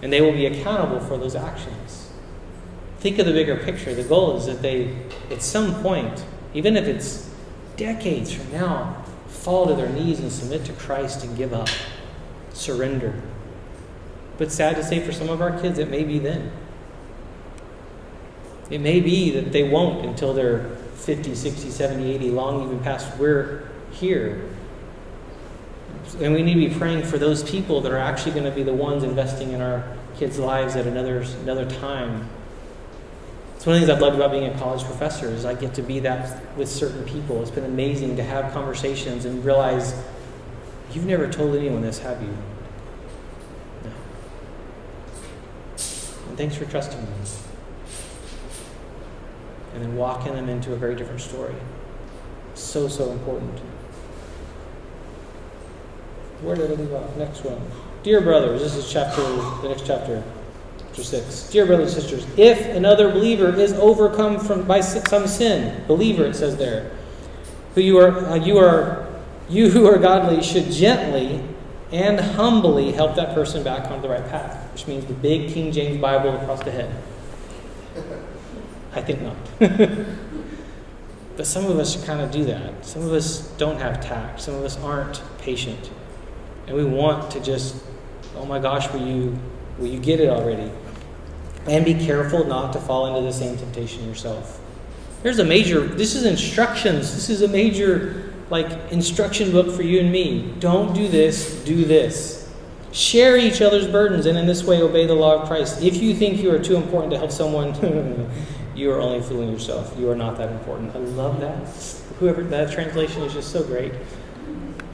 And 0.04 0.14
they 0.14 0.22
will 0.22 0.34
be 0.34 0.46
accountable 0.46 1.00
for 1.00 1.18
those 1.18 1.34
actions. 1.34 2.12
Think 3.00 3.18
of 3.18 3.26
the 3.26 3.32
bigger 3.32 3.56
picture. 3.56 3.96
The 3.96 4.04
goal 4.04 4.38
is 4.38 4.46
that 4.46 4.62
they, 4.62 4.96
at 5.32 5.42
some 5.42 5.82
point, 5.82 6.24
even 6.54 6.78
if 6.78 6.86
it's 6.86 7.34
decades 7.78 8.32
from 8.32 8.52
now, 8.52 9.04
fall 9.28 9.66
to 9.68 9.74
their 9.74 9.90
knees 9.90 10.20
and 10.20 10.32
submit 10.32 10.66
to 10.66 10.74
Christ 10.74 11.24
and 11.24 11.36
give 11.36 11.54
up, 11.54 11.70
surrender. 12.54 13.20
But 14.38 14.52
sad 14.52 14.76
to 14.76 14.84
say, 14.84 15.00
for 15.00 15.12
some 15.12 15.30
of 15.30 15.42
our 15.42 15.60
kids, 15.60 15.80
it 15.80 15.90
may 15.90 16.04
be 16.04 16.20
then. 16.20 16.52
It 18.70 18.82
may 18.82 19.00
be 19.00 19.32
that 19.32 19.52
they 19.52 19.64
won't 19.68 20.06
until 20.06 20.34
they're 20.34 20.70
50, 20.96 21.36
60, 21.36 21.70
70, 21.70 22.16
80, 22.16 22.32
long 22.32 22.66
even 22.66 22.80
past 22.80 23.18
we're 23.18 23.68
here. 23.92 24.50
And 26.20 26.34
we 26.34 26.44
need 26.44 26.54
to 26.56 26.70
be 26.70 26.76
praying 26.76 27.04
for 27.04 27.18
those 27.18 27.44
people 27.44 27.82
that 27.82 27.92
are 27.92 27.98
actually 27.98 28.32
going 28.32 28.46
to 28.46 28.52
be 28.52 28.64
the 28.64 28.74
ones 28.74 29.04
investing 29.04 29.52
in 29.52 29.62
our 29.62 29.84
kids' 30.18 30.38
lives 30.38 30.76
at 30.76 30.86
another, 30.86 31.24
another 31.42 31.70
time. 31.70 32.30
It's 33.56 33.66
one 33.66 33.76
of 33.76 33.82
the 33.82 33.88
things 33.88 33.96
I've 33.96 34.02
loved 34.02 34.18
about 34.18 34.32
being 34.32 34.46
a 34.46 34.58
college 34.58 34.84
professor 34.84 35.30
is 35.30 35.46
I 35.46 35.54
get 35.54 35.74
to 35.76 35.82
be 35.82 36.00
that 36.00 36.56
with 36.58 36.70
certain 36.70 37.04
people. 37.06 37.42
It's 37.42 37.52
been 37.52 37.66
amazing 37.66 38.18
to 38.18 38.24
have 38.24 38.52
conversations 38.54 39.26
and 39.26 39.44
realize 39.44 39.96
you've 40.92 41.06
never 41.06 41.30
told 41.30 41.56
anyone 41.56 41.82
this, 41.82 42.00
have 42.00 42.22
you? 42.22 42.38
No. 43.86 43.92
And 46.28 46.38
thanks 46.38 46.56
for 46.56 46.66
trusting 46.66 47.00
me 47.02 47.08
and 49.74 49.82
then 49.82 49.96
walking 49.96 50.34
them 50.34 50.50
into 50.50 50.74
a 50.74 50.76
very 50.76 50.96
different 50.96 51.22
story. 51.22 51.56
So, 52.54 52.88
so 52.88 53.12
important. 53.12 53.60
Where 56.44 56.58
did 56.58 56.72
I 56.72 56.74
leave 56.74 56.94
off? 56.94 57.16
Next 57.16 57.46
one. 57.46 57.60
Dear 58.04 58.20
brothers, 58.20 58.62
this 58.62 58.76
is 58.76 58.92
chapter, 58.92 59.22
the 59.22 59.70
next 59.70 59.88
chapter, 59.88 60.22
chapter 60.78 61.04
6. 61.04 61.50
Dear 61.52 61.66
brothers 61.66 61.94
and 61.94 62.04
sisters, 62.04 62.28
if 62.38 62.60
another 62.76 63.10
believer 63.10 63.56
is 63.56 63.72
overcome 63.74 64.40
from, 64.40 64.68
by 64.68 64.82
some 64.82 65.26
sin, 65.26 65.86
believer, 65.88 66.26
it 66.26 66.36
says 66.36 66.58
there, 66.58 66.92
who 67.76 67.82
you 67.82 67.98
are, 67.98 68.26
uh, 68.26 68.36
you 68.36 68.58
are, 68.58 69.08
you 69.48 69.70
who 69.70 69.88
are 69.88 69.98
godly 69.98 70.44
should 70.44 70.70
gently 70.70 71.42
and 71.94 72.20
humbly 72.20 72.92
help 72.92 73.16
that 73.16 73.34
person 73.34 73.64
back 73.64 73.90
onto 73.90 74.02
the 74.02 74.10
right 74.10 74.28
path, 74.30 74.70
which 74.74 74.86
means 74.86 75.06
the 75.06 75.14
big 75.14 75.50
King 75.54 75.72
James 75.72 76.02
Bible 76.02 76.36
across 76.36 76.62
the 76.64 76.72
head. 76.72 76.94
I 78.92 79.02
think 79.02 79.22
not. 79.22 79.38
but 81.38 81.48
some 81.48 81.66
of 81.66 81.80
us 81.80 81.94
should 81.94 82.04
kind 82.04 82.20
of 82.20 82.32
do 82.32 82.44
that. 82.46 82.86
Some 82.86 83.04
of 83.04 83.14
us 83.14 83.48
don't 83.58 83.80
have 83.80 84.06
tact. 84.06 84.42
Some 84.42 84.56
of 84.56 84.64
us 84.64 84.78
aren't 84.80 85.22
patient. 85.38 85.90
And 86.68 86.76
we 86.76 86.86
want 86.86 87.32
to 87.32 87.40
just, 87.40 87.84
oh 88.36 88.46
my 88.46 88.60
gosh, 88.60 88.92
will 88.92 89.06
you, 89.06 89.38
will 89.78 89.88
you 89.88 90.00
get 90.00 90.20
it 90.20 90.30
already? 90.30 90.72
And 91.68 91.86
be 91.86 91.94
careful 91.94 92.46
not 92.46 92.74
to 92.74 92.80
fall 92.80 93.08
into 93.08 93.22
the 93.22 93.34
same 93.34 93.58
temptation 93.58 94.06
yourself. 94.08 94.60
There's 95.22 95.40
a 95.40 95.46
major, 95.46 95.82
this 95.82 96.16
is 96.16 96.26
instructions. 96.26 97.14
This 97.14 97.30
is 97.30 97.42
a 97.42 97.48
major, 97.48 98.34
like, 98.50 98.92
instruction 98.92 99.52
book 99.52 99.74
for 99.74 99.82
you 99.82 100.02
and 100.02 100.12
me. 100.12 100.54
Don't 100.60 100.94
do 100.94 101.08
this, 101.08 101.64
do 101.64 101.86
this. 101.86 102.52
Share 102.92 103.38
each 103.38 103.62
other's 103.62 103.88
burdens, 103.88 104.26
and 104.26 104.38
in 104.38 104.46
this 104.46 104.64
way 104.64 104.82
obey 104.82 105.08
the 105.08 105.16
law 105.16 105.42
of 105.42 105.48
Christ. 105.48 105.82
If 105.82 105.98
you 105.98 106.14
think 106.14 106.42
you 106.42 106.54
are 106.54 106.60
too 106.60 106.76
important 106.76 107.12
to 107.14 107.18
help 107.18 107.32
someone, 107.32 108.30
you 108.76 108.92
are 108.92 109.00
only 109.00 109.22
fooling 109.22 109.52
yourself. 109.52 109.96
You 109.98 110.10
are 110.12 110.16
not 110.16 110.38
that 110.38 110.52
important. 110.52 110.96
I 110.96 111.00
love 111.00 111.40
that. 111.40 111.68
Whoever 112.20 112.44
that 112.44 112.72
translation 112.72 113.24
is 113.24 113.34
just 113.34 113.52
so 113.52 113.64
great. 113.64 113.94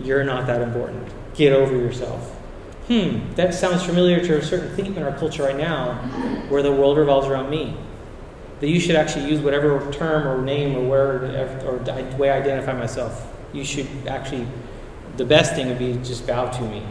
You're 0.01 0.23
not 0.23 0.47
that 0.47 0.62
important. 0.62 1.12
Get 1.35 1.53
over 1.53 1.75
yourself. 1.75 2.35
Hmm, 2.87 3.33
that 3.35 3.53
sounds 3.53 3.83
familiar 3.83 4.19
to 4.25 4.37
a 4.39 4.43
certain 4.43 4.75
theme 4.75 4.97
in 4.97 5.03
our 5.03 5.15
culture 5.17 5.43
right 5.43 5.55
now 5.55 5.93
where 6.49 6.63
the 6.63 6.71
world 6.71 6.97
revolves 6.97 7.27
around 7.27 7.49
me. 7.49 7.77
That 8.61 8.69
you 8.69 8.79
should 8.79 8.95
actually 8.95 9.29
use 9.29 9.39
whatever 9.39 9.91
term 9.91 10.27
or 10.27 10.43
name 10.43 10.75
or 10.75 10.83
word 10.87 11.23
or 11.63 11.77
way 12.17 12.31
I 12.31 12.37
identify 12.37 12.73
myself. 12.73 13.31
You 13.53 13.63
should 13.63 13.87
actually, 14.07 14.47
the 15.17 15.25
best 15.25 15.55
thing 15.55 15.67
would 15.67 15.79
be 15.79 15.93
just 16.03 16.25
bow 16.25 16.49
to 16.49 16.61
me. 16.63 16.83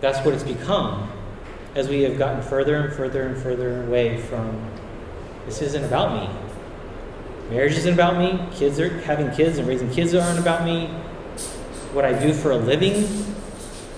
That's 0.00 0.24
what 0.24 0.34
it's 0.34 0.42
become 0.42 1.10
as 1.74 1.88
we 1.88 2.02
have 2.02 2.18
gotten 2.18 2.42
further 2.42 2.76
and 2.76 2.92
further 2.92 3.22
and 3.22 3.36
further 3.36 3.84
away 3.84 4.20
from 4.20 4.70
this 5.46 5.62
isn't 5.62 5.84
about 5.84 6.14
me. 6.14 6.28
Marriage 7.50 7.76
isn't 7.76 7.94
about 7.94 8.16
me. 8.16 8.40
Kids 8.56 8.78
are 8.78 8.88
having 9.00 9.30
kids 9.32 9.58
and 9.58 9.66
raising 9.66 9.90
kids 9.90 10.14
aren't 10.14 10.38
about 10.38 10.64
me. 10.64 10.88
What 11.92 12.04
I 12.04 12.12
do 12.12 12.32
for 12.32 12.52
a 12.52 12.56
living, 12.56 13.04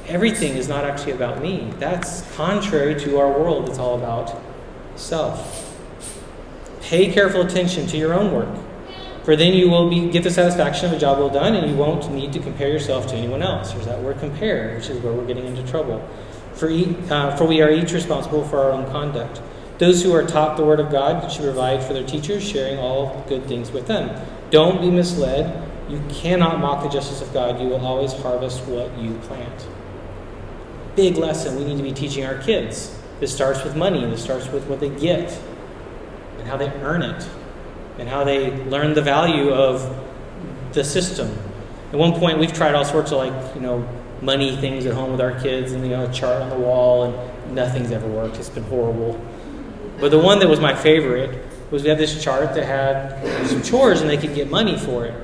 everything 0.07 0.57
is 0.57 0.69
not 0.69 0.85
actually 0.85 1.13
about 1.13 1.43
me. 1.43 1.73
That's 1.79 2.23
contrary 2.35 2.99
to 3.01 3.19
our 3.19 3.31
world. 3.31 3.69
It's 3.69 3.79
all 3.79 3.97
about 3.97 4.35
self. 4.97 5.69
Pay 6.81 7.13
careful 7.13 7.43
attention 7.43 7.87
to 7.89 7.97
your 7.97 8.13
own 8.13 8.33
work, 8.33 8.49
for 9.25 9.37
then 9.37 9.55
you 9.55 9.71
will 9.71 9.89
be, 9.89 10.11
get 10.11 10.23
the 10.25 10.31
satisfaction 10.31 10.87
of 10.87 10.93
a 10.93 10.99
job 10.99 11.19
well 11.19 11.31
done, 11.31 11.55
and 11.55 11.71
you 11.71 11.77
won't 11.77 12.11
need 12.13 12.33
to 12.33 12.39
compare 12.39 12.69
yourself 12.69 13.07
to 13.09 13.15
anyone 13.15 13.43
else. 13.43 13.73
There's 13.73 13.87
that 13.87 14.03
word 14.03 14.19
compare, 14.19 14.75
which 14.75 14.89
is 14.89 15.01
where 15.03 15.13
we're 15.13 15.27
getting 15.27 15.47
into 15.47 15.63
trouble. 15.71 16.07
For, 16.55 16.69
uh, 16.69 17.37
for 17.37 17.45
we 17.45 17.63
are 17.63 17.71
each 17.71 17.93
responsible 17.93 18.45
for 18.45 18.59
our 18.59 18.73
own 18.73 18.91
conduct. 18.91 19.41
Those 19.79 20.03
who 20.03 20.15
are 20.15 20.23
taught 20.23 20.57
the 20.57 20.65
Word 20.65 20.81
of 20.81 20.93
God 20.93 21.31
should 21.33 21.43
provide 21.43 21.83
for 21.83 21.93
their 21.93 22.07
teachers, 22.07 22.47
sharing 22.47 22.79
all 22.79 23.25
good 23.29 23.47
things 23.47 23.71
with 23.73 23.87
them. 23.87 24.11
Don't 24.51 24.81
be 24.81 24.91
misled. 24.91 25.71
You 25.89 26.03
cannot 26.09 26.61
mock 26.61 26.83
the 26.83 26.89
justice 26.89 27.21
of 27.21 27.33
God. 27.33 27.61
You 27.61 27.69
will 27.69 27.85
always 27.85 28.13
harvest 28.13 28.65
what 28.67 28.97
you 28.99 29.15
plant. 29.25 29.67
Big 30.97 31.17
lesson 31.17 31.57
we 31.57 31.65
need 31.65 31.77
to 31.77 31.83
be 31.83 31.93
teaching 31.93 32.25
our 32.25 32.39
kids. 32.39 32.99
This 33.21 33.35
starts 33.35 33.63
with 33.65 33.77
money, 33.77 34.05
this 34.07 34.23
starts 34.23 34.49
with 34.49 34.67
what 34.67 34.81
they 34.81 34.91
get 34.91 35.39
and 36.39 36.49
how 36.49 36.57
they 36.57 36.69
earn 36.83 37.03
it 37.03 37.29
and 37.99 38.09
how 38.09 38.25
they 38.25 38.51
learn 38.65 38.95
the 38.95 39.03
value 39.03 39.51
of 39.51 39.97
the 40.73 40.83
system. 40.83 41.31
At 41.93 41.99
one 41.99 42.13
point, 42.15 42.39
we've 42.39 42.53
tried 42.53 42.75
all 42.75 42.85
sorts 42.85 43.13
of 43.13 43.19
like, 43.19 43.55
you 43.55 43.61
know, 43.61 43.87
money 44.23 44.57
things 44.57 44.87
at 44.87 44.95
home 44.95 45.13
with 45.13 45.21
our 45.21 45.39
kids 45.41 45.73
and, 45.73 45.85
you 45.85 45.91
know, 45.91 46.09
a 46.09 46.13
chart 46.13 46.41
on 46.41 46.49
the 46.49 46.59
wall, 46.59 47.05
and 47.05 47.55
nothing's 47.55 47.91
ever 47.93 48.07
worked. 48.07 48.39
It's 48.39 48.49
been 48.49 48.65
horrible. 48.65 49.21
But 50.01 50.11
the 50.11 50.19
one 50.19 50.39
that 50.41 50.49
was 50.49 50.59
my 50.59 50.75
favorite 50.75 51.45
was 51.71 51.83
we 51.83 51.89
had 51.89 51.99
this 51.99 52.23
chart 52.23 52.55
that 52.55 52.65
had 52.65 53.47
some 53.47 53.63
chores 53.63 54.01
and 54.01 54.11
they 54.11 54.17
could 54.17 54.35
get 54.35 54.51
money 54.51 54.79
for 54.79 55.07
it. 55.07 55.15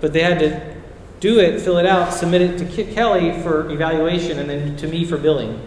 But 0.00 0.12
they 0.12 0.22
had 0.22 0.38
to 0.40 0.76
do 1.20 1.40
it, 1.40 1.60
fill 1.60 1.78
it 1.78 1.86
out, 1.86 2.12
submit 2.12 2.42
it 2.42 2.58
to 2.58 2.84
Kelly 2.84 3.40
for 3.42 3.70
evaluation, 3.70 4.38
and 4.38 4.48
then 4.48 4.76
to 4.76 4.86
me 4.86 5.04
for 5.04 5.18
billing. 5.18 5.60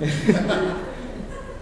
and 0.00 0.78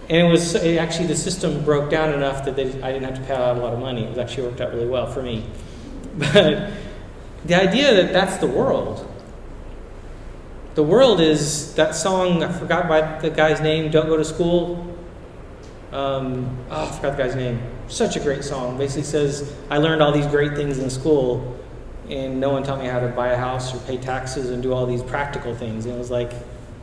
it 0.09 0.29
was 0.29 0.55
it 0.55 0.77
actually 0.77 1.07
the 1.07 1.15
system 1.15 1.63
broke 1.63 1.89
down 1.89 2.13
enough 2.13 2.43
that 2.45 2.55
they, 2.55 2.65
I 2.81 2.91
didn't 2.91 3.03
have 3.03 3.15
to 3.15 3.21
pay 3.21 3.33
out 3.33 3.57
a 3.57 3.59
lot 3.59 3.73
of 3.73 3.79
money. 3.79 4.03
It 4.03 4.17
actually 4.17 4.47
worked 4.47 4.61
out 4.61 4.73
really 4.73 4.87
well 4.87 5.07
for 5.07 5.21
me. 5.21 5.45
But 6.17 6.71
the 7.45 7.55
idea 7.55 7.93
that 7.93 8.13
that's 8.13 8.37
the 8.37 8.47
world. 8.47 9.11
The 10.75 10.83
world 10.83 11.21
is 11.21 11.73
that 11.75 11.93
song, 11.95 12.43
I 12.43 12.51
forgot 12.51 12.87
by 12.87 13.19
the 13.19 13.29
guy's 13.29 13.61
name, 13.61 13.91
Don't 13.91 14.07
Go 14.07 14.17
to 14.17 14.25
School. 14.25 14.95
Um, 15.91 16.57
oh, 16.69 16.85
I 16.85 16.91
forgot 16.91 17.17
the 17.17 17.23
guy's 17.23 17.35
name. 17.35 17.61
Such 17.87 18.15
a 18.15 18.19
great 18.19 18.43
song. 18.43 18.77
Basically 18.77 19.03
says, 19.03 19.53
I 19.69 19.77
learned 19.77 20.01
all 20.01 20.11
these 20.11 20.27
great 20.27 20.55
things 20.55 20.79
in 20.79 20.89
school, 20.89 21.57
and 22.09 22.39
no 22.39 22.49
one 22.51 22.63
taught 22.63 22.79
me 22.79 22.87
how 22.87 22.99
to 22.99 23.07
buy 23.07 23.29
a 23.29 23.37
house 23.37 23.73
or 23.73 23.79
pay 23.79 23.97
taxes 23.97 24.49
and 24.49 24.61
do 24.61 24.73
all 24.73 24.85
these 24.85 25.03
practical 25.03 25.55
things. 25.55 25.85
And 25.85 25.95
it 25.95 25.97
was 25.97 26.11
like, 26.11 26.31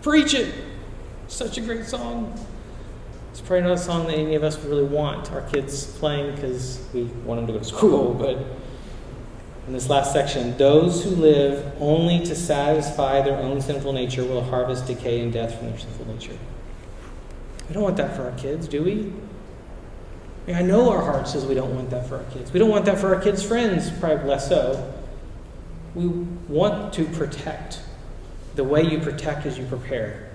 preach 0.02 0.34
it! 0.34 0.54
Such 1.28 1.58
a 1.58 1.60
great 1.60 1.86
song. 1.86 2.38
It's 3.30 3.40
probably 3.40 3.62
not 3.62 3.72
a 3.72 3.78
song 3.78 4.06
that 4.08 4.14
any 4.14 4.34
of 4.34 4.44
us 4.44 4.58
would 4.58 4.68
really 4.68 4.84
want 4.84 5.32
our 5.32 5.40
kids 5.42 5.86
playing 5.98 6.34
because 6.34 6.84
we 6.92 7.04
want 7.24 7.40
them 7.40 7.46
to 7.46 7.52
go 7.54 7.58
to 7.58 7.64
school. 7.64 8.14
But 8.20 8.38
in 9.66 9.72
this 9.72 9.88
last 9.88 10.12
section, 10.12 10.56
those 10.58 11.04
who 11.04 11.10
live 11.10 11.74
only 11.80 12.26
to 12.26 12.34
satisfy 12.34 13.22
their 13.22 13.38
own 13.38 13.60
sinful 13.60 13.92
nature 13.92 14.24
will 14.24 14.42
harvest 14.42 14.86
decay 14.86 15.20
and 15.20 15.32
death 15.32 15.56
from 15.56 15.70
their 15.70 15.78
sinful 15.78 16.06
nature. 16.08 16.36
We 17.68 17.74
don't 17.74 17.84
want 17.84 17.96
that 17.96 18.16
for 18.16 18.24
our 18.24 18.36
kids, 18.36 18.66
do 18.66 18.82
we? 18.82 19.12
I, 20.52 20.62
know 20.62 20.90
our 20.90 21.02
heart 21.02 21.28
says 21.28 21.46
we 21.46 21.54
don't 21.54 21.74
want 21.74 21.90
that 21.90 22.08
for 22.08 22.16
our 22.16 22.24
kids. 22.24 22.52
We 22.52 22.58
don't 22.58 22.68
want 22.68 22.84
that 22.86 22.98
for 22.98 23.14
our 23.14 23.20
kids' 23.20 23.44
friends, 23.44 23.90
probably 24.00 24.28
less 24.28 24.48
so. 24.48 24.91
We 25.94 26.06
want 26.06 26.92
to 26.94 27.04
protect. 27.04 27.82
The 28.54 28.64
way 28.64 28.82
you 28.82 28.98
protect 28.98 29.46
is 29.46 29.58
you 29.58 29.64
prepare. 29.66 30.30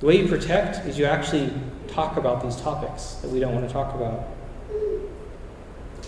The 0.00 0.06
way 0.06 0.20
you 0.20 0.28
protect 0.28 0.86
is 0.86 0.98
you 0.98 1.04
actually 1.04 1.52
talk 1.88 2.16
about 2.16 2.42
these 2.42 2.56
topics 2.56 3.14
that 3.14 3.30
we 3.30 3.40
don't 3.40 3.54
want 3.54 3.66
to 3.66 3.72
talk 3.72 3.94
about. 3.94 4.28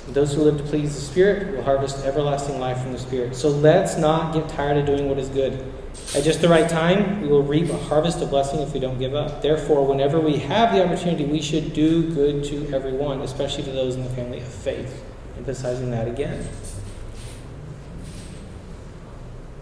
Those 0.09 0.35
who 0.35 0.43
live 0.43 0.59
to 0.59 0.65
please 0.65 0.95
the 0.95 1.01
Spirit 1.01 1.57
will 1.57 1.65
harvest 1.65 2.05
everlasting 2.05 2.61
life 2.61 2.81
from 2.81 2.93
the 2.93 2.99
Spirit. 2.99 3.35
So 3.35 3.49
let's 3.49 3.97
not 3.97 4.33
get 4.33 4.49
tired 4.49 4.77
of 4.77 4.87
doing 4.87 5.09
what 5.09 5.19
is 5.19 5.29
good. 5.29 5.73
At 6.15 6.23
just 6.23 6.41
the 6.41 6.49
right 6.49 6.69
time, 6.69 7.23
we 7.23 7.29
will 7.29 7.43
reap 7.43 7.71
a 7.71 7.77
harvest 7.77 8.21
of 8.21 8.31
blessing 8.31 8.61
if 8.61 8.73
we 8.73 8.79
don't 8.79 8.99
give 8.99 9.15
up. 9.15 9.43
Therefore, 9.43 9.85
whenever 9.85 10.21
we 10.21 10.37
have 10.37 10.73
the 10.73 10.85
opportunity, 10.85 11.25
we 11.25 11.43
should 11.43 11.73
do 11.73 12.15
good 12.15 12.45
to 12.45 12.73
everyone, 12.73 13.21
especially 13.23 13.65
to 13.65 13.73
those 13.73 13.97
in 13.97 14.05
the 14.05 14.11
family 14.11 14.39
of 14.39 14.47
faith. 14.47 15.03
Emphasizing 15.39 15.91
that 15.91 16.07
again. 16.07 16.47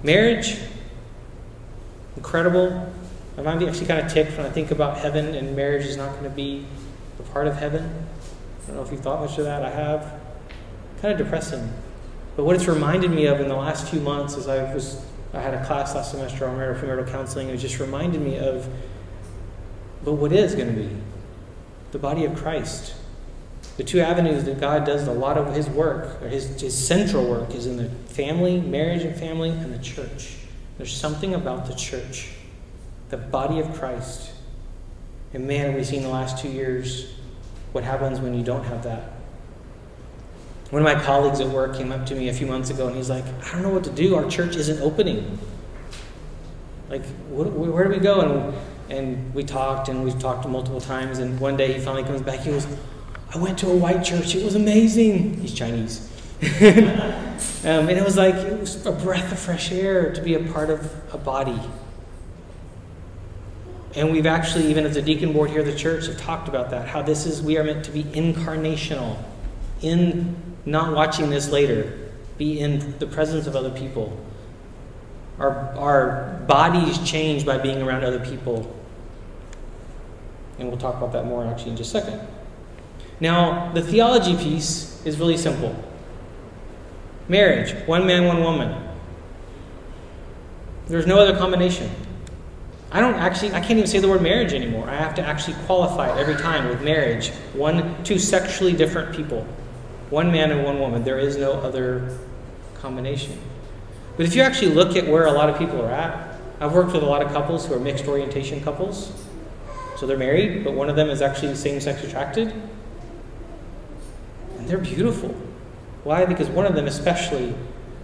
Marriage, 0.05 0.59
incredible. 2.15 2.93
Mind 3.39 3.63
actually 3.63 3.87
kind 3.87 4.07
of 4.07 4.13
ticked 4.13 4.37
when 4.37 4.45
I 4.45 4.51
think 4.51 4.71
about 4.71 4.99
heaven 4.99 5.35
and 5.35 5.57
marriage 5.57 5.87
is 5.87 5.97
not 5.97 6.13
going 6.13 6.25
to 6.25 6.31
be 6.31 6.67
a 7.19 7.23
part 7.23 7.47
of 7.47 7.57
heaven. 7.57 8.07
I 8.63 8.67
don't 8.67 8.77
know 8.77 8.83
if 8.83 8.93
you've 8.93 9.01
thought 9.01 9.21
much 9.21 9.39
of 9.39 9.47
that. 9.47 9.65
I 9.65 9.71
have. 9.71 10.21
Kind 11.01 11.13
of 11.13 11.19
depressing. 11.19 11.73
But 12.37 12.45
what 12.45 12.55
it's 12.55 12.69
reminded 12.69 13.13
me 13.13 13.25
of 13.25 13.41
in 13.41 13.49
the 13.49 13.57
last 13.57 13.89
few 13.89 14.01
months 14.01 14.37
as 14.37 14.47
I 14.47 14.75
was 14.75 15.03
I 15.33 15.41
had 15.41 15.55
a 15.55 15.65
class 15.65 15.95
last 15.95 16.11
semester 16.11 16.47
on 16.47 16.59
marital 16.59 16.81
premarital 16.81 17.11
counseling, 17.11 17.49
and 17.49 17.59
it 17.59 17.63
just 17.63 17.81
reminded 17.81 18.21
me 18.21 18.39
of 18.39 18.69
but 20.05 20.13
what 20.13 20.33
is 20.33 20.55
going 20.55 20.69
to 20.69 20.81
be 20.83 20.91
the 21.93 21.99
body 21.99 22.27
of 22.27 22.37
Christ. 22.37 22.95
The 23.77 23.85
two 23.85 24.01
avenues 24.01 24.45
that 24.45 24.61
God 24.61 24.85
does 24.85 25.07
a 25.09 25.12
lot 25.12 25.37
of 25.37 25.55
his 25.55 25.68
work, 25.68 26.22
or 26.22 26.29
his, 26.29 26.61
his 26.61 26.77
central 26.77 27.25
work, 27.29 27.55
is 27.55 27.66
in 27.66 27.77
the 27.77 27.89
family, 28.12 28.61
marriage 28.61 29.03
and 29.03 29.16
family, 29.16 29.51
and 29.51 29.75
the 29.75 29.83
church. 29.83 30.37
There's 30.79 30.97
something 30.97 31.35
about 31.35 31.66
the 31.66 31.75
church, 31.75 32.31
the 33.11 33.16
body 33.16 33.59
of 33.59 33.72
Christ. 33.75 34.33
And 35.33 35.49
man, 35.49 35.75
we've 35.75 35.87
seen 35.87 36.03
the 36.03 36.09
last 36.09 36.39
two 36.39 36.49
years 36.49 37.12
what 37.72 37.83
happens 37.83 38.20
when 38.20 38.35
you 38.35 38.45
don't 38.45 38.64
have 38.64 38.85
that. 38.85 39.12
One 40.70 40.85
of 40.85 40.97
my 40.97 41.01
colleagues 41.01 41.41
at 41.41 41.49
work 41.49 41.77
came 41.77 41.93
up 41.93 42.07
to 42.07 42.14
me 42.14 42.29
a 42.29 42.33
few 42.33 42.47
months 42.47 42.70
ago 42.70 42.87
and 42.87 42.97
he's 42.97 43.11
like, 43.11 43.25
I 43.45 43.53
don't 43.53 43.62
know 43.62 43.70
what 43.70 43.85
to 43.85 43.91
do. 43.91 44.14
Our 44.14 44.29
church 44.29 44.57
isn't 44.57 44.81
opening. 44.81 45.39
Like, 46.89 47.05
what, 47.29 47.51
where 47.53 47.85
do 47.85 47.91
we 47.91 47.99
go? 47.99 48.20
And, 48.20 48.55
and 48.89 49.35
we 49.35 49.45
talked 49.45 49.89
and 49.89 50.05
we've 50.05 50.18
talked 50.18 50.49
multiple 50.49 50.81
times. 50.81 51.18
And 51.18 51.39
one 51.41 51.57
day 51.57 51.72
he 51.72 51.81
finally 51.81 52.05
comes 52.05 52.22
back. 52.22 52.41
He 52.41 52.51
goes, 52.51 52.66
I 53.35 53.39
went 53.39 53.59
to 53.59 53.68
a 53.68 53.76
white 53.76 54.05
church. 54.05 54.37
It 54.37 54.45
was 54.45 54.55
amazing. 54.55 55.41
He's 55.41 55.53
Chinese. 55.53 56.09
um, 56.43 57.89
and 57.89 57.91
it 57.91 58.05
was 58.05 58.16
like, 58.16 58.37
it 58.37 58.61
was 58.61 58.87
a 58.87 58.93
breath 58.93 59.32
of 59.32 59.39
fresh 59.39 59.72
air 59.72 60.12
to 60.12 60.22
be 60.22 60.35
a 60.35 60.53
part 60.53 60.70
of 60.70 60.93
a 61.12 61.18
body. 61.18 61.61
And 63.97 64.12
we've 64.12 64.26
actually, 64.26 64.66
even 64.68 64.87
as 64.87 64.97
a 64.97 65.03
deacon 65.03 65.32
board 65.32 65.51
here 65.51 65.61
at 65.61 65.66
the 65.66 65.74
church, 65.74 66.07
have 66.07 66.18
talked 66.18 66.49
about 66.49 66.70
that. 66.70 66.87
How 66.89 67.03
this 67.03 67.26
is, 67.26 67.43
we 67.43 67.59
are 67.59 67.64
meant 67.64 67.85
to 67.87 67.91
be 67.91 68.05
incarnational, 68.05 69.22
in 69.82 70.37
not 70.64 70.95
watching 70.95 71.30
this 71.30 71.51
later, 71.51 72.11
be 72.39 72.61
in 72.61 72.99
the 72.99 73.07
presence 73.07 73.47
of 73.47 73.57
other 73.57 73.70
people. 73.70 74.16
Our, 75.39 75.74
our 75.76 76.45
bodies 76.47 76.99
change 77.09 77.45
by 77.45 77.59
being 77.59 77.82
around 77.82 78.05
other 78.05 78.24
people. 78.24 78.74
And 80.59 80.68
we'll 80.68 80.78
talk 80.78 80.97
about 80.97 81.12
that 81.12 81.26
more 81.26 81.45
actually 81.45 81.72
in 81.72 81.76
just 81.76 81.95
a 81.95 82.01
second. 82.01 82.28
Now, 83.25 83.72
the 83.72 83.81
theology 83.81 84.37
piece 84.37 85.03
is 85.07 85.18
really 85.18 85.39
simple 85.39 85.75
marriage, 87.27 87.72
one 87.89 88.07
man, 88.07 88.27
one 88.27 88.43
woman. 88.43 88.87
There's 90.89 91.07
no 91.07 91.18
other 91.18 91.35
combination. 91.35 91.91
I 92.93 93.01
don't 93.01 93.14
actually, 93.14 93.55
I 93.55 93.61
can't 93.61 93.79
even 93.79 93.87
say 93.87 93.99
the 93.99 94.11
word 94.11 94.20
marriage 94.20 94.53
anymore. 94.53 94.91
I 94.91 94.97
have 94.97 95.14
to 95.14 95.22
actually 95.22 95.57
qualify 95.64 96.14
it 96.14 96.20
every 96.20 96.35
time 96.35 96.68
with 96.68 96.83
marriage. 96.83 97.31
One, 97.55 98.05
two 98.05 98.18
sexually 98.18 98.75
different 98.75 99.16
people. 99.16 99.47
One 100.11 100.31
man 100.31 100.51
and 100.51 100.62
one 100.62 100.79
woman. 100.79 101.03
There 101.03 101.18
is 101.18 101.39
no 101.39 101.53
other 101.53 102.18
combination. 102.75 103.39
But 104.18 104.27
if 104.27 104.35
you 104.35 104.43
actually 104.43 104.75
look 104.75 104.97
at 104.97 105.07
where 105.07 105.25
a 105.25 105.33
lot 105.33 105.49
of 105.49 105.57
people 105.57 105.81
are 105.81 105.91
at, 105.91 106.39
I've 106.61 106.75
worked 106.75 106.93
with 106.93 107.03
a 107.03 107.07
lot 107.07 107.22
of 107.22 107.33
couples 107.33 107.64
who 107.64 107.72
are 107.72 107.81
mixed 107.81 108.07
orientation 108.07 108.62
couples. 108.62 109.14
So 109.97 110.07
they're 110.07 110.18
married, 110.18 110.62
but 110.62 110.75
one 110.75 110.91
of 110.91 110.97
them 110.97 111.09
is 111.09 111.22
actually 111.22 111.55
same 111.55 111.81
sex 111.81 112.05
attracted. 112.05 112.53
And 114.65 114.71
they're 114.71 114.79
beautiful. 114.79 115.29
Why? 116.05 116.25
Because 116.25 116.49
one 116.49 116.65
of 116.65 116.75
them, 116.75 116.87
especially, 116.87 117.55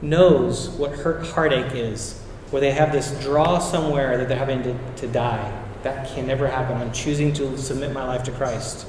knows 0.03 0.69
what 0.69 0.93
hurt 0.93 1.27
heartache 1.27 1.75
is, 1.75 2.21
where 2.51 2.61
they 2.61 2.73
have 2.73 2.93
this 2.93 3.19
draw 3.23 3.59
somewhere 3.59 4.19
that 4.19 4.29
they're 4.29 4.37
having 4.37 4.63
to, 4.65 4.77
to 4.97 5.07
die. 5.07 5.59
That 5.85 6.15
can 6.15 6.27
never 6.27 6.47
happen. 6.47 6.77
I'm 6.77 6.93
choosing 6.93 7.33
to 7.33 7.57
submit 7.57 7.95
my 7.95 8.05
life 8.05 8.25
to 8.25 8.31
Christ. 8.33 8.87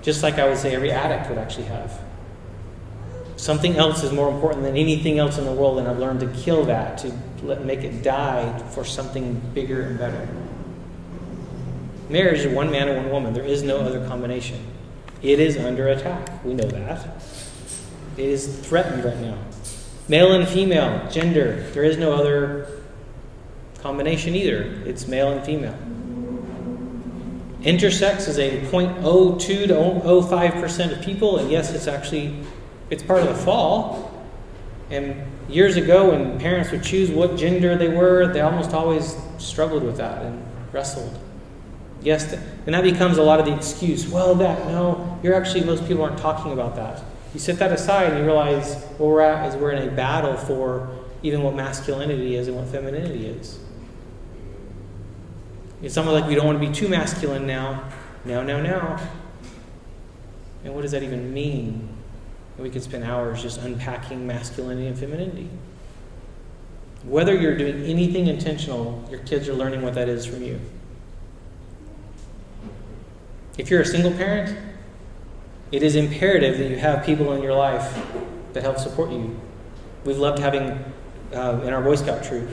Just 0.00 0.22
like 0.22 0.38
I 0.38 0.48
would 0.48 0.56
say 0.56 0.74
every 0.74 0.90
addict 0.90 1.28
would 1.28 1.36
actually 1.36 1.66
have. 1.66 2.00
Something 3.36 3.76
else 3.76 4.02
is 4.02 4.12
more 4.12 4.30
important 4.30 4.62
than 4.62 4.78
anything 4.78 5.18
else 5.18 5.36
in 5.36 5.44
the 5.44 5.52
world, 5.52 5.78
and 5.78 5.86
I've 5.86 5.98
learned 5.98 6.20
to 6.20 6.28
kill 6.28 6.64
that, 6.64 6.96
to 6.98 7.12
let, 7.42 7.66
make 7.66 7.80
it 7.80 8.02
die 8.02 8.58
for 8.70 8.82
something 8.82 9.38
bigger 9.52 9.82
and 9.82 9.98
better. 9.98 10.26
Marriage 12.08 12.40
is 12.40 12.54
one 12.54 12.70
man 12.70 12.88
and 12.88 12.96
one 12.96 13.10
woman. 13.10 13.34
There 13.34 13.44
is 13.44 13.62
no 13.62 13.80
other 13.80 14.06
combination. 14.08 14.64
It 15.22 15.38
is 15.38 15.56
under 15.58 15.88
attack. 15.88 16.44
We 16.44 16.54
know 16.54 16.66
that. 16.68 17.06
It 18.16 18.24
is 18.24 18.58
threatened 18.60 19.04
right 19.04 19.18
now. 19.18 19.38
Male 20.08 20.32
and 20.32 20.48
female, 20.48 21.08
gender, 21.10 21.62
there 21.72 21.84
is 21.84 21.96
no 21.96 22.12
other 22.12 22.68
combination 23.78 24.34
either. 24.34 24.62
It's 24.84 25.06
male 25.06 25.30
and 25.32 25.44
female. 25.44 25.76
Intersex 27.62 28.26
is 28.26 28.38
a 28.38 28.60
0.02 28.62 29.38
to 29.38 29.66
0.05% 29.68 30.92
of 30.92 31.04
people, 31.04 31.38
and 31.38 31.50
yes, 31.50 31.72
it's 31.74 31.86
actually 31.86 32.34
it's 32.88 33.02
part 33.02 33.20
of 33.20 33.28
the 33.28 33.34
fall. 33.34 34.10
And 34.90 35.22
years 35.48 35.76
ago, 35.76 36.10
when 36.10 36.40
parents 36.40 36.70
would 36.72 36.82
choose 36.82 37.10
what 37.10 37.36
gender 37.36 37.76
they 37.76 37.88
were, 37.88 38.32
they 38.32 38.40
almost 38.40 38.72
always 38.72 39.16
struggled 39.38 39.82
with 39.82 39.98
that 39.98 40.22
and 40.22 40.44
wrestled. 40.72 41.16
Yes, 42.02 42.32
and 42.32 42.74
that 42.74 42.82
becomes 42.82 43.18
a 43.18 43.22
lot 43.22 43.40
of 43.40 43.46
the 43.46 43.54
excuse. 43.54 44.08
Well, 44.08 44.34
that, 44.36 44.66
no, 44.68 45.18
you're 45.22 45.34
actually, 45.34 45.64
most 45.64 45.86
people 45.86 46.02
aren't 46.02 46.18
talking 46.18 46.52
about 46.52 46.76
that. 46.76 47.02
You 47.34 47.40
set 47.40 47.58
that 47.58 47.72
aside 47.72 48.10
and 48.10 48.18
you 48.18 48.24
realize 48.24 48.82
where 48.96 49.08
we're 49.08 49.20
at 49.20 49.48
is 49.48 49.54
we're 49.54 49.72
in 49.72 49.88
a 49.88 49.90
battle 49.90 50.36
for 50.36 50.90
even 51.22 51.42
what 51.42 51.54
masculinity 51.54 52.36
is 52.36 52.48
and 52.48 52.56
what 52.56 52.66
femininity 52.68 53.26
is. 53.26 53.58
It's 55.82 55.94
something 55.94 56.12
like 56.12 56.26
we 56.26 56.34
don't 56.34 56.46
want 56.46 56.60
to 56.60 56.66
be 56.66 56.72
too 56.72 56.88
masculine 56.88 57.46
now. 57.46 57.84
Now, 58.24 58.42
now, 58.42 58.60
now. 58.60 59.00
And 60.64 60.74
what 60.74 60.82
does 60.82 60.90
that 60.90 61.02
even 61.02 61.32
mean? 61.32 61.88
And 62.56 62.64
we 62.64 62.70
could 62.70 62.82
spend 62.82 63.04
hours 63.04 63.42
just 63.42 63.60
unpacking 63.60 64.26
masculinity 64.26 64.86
and 64.86 64.98
femininity. 64.98 65.48
Whether 67.04 67.34
you're 67.34 67.56
doing 67.56 67.84
anything 67.84 68.26
intentional, 68.26 69.06
your 69.10 69.20
kids 69.20 69.48
are 69.48 69.54
learning 69.54 69.82
what 69.82 69.94
that 69.94 70.08
is 70.08 70.26
from 70.26 70.42
you. 70.42 70.60
If 73.58 73.70
you're 73.70 73.82
a 73.82 73.86
single 73.86 74.12
parent, 74.12 74.56
it 75.72 75.82
is 75.82 75.96
imperative 75.96 76.58
that 76.58 76.68
you 76.68 76.76
have 76.76 77.04
people 77.04 77.32
in 77.32 77.42
your 77.42 77.54
life 77.54 78.00
that 78.52 78.62
help 78.62 78.78
support 78.78 79.10
you. 79.10 79.38
We've 80.04 80.18
loved 80.18 80.38
having 80.38 80.84
uh, 81.32 81.60
in 81.62 81.72
our 81.72 81.82
Boy 81.82 81.94
Scout 81.96 82.24
troop 82.24 82.48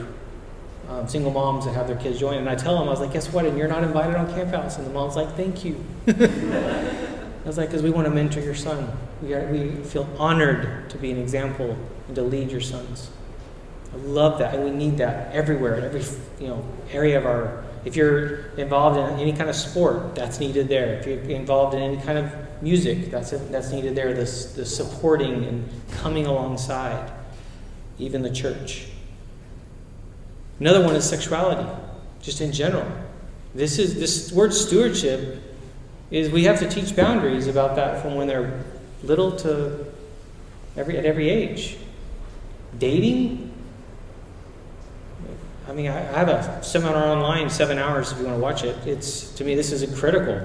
um, 0.88 1.06
single 1.06 1.30
moms 1.30 1.66
that 1.66 1.74
have 1.74 1.86
their 1.86 1.96
kids 1.96 2.18
join, 2.18 2.38
and 2.38 2.48
I 2.48 2.54
tell 2.54 2.78
them, 2.78 2.88
I 2.88 2.90
was 2.90 3.00
like, 3.00 3.12
"Guess 3.12 3.32
what? 3.32 3.44
And 3.44 3.58
you're 3.58 3.68
not 3.68 3.84
invited 3.84 4.16
on 4.16 4.26
Camp 4.32 4.50
House." 4.50 4.78
And 4.78 4.86
the 4.86 4.90
mom's 4.90 5.16
like, 5.16 5.36
"Thank 5.36 5.64
you." 5.64 5.84
I 6.06 7.46
was 7.46 7.58
like, 7.58 7.68
"Because 7.68 7.82
we 7.82 7.90
want 7.90 8.06
to 8.06 8.10
mentor 8.10 8.40
your 8.40 8.54
son." 8.54 8.90
We, 9.22 9.34
are, 9.34 9.46
we 9.48 9.70
feel 9.84 10.08
honored 10.18 10.88
to 10.90 10.96
be 10.96 11.10
an 11.10 11.18
example 11.18 11.76
and 12.06 12.16
to 12.16 12.22
lead 12.22 12.50
your 12.50 12.60
sons. 12.60 13.10
I 13.92 13.96
love 13.96 14.38
that, 14.38 14.54
and 14.54 14.64
we 14.64 14.70
need 14.70 14.96
that 14.98 15.34
everywhere, 15.34 15.74
in 15.74 15.84
every 15.84 16.02
you 16.40 16.48
know 16.48 16.64
area 16.90 17.18
of 17.18 17.26
our. 17.26 17.64
If 17.88 17.96
you're 17.96 18.40
involved 18.58 18.98
in 18.98 19.18
any 19.18 19.32
kind 19.32 19.48
of 19.48 19.56
sport, 19.56 20.14
that's 20.14 20.40
needed 20.40 20.68
there. 20.68 20.96
If 20.96 21.06
you're 21.06 21.20
involved 21.34 21.74
in 21.74 21.80
any 21.80 21.96
kind 21.96 22.18
of 22.18 22.30
music, 22.60 23.10
that's 23.10 23.30
that's 23.30 23.70
needed 23.70 23.94
there. 23.94 24.12
This 24.12 24.52
the 24.52 24.66
supporting 24.66 25.46
and 25.46 25.66
coming 25.92 26.26
alongside, 26.26 27.10
even 27.98 28.20
the 28.20 28.30
church. 28.30 28.88
Another 30.60 30.84
one 30.84 30.96
is 30.96 31.08
sexuality, 31.08 31.66
just 32.20 32.42
in 32.42 32.52
general. 32.52 32.86
This 33.54 33.78
is 33.78 33.94
this 33.94 34.32
word 34.32 34.52
stewardship 34.52 35.42
is 36.10 36.28
we 36.30 36.44
have 36.44 36.58
to 36.58 36.68
teach 36.68 36.94
boundaries 36.94 37.46
about 37.46 37.74
that 37.76 38.02
from 38.02 38.16
when 38.16 38.28
they're 38.28 38.64
little 39.02 39.34
to 39.36 39.86
every 40.76 40.98
at 40.98 41.06
every 41.06 41.30
age. 41.30 41.78
Dating. 42.78 43.47
I 45.68 45.74
mean, 45.74 45.88
I, 45.88 46.00
have 46.00 46.28
a 46.28 46.64
seminar 46.64 46.96
online, 46.96 47.50
seven 47.50 47.78
hours 47.78 48.10
if 48.10 48.18
you 48.18 48.24
want 48.24 48.38
to 48.38 48.42
watch 48.42 48.64
it. 48.64 48.74
It's 48.86 49.28
to 49.34 49.44
me, 49.44 49.54
this 49.54 49.70
is 49.70 49.98
critical. 49.98 50.40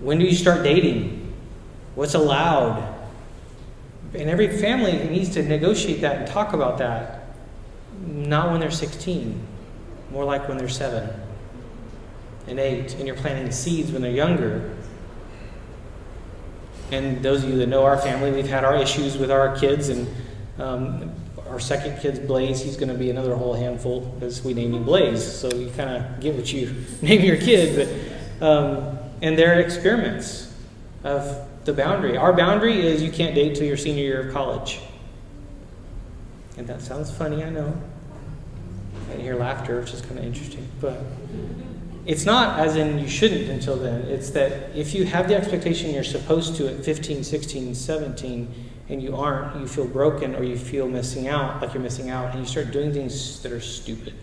When 0.00 0.18
do 0.18 0.24
you 0.24 0.34
start 0.34 0.64
dating? 0.64 1.32
What's 1.94 2.14
allowed? 2.14 2.98
And 4.12 4.28
every 4.28 4.58
family 4.58 4.92
needs 5.08 5.28
to 5.34 5.42
negotiate 5.44 6.00
that 6.00 6.16
and 6.16 6.26
talk 6.26 6.52
about 6.52 6.78
that. 6.78 7.36
Not 8.04 8.50
when 8.50 8.58
they're 8.58 8.72
16, 8.72 9.40
more 10.10 10.24
like 10.24 10.48
when 10.48 10.58
they're 10.58 10.68
seven 10.68 11.08
and 12.48 12.58
eight, 12.58 12.94
and 12.96 13.06
you're 13.06 13.16
planting 13.16 13.52
seeds 13.52 13.92
when 13.92 14.02
they're 14.02 14.10
younger. 14.10 14.76
And 16.90 17.22
those 17.22 17.44
of 17.44 17.50
you 17.50 17.56
that 17.58 17.68
know 17.68 17.84
our 17.84 17.96
family, 17.96 18.32
we've 18.32 18.48
had 18.48 18.64
our 18.64 18.74
issues 18.74 19.16
with 19.16 19.30
our 19.30 19.56
kids, 19.56 19.90
and 19.90 20.08
um, 20.58 21.12
our 21.52 21.60
second 21.60 22.00
kid's 22.00 22.18
Blaze, 22.18 22.62
he's 22.62 22.76
going 22.76 22.88
to 22.88 22.94
be 22.94 23.10
another 23.10 23.36
whole 23.36 23.52
handful 23.52 24.00
because 24.00 24.42
we 24.42 24.54
named 24.54 24.74
him 24.74 24.84
Blaze. 24.84 25.22
So 25.22 25.52
you 25.52 25.70
kind 25.70 25.90
of 25.90 26.20
get 26.20 26.34
what 26.34 26.50
you 26.52 26.74
name 27.02 27.20
your 27.20 27.36
kid. 27.36 27.76
But 28.40 28.46
um, 28.46 28.98
and 29.20 29.38
they're 29.38 29.60
experiments 29.60 30.52
of 31.04 31.48
the 31.64 31.72
boundary. 31.72 32.16
Our 32.16 32.32
boundary 32.32 32.84
is 32.84 33.02
you 33.02 33.12
can't 33.12 33.34
date 33.34 33.54
till 33.54 33.66
your 33.66 33.76
senior 33.76 34.02
year 34.02 34.28
of 34.28 34.34
college. 34.34 34.80
And 36.56 36.66
that 36.66 36.80
sounds 36.80 37.10
funny, 37.10 37.44
I 37.44 37.50
know. 37.50 37.80
I 39.10 39.16
hear 39.16 39.36
laughter, 39.36 39.80
which 39.80 39.92
is 39.92 40.00
kind 40.00 40.18
of 40.18 40.24
interesting, 40.24 40.66
but 40.80 40.98
it's 42.04 42.24
not 42.24 42.58
as 42.58 42.76
in 42.76 42.98
you 42.98 43.08
shouldn't 43.08 43.48
until 43.48 43.76
then. 43.76 44.02
It's 44.02 44.30
that 44.30 44.74
if 44.74 44.94
you 44.94 45.04
have 45.04 45.28
the 45.28 45.36
expectation 45.36 45.92
you're 45.92 46.02
supposed 46.02 46.56
to 46.56 46.68
at 46.68 46.84
15, 46.84 47.22
16, 47.22 47.74
17, 47.74 48.54
and 48.88 49.02
you 49.02 49.16
aren't, 49.16 49.60
you 49.60 49.66
feel 49.66 49.86
broken 49.86 50.34
or 50.34 50.42
you 50.42 50.56
feel 50.56 50.88
missing 50.88 51.28
out, 51.28 51.62
like 51.62 51.72
you're 51.74 51.82
missing 51.82 52.10
out, 52.10 52.30
and 52.30 52.40
you 52.40 52.46
start 52.46 52.72
doing 52.72 52.92
things 52.92 53.40
that 53.42 53.52
are 53.52 53.60
stupid. 53.60 54.14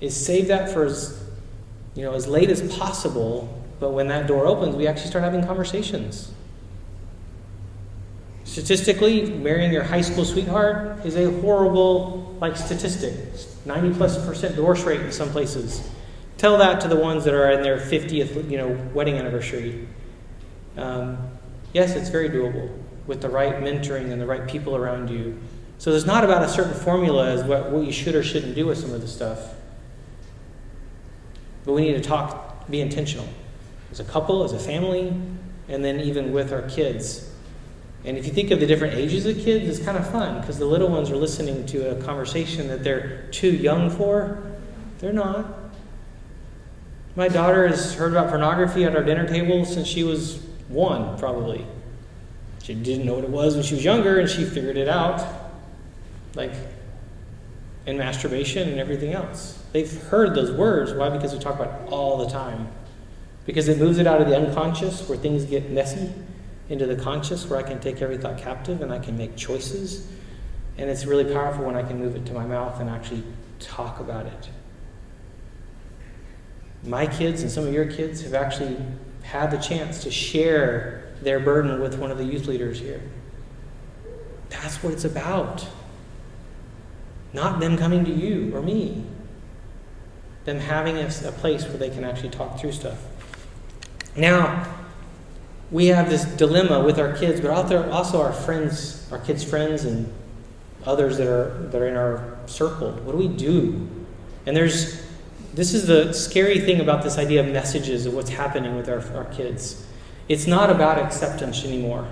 Is 0.00 0.14
save 0.14 0.48
that 0.48 0.70
for 0.70 0.84
as 0.84 1.22
you 1.94 2.02
know 2.02 2.14
as 2.14 2.26
late 2.26 2.50
as 2.50 2.62
possible, 2.76 3.62
but 3.80 3.90
when 3.90 4.08
that 4.08 4.26
door 4.26 4.46
opens, 4.46 4.76
we 4.76 4.86
actually 4.86 5.08
start 5.08 5.24
having 5.24 5.44
conversations. 5.44 6.32
Statistically, 8.44 9.30
marrying 9.30 9.72
your 9.72 9.82
high 9.82 10.02
school 10.02 10.24
sweetheart 10.24 11.04
is 11.04 11.16
a 11.16 11.30
horrible 11.40 12.36
like 12.40 12.56
statistic. 12.56 13.14
90 13.64 13.96
plus 13.96 14.24
percent 14.26 14.56
divorce 14.56 14.82
rate 14.82 15.00
in 15.00 15.10
some 15.10 15.30
places. 15.30 15.88
Tell 16.36 16.58
that 16.58 16.80
to 16.82 16.88
the 16.88 16.96
ones 16.96 17.24
that 17.24 17.32
are 17.32 17.50
in 17.52 17.62
their 17.62 17.78
50th, 17.78 18.50
you 18.50 18.58
know, 18.58 18.68
wedding 18.92 19.14
anniversary. 19.14 19.88
Um, 20.76 21.16
yes, 21.72 21.94
it's 21.96 22.10
very 22.10 22.28
doable 22.28 22.83
with 23.06 23.20
the 23.20 23.28
right 23.28 23.56
mentoring 23.56 24.10
and 24.10 24.20
the 24.20 24.26
right 24.26 24.46
people 24.46 24.76
around 24.76 25.10
you. 25.10 25.38
So 25.78 25.92
it's 25.92 26.06
not 26.06 26.24
about 26.24 26.42
a 26.42 26.48
certain 26.48 26.74
formula 26.74 27.30
as 27.30 27.44
what, 27.44 27.70
what 27.70 27.84
you 27.84 27.92
should 27.92 28.14
or 28.14 28.22
shouldn't 28.22 28.54
do 28.54 28.66
with 28.66 28.78
some 28.78 28.92
of 28.92 29.00
the 29.00 29.08
stuff. 29.08 29.54
But 31.64 31.72
we 31.72 31.82
need 31.82 31.94
to 31.94 32.00
talk, 32.00 32.68
be 32.68 32.80
intentional. 32.80 33.28
As 33.90 34.00
a 34.00 34.04
couple, 34.04 34.44
as 34.44 34.52
a 34.52 34.58
family, 34.58 35.12
and 35.68 35.84
then 35.84 36.00
even 36.00 36.32
with 36.32 36.52
our 36.52 36.62
kids. 36.62 37.30
And 38.04 38.18
if 38.18 38.26
you 38.26 38.32
think 38.32 38.50
of 38.50 38.60
the 38.60 38.66
different 38.66 38.94
ages 38.94 39.24
of 39.24 39.36
kids, 39.38 39.66
it's 39.66 39.84
kind 39.84 39.96
of 39.96 40.10
fun 40.10 40.40
because 40.40 40.58
the 40.58 40.66
little 40.66 40.88
ones 40.88 41.10
are 41.10 41.16
listening 41.16 41.64
to 41.66 41.96
a 41.96 42.02
conversation 42.02 42.68
that 42.68 42.84
they're 42.84 43.28
too 43.30 43.50
young 43.50 43.88
for. 43.88 44.42
They're 44.98 45.12
not. 45.12 45.46
My 47.16 47.28
daughter 47.28 47.66
has 47.66 47.94
heard 47.94 48.12
about 48.12 48.28
pornography 48.28 48.84
at 48.84 48.94
our 48.94 49.02
dinner 49.02 49.26
table 49.26 49.64
since 49.64 49.86
she 49.86 50.04
was 50.04 50.42
one, 50.68 51.18
probably. 51.18 51.66
She 52.64 52.74
didn't 52.74 53.06
know 53.06 53.14
what 53.14 53.24
it 53.24 53.30
was 53.30 53.54
when 53.54 53.62
she 53.62 53.76
was 53.76 53.84
younger, 53.84 54.18
and 54.18 54.28
she 54.28 54.44
figured 54.44 54.76
it 54.76 54.88
out. 54.88 55.24
Like, 56.34 56.52
in 57.86 57.96
masturbation 57.96 58.68
and 58.68 58.80
everything 58.80 59.12
else. 59.12 59.62
They've 59.72 60.02
heard 60.04 60.34
those 60.34 60.50
words. 60.50 60.92
Why? 60.92 61.10
Because 61.10 61.32
we 61.32 61.38
talk 61.38 61.54
about 61.54 61.82
it 61.82 61.92
all 61.92 62.18
the 62.24 62.28
time. 62.28 62.68
Because 63.46 63.68
it 63.68 63.78
moves 63.78 63.98
it 63.98 64.06
out 64.06 64.20
of 64.20 64.28
the 64.28 64.36
unconscious, 64.36 65.08
where 65.08 65.16
things 65.16 65.44
get 65.44 65.70
messy, 65.70 66.10
into 66.68 66.86
the 66.86 66.96
conscious, 66.96 67.48
where 67.48 67.58
I 67.58 67.62
can 67.62 67.78
take 67.78 68.02
every 68.02 68.16
thought 68.16 68.38
captive 68.38 68.80
and 68.80 68.90
I 68.90 68.98
can 68.98 69.16
make 69.16 69.36
choices. 69.36 70.10
And 70.76 70.90
it's 70.90 71.04
really 71.04 71.32
powerful 71.32 71.64
when 71.64 71.76
I 71.76 71.82
can 71.82 72.00
move 72.00 72.16
it 72.16 72.26
to 72.26 72.32
my 72.32 72.44
mouth 72.44 72.80
and 72.80 72.90
actually 72.90 73.22
talk 73.60 74.00
about 74.00 74.26
it 74.26 74.48
my 76.86 77.06
kids 77.06 77.42
and 77.42 77.50
some 77.50 77.66
of 77.66 77.72
your 77.72 77.86
kids 77.86 78.22
have 78.22 78.34
actually 78.34 78.76
had 79.22 79.50
the 79.50 79.56
chance 79.56 80.02
to 80.02 80.10
share 80.10 81.03
their 81.24 81.40
burden 81.40 81.80
with 81.80 81.98
one 81.98 82.10
of 82.10 82.18
the 82.18 82.24
youth 82.24 82.46
leaders 82.46 82.78
here. 82.78 83.02
That's 84.50 84.82
what 84.82 84.92
it's 84.92 85.04
about. 85.04 85.66
Not 87.32 87.58
them 87.58 87.76
coming 87.76 88.04
to 88.04 88.12
you 88.12 88.54
or 88.54 88.62
me. 88.62 89.04
Them 90.44 90.60
having 90.60 90.98
a, 90.98 91.06
a 91.06 91.32
place 91.32 91.64
where 91.64 91.78
they 91.78 91.90
can 91.90 92.04
actually 92.04 92.30
talk 92.30 92.60
through 92.60 92.72
stuff. 92.72 92.98
Now, 94.16 94.72
we 95.70 95.86
have 95.86 96.08
this 96.08 96.24
dilemma 96.24 96.84
with 96.84 96.98
our 97.00 97.16
kids, 97.16 97.40
but 97.40 97.50
also 97.50 98.22
our 98.22 98.32
friends, 98.32 99.08
our 99.10 99.18
kids' 99.18 99.42
friends, 99.42 99.84
and 99.84 100.12
others 100.86 101.16
that 101.16 101.26
are 101.26 101.68
that 101.72 101.80
are 101.80 101.88
in 101.88 101.96
our 101.96 102.38
circle. 102.46 102.92
What 102.92 103.12
do 103.12 103.18
we 103.18 103.28
do? 103.28 103.88
And 104.46 104.56
there's 104.56 105.02
this 105.54 105.72
is 105.72 105.86
the 105.86 106.12
scary 106.12 106.60
thing 106.60 106.80
about 106.80 107.02
this 107.02 107.16
idea 107.16 107.40
of 107.40 107.52
messages 107.52 108.06
of 108.06 108.14
what's 108.14 108.30
happening 108.30 108.76
with 108.76 108.88
our, 108.88 109.00
our 109.16 109.24
kids. 109.32 109.83
It's 110.28 110.46
not 110.46 110.70
about 110.70 110.98
acceptance 110.98 111.64
anymore, 111.64 112.08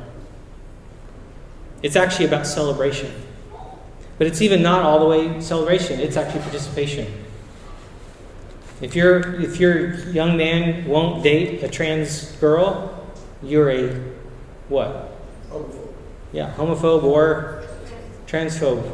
it's 1.82 1.96
actually 1.96 2.26
about 2.26 2.46
celebration. 2.46 3.12
But 4.18 4.26
it's 4.26 4.42
even 4.42 4.62
not 4.62 4.82
all 4.82 5.00
the 5.00 5.06
way 5.06 5.40
celebration, 5.40 5.98
it's 5.98 6.16
actually 6.16 6.42
participation. 6.42 7.12
If, 8.80 8.94
your 8.94 9.40
if 9.40 9.58
your 9.58 9.94
young 10.10 10.36
man 10.36 10.86
won't 10.86 11.22
date 11.22 11.62
a 11.62 11.68
trans 11.68 12.32
girl, 12.32 13.06
you're 13.42 13.70
a 13.70 13.94
what? 14.68 15.12
Homophobe. 15.50 15.88
Yeah, 16.32 16.54
homophobe 16.54 17.04
or 17.04 17.64
transphobe. 18.26 18.88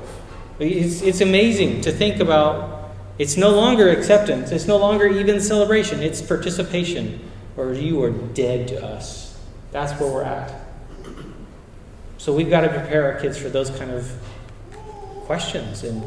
It's, 0.59 1.03
it's 1.03 1.21
amazing 1.21 1.83
to 1.83 1.93
think 1.93 2.21
about 2.21 2.91
it's 3.19 3.37
no 3.37 3.51
longer 3.51 3.89
acceptance. 3.89 4.51
It's 4.53 4.67
no 4.67 4.77
longer 4.77 5.07
even 5.07 5.41
celebration. 5.41 6.03
It's 6.03 6.21
participation, 6.23 7.21
or 7.59 7.75
you 7.75 8.03
are 8.05 8.11
dead 8.11 8.69
to 8.69 8.85
us. 8.85 9.37
That's 9.73 9.93
where 10.01 10.11
we're 10.11 10.23
at. 10.23 10.55
So 12.17 12.33
we've 12.33 12.49
got 12.49 12.63
to 12.63 12.69
prepare 12.69 13.13
our 13.13 13.21
kids 13.21 13.37
for 13.37 13.49
those 13.49 13.71
kind 13.71 13.91
of 13.91 14.11
questions. 15.27 15.83
And 15.83 16.03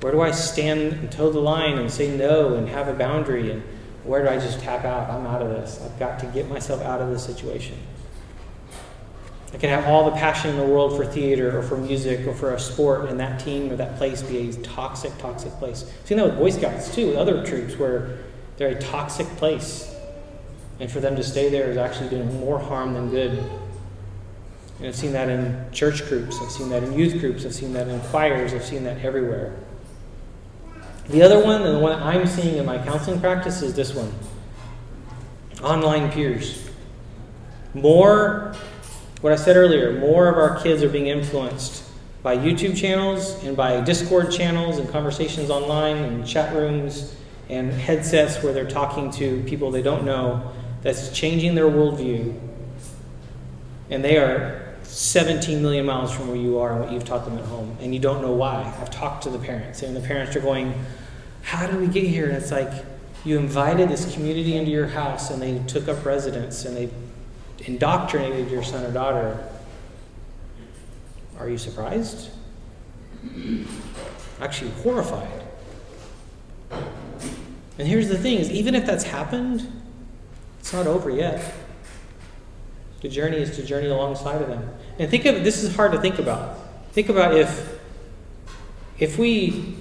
where 0.00 0.12
do 0.12 0.20
I 0.20 0.30
stand 0.30 0.92
and 0.92 1.10
toe 1.10 1.30
the 1.30 1.40
line 1.40 1.78
and 1.78 1.90
say 1.90 2.16
no 2.16 2.54
and 2.54 2.68
have 2.68 2.88
a 2.88 2.94
boundary? 2.94 3.50
And 3.50 3.62
where 4.04 4.22
do 4.22 4.28
I 4.28 4.38
just 4.38 4.60
tap 4.60 4.84
out? 4.84 5.10
I'm 5.10 5.26
out 5.26 5.42
of 5.42 5.48
this. 5.48 5.80
I've 5.84 5.98
got 5.98 6.20
to 6.20 6.26
get 6.26 6.48
myself 6.48 6.80
out 6.82 7.02
of 7.02 7.10
this 7.10 7.24
situation. 7.24 7.76
I 9.52 9.58
can 9.58 9.70
have 9.70 9.86
all 9.86 10.10
the 10.10 10.16
passion 10.16 10.50
in 10.50 10.56
the 10.56 10.66
world 10.66 10.96
for 10.96 11.04
theater 11.04 11.58
or 11.58 11.62
for 11.62 11.76
music 11.76 12.26
or 12.26 12.34
for 12.34 12.54
a 12.54 12.60
sport, 12.60 13.08
and 13.08 13.18
that 13.20 13.40
team 13.40 13.70
or 13.70 13.76
that 13.76 13.96
place 13.96 14.22
be 14.22 14.50
a 14.50 14.52
toxic, 14.62 15.16
toxic 15.18 15.52
place. 15.54 15.84
I've 15.84 16.06
seen 16.06 16.18
that 16.18 16.26
with 16.26 16.38
Boy 16.38 16.50
Scouts 16.50 16.94
too, 16.94 17.08
with 17.08 17.16
other 17.16 17.44
troops 17.44 17.78
where 17.78 18.18
they're 18.56 18.76
a 18.76 18.80
toxic 18.80 19.26
place. 19.36 19.95
And 20.78 20.90
for 20.90 21.00
them 21.00 21.16
to 21.16 21.22
stay 21.22 21.48
there 21.48 21.70
is 21.70 21.76
actually 21.76 22.10
doing 22.10 22.40
more 22.40 22.58
harm 22.58 22.94
than 22.94 23.10
good. 23.10 23.38
And 24.78 24.88
I've 24.88 24.96
seen 24.96 25.12
that 25.12 25.28
in 25.28 25.66
church 25.72 26.06
groups, 26.08 26.36
I've 26.42 26.50
seen 26.50 26.68
that 26.68 26.82
in 26.82 26.92
youth 26.92 27.18
groups, 27.20 27.46
I've 27.46 27.54
seen 27.54 27.72
that 27.72 27.88
in 27.88 27.98
choirs, 28.00 28.52
I've 28.52 28.64
seen 28.64 28.84
that 28.84 29.02
everywhere. 29.02 29.56
The 31.08 31.22
other 31.22 31.42
one, 31.42 31.62
and 31.62 31.76
the 31.76 31.78
one 31.78 32.02
I'm 32.02 32.26
seeing 32.26 32.56
in 32.56 32.66
my 32.66 32.78
counseling 32.78 33.20
practice, 33.20 33.62
is 33.62 33.74
this 33.74 33.94
one 33.94 34.12
online 35.62 36.10
peers. 36.10 36.68
More 37.72 38.54
what 39.22 39.32
I 39.32 39.36
said 39.36 39.56
earlier, 39.56 39.98
more 39.98 40.28
of 40.28 40.36
our 40.36 40.60
kids 40.62 40.82
are 40.82 40.88
being 40.90 41.06
influenced 41.06 41.84
by 42.22 42.36
YouTube 42.36 42.76
channels 42.76 43.42
and 43.44 43.56
by 43.56 43.80
Discord 43.80 44.30
channels 44.30 44.78
and 44.78 44.88
conversations 44.90 45.48
online 45.48 45.96
and 45.96 46.26
chat 46.26 46.54
rooms 46.54 47.14
and 47.48 47.72
headsets 47.72 48.42
where 48.42 48.52
they're 48.52 48.68
talking 48.68 49.10
to 49.12 49.42
people 49.44 49.70
they 49.70 49.82
don't 49.82 50.04
know 50.04 50.52
that's 50.82 51.10
changing 51.10 51.54
their 51.54 51.66
worldview. 51.66 52.38
And 53.90 54.04
they 54.04 54.18
are 54.18 54.74
17 54.82 55.62
million 55.62 55.86
miles 55.86 56.12
from 56.12 56.28
where 56.28 56.36
you 56.36 56.58
are 56.58 56.72
and 56.72 56.80
what 56.80 56.92
you've 56.92 57.04
taught 57.04 57.24
them 57.24 57.38
at 57.38 57.44
home. 57.44 57.76
And 57.80 57.94
you 57.94 58.00
don't 58.00 58.22
know 58.22 58.32
why. 58.32 58.74
I've 58.80 58.90
talked 58.90 59.24
to 59.24 59.30
the 59.30 59.38
parents, 59.38 59.82
and 59.82 59.94
the 59.96 60.00
parents 60.00 60.34
are 60.36 60.40
going, 60.40 60.74
How 61.42 61.66
did 61.66 61.80
we 61.80 61.86
get 61.86 62.04
here? 62.04 62.26
And 62.26 62.36
it's 62.36 62.50
like, 62.50 62.72
you 63.26 63.38
invited 63.38 63.88
this 63.88 64.14
community 64.14 64.56
into 64.56 64.70
your 64.70 64.86
house 64.86 65.30
and 65.30 65.42
they 65.42 65.58
took 65.66 65.88
up 65.88 66.04
residence 66.04 66.64
and 66.64 66.76
they 66.76 66.88
indoctrinated 67.66 68.50
your 68.50 68.62
son 68.62 68.84
or 68.84 68.92
daughter, 68.92 69.48
are 71.40 71.48
you 71.48 71.58
surprised? 71.58 72.30
Actually, 74.40 74.70
horrified. 74.82 75.42
And 76.70 77.88
here's 77.88 78.08
the 78.08 78.16
thing 78.16 78.38
is 78.38 78.50
even 78.50 78.76
if 78.76 78.86
that's 78.86 79.04
happened, 79.04 79.75
It's 80.66 80.72
not 80.72 80.88
over 80.88 81.10
yet. 81.10 81.54
The 83.00 83.08
journey 83.08 83.36
is 83.36 83.54
to 83.54 83.62
journey 83.62 83.86
alongside 83.86 84.42
of 84.42 84.48
them. 84.48 84.68
And 84.98 85.08
think 85.08 85.24
of 85.24 85.44
this 85.44 85.62
is 85.62 85.76
hard 85.76 85.92
to 85.92 86.00
think 86.00 86.18
about. 86.18 86.58
Think 86.90 87.08
about 87.08 87.36
if 87.36 87.78
if 88.98 89.16
we 89.16 89.76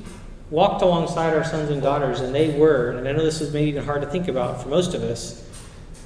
walked 0.52 0.84
alongside 0.84 1.34
our 1.34 1.44
sons 1.44 1.72
and 1.72 1.82
daughters 1.82 2.20
and 2.20 2.36
they 2.36 2.56
were, 2.56 2.92
and 2.92 3.08
I 3.08 3.14
know 3.14 3.24
this 3.24 3.42
is 3.42 3.52
maybe 3.52 3.70
even 3.70 3.84
hard 3.84 4.04
to 4.04 4.08
think 4.08 4.28
about 4.28 4.62
for 4.62 4.70
most 4.70 4.94
of 4.94 5.02
us, 5.02 5.50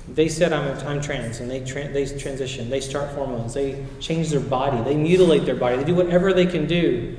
they 0.08 0.30
said 0.30 0.54
I'm, 0.54 0.78
I'm 0.88 1.02
trans 1.02 1.42
and 1.42 1.52
they, 1.52 1.60
tra- 1.60 1.92
they 1.92 2.06
transition, 2.06 2.70
they 2.70 2.80
start 2.80 3.10
hormones, 3.10 3.54
they 3.54 3.86
change 4.00 4.30
their 4.30 4.40
body, 4.40 4.82
they 4.84 4.96
mutilate 4.96 5.44
their 5.44 5.58
body, 5.58 5.76
they 5.76 5.84
do 5.84 5.96
whatever 5.96 6.32
they 6.32 6.46
can 6.46 6.68
do. 6.68 7.18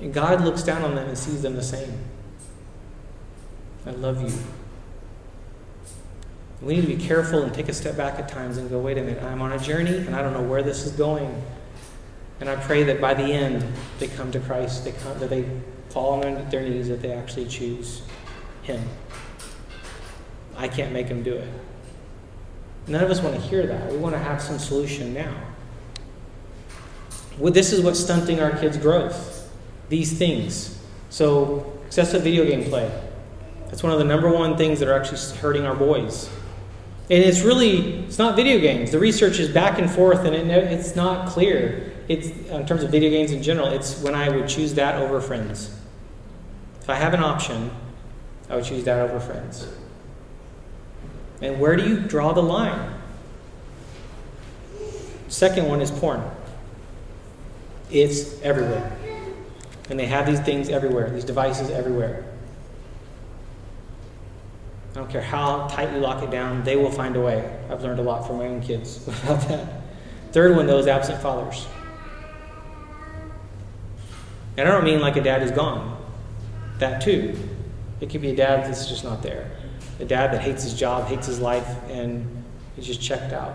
And 0.00 0.14
God 0.14 0.40
looks 0.40 0.62
down 0.62 0.80
on 0.80 0.94
them 0.94 1.08
and 1.08 1.18
sees 1.18 1.42
them 1.42 1.56
the 1.56 1.62
same. 1.62 1.92
I 3.84 3.90
love 3.90 4.22
you. 4.22 4.32
We 6.62 6.76
need 6.76 6.82
to 6.82 6.86
be 6.86 6.96
careful 6.96 7.42
and 7.42 7.52
take 7.52 7.68
a 7.68 7.72
step 7.72 7.96
back 7.96 8.18
at 8.18 8.28
times 8.28 8.56
and 8.56 8.70
go, 8.70 8.78
wait 8.78 8.96
a 8.98 9.02
minute, 9.02 9.22
I'm 9.22 9.42
on 9.42 9.52
a 9.52 9.58
journey 9.58 9.96
and 9.96 10.16
I 10.16 10.22
don't 10.22 10.32
know 10.32 10.42
where 10.42 10.62
this 10.62 10.86
is 10.86 10.92
going. 10.92 11.42
And 12.40 12.48
I 12.48 12.56
pray 12.56 12.82
that 12.84 13.00
by 13.00 13.14
the 13.14 13.24
end 13.24 13.64
they 13.98 14.08
come 14.08 14.30
to 14.32 14.40
Christ, 14.40 14.84
they 14.84 14.92
come, 14.92 15.18
that 15.18 15.30
they 15.30 15.48
fall 15.90 16.24
on 16.24 16.48
their 16.50 16.62
knees, 16.62 16.88
that 16.88 17.02
they 17.02 17.12
actually 17.12 17.46
choose 17.46 18.02
Him. 18.62 18.82
I 20.56 20.68
can't 20.68 20.92
make 20.92 21.08
them 21.08 21.22
do 21.22 21.34
it. 21.34 21.48
None 22.86 23.02
of 23.02 23.10
us 23.10 23.20
want 23.20 23.34
to 23.34 23.40
hear 23.40 23.66
that. 23.66 23.90
We 23.90 23.98
want 23.98 24.14
to 24.14 24.18
have 24.18 24.40
some 24.40 24.58
solution 24.58 25.12
now. 25.12 25.34
Well, 27.38 27.52
this 27.52 27.72
is 27.72 27.82
what's 27.82 28.00
stunting 28.00 28.40
our 28.40 28.56
kids' 28.56 28.78
growth. 28.78 29.50
These 29.88 30.16
things. 30.16 30.78
So, 31.10 31.78
excessive 31.86 32.22
video 32.22 32.46
game 32.46 32.64
play. 32.64 32.90
That's 33.66 33.82
one 33.82 33.92
of 33.92 33.98
the 33.98 34.04
number 34.04 34.30
one 34.30 34.56
things 34.56 34.78
that 34.80 34.88
are 34.88 34.98
actually 34.98 35.36
hurting 35.38 35.66
our 35.66 35.74
boys. 35.74 36.30
And 37.08 37.22
it's 37.22 37.42
really, 37.42 38.04
it's 38.04 38.18
not 38.18 38.34
video 38.34 38.58
games. 38.58 38.90
The 38.90 38.98
research 38.98 39.38
is 39.38 39.48
back 39.48 39.78
and 39.78 39.88
forth, 39.88 40.24
and 40.24 40.34
it, 40.34 40.48
it's 40.50 40.96
not 40.96 41.28
clear. 41.28 41.92
It's 42.08 42.28
in 42.28 42.66
terms 42.66 42.82
of 42.82 42.90
video 42.90 43.10
games 43.10 43.30
in 43.30 43.42
general. 43.42 43.68
It's 43.68 44.00
when 44.02 44.14
I 44.14 44.28
would 44.28 44.48
choose 44.48 44.74
that 44.74 44.96
over 45.00 45.20
friends. 45.20 45.76
If 46.80 46.90
I 46.90 46.96
have 46.96 47.14
an 47.14 47.20
option, 47.20 47.70
I 48.50 48.56
would 48.56 48.64
choose 48.64 48.84
that 48.84 48.98
over 48.98 49.20
friends. 49.20 49.68
And 51.40 51.60
where 51.60 51.76
do 51.76 51.88
you 51.88 52.00
draw 52.00 52.32
the 52.32 52.42
line? 52.42 52.94
Second 55.28 55.68
one 55.68 55.80
is 55.80 55.90
porn. 55.90 56.22
It's 57.90 58.40
everywhere. 58.42 58.96
And 59.90 59.98
they 59.98 60.06
have 60.06 60.26
these 60.26 60.40
things 60.40 60.68
everywhere, 60.68 61.10
these 61.10 61.24
devices 61.24 61.70
everywhere. 61.70 62.25
I 64.96 64.98
don't 65.00 65.10
care 65.10 65.20
how 65.20 65.66
tight 65.66 65.92
you 65.92 65.98
lock 65.98 66.22
it 66.22 66.30
down, 66.30 66.64
they 66.64 66.74
will 66.74 66.90
find 66.90 67.16
a 67.16 67.20
way. 67.20 67.54
I've 67.68 67.82
learned 67.82 67.98
a 67.98 68.02
lot 68.02 68.26
from 68.26 68.38
my 68.38 68.46
own 68.46 68.62
kids 68.62 69.06
about 69.24 69.46
that. 69.48 69.82
Third 70.32 70.56
one, 70.56 70.66
those 70.66 70.86
absent 70.86 71.20
fathers. 71.20 71.66
And 74.56 74.66
I 74.66 74.72
don't 74.72 74.84
mean 74.84 75.00
like 75.00 75.16
a 75.16 75.20
dad 75.20 75.42
is 75.42 75.50
gone. 75.50 76.02
That 76.78 77.02
too. 77.02 77.38
It 78.00 78.08
could 78.08 78.22
be 78.22 78.30
a 78.30 78.34
dad 78.34 78.64
that's 78.64 78.88
just 78.88 79.04
not 79.04 79.22
there. 79.22 79.50
A 80.00 80.06
dad 80.06 80.32
that 80.32 80.40
hates 80.40 80.62
his 80.62 80.72
job, 80.72 81.08
hates 81.08 81.26
his 81.26 81.40
life, 81.40 81.76
and 81.90 82.42
is 82.78 82.86
just 82.86 83.02
checked 83.02 83.34
out. 83.34 83.52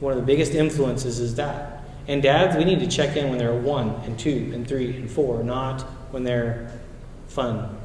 One 0.00 0.12
of 0.12 0.18
the 0.18 0.26
biggest 0.26 0.54
influences 0.54 1.20
is 1.20 1.36
that. 1.36 1.84
And 2.08 2.20
dads, 2.20 2.56
we 2.56 2.64
need 2.64 2.80
to 2.80 2.88
check 2.88 3.16
in 3.16 3.30
when 3.30 3.38
they're 3.38 3.54
one 3.54 3.90
and 4.04 4.18
two 4.18 4.50
and 4.52 4.66
three 4.66 4.96
and 4.96 5.08
four, 5.08 5.44
not 5.44 5.82
when 6.10 6.24
they're 6.24 6.72
fun, 7.28 7.78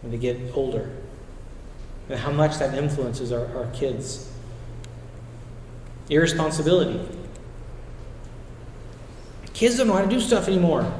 when 0.00 0.10
they 0.10 0.16
get 0.16 0.38
older. 0.54 0.90
And 2.08 2.18
how 2.18 2.30
much 2.30 2.58
that 2.58 2.74
influences 2.74 3.32
our, 3.32 3.46
our 3.56 3.66
kids. 3.72 4.30
Irresponsibility. 6.08 7.00
Kids 9.52 9.78
don't 9.78 9.88
know 9.88 9.94
how 9.94 10.02
to 10.02 10.08
do 10.08 10.20
stuff 10.20 10.48
anymore. 10.48 10.92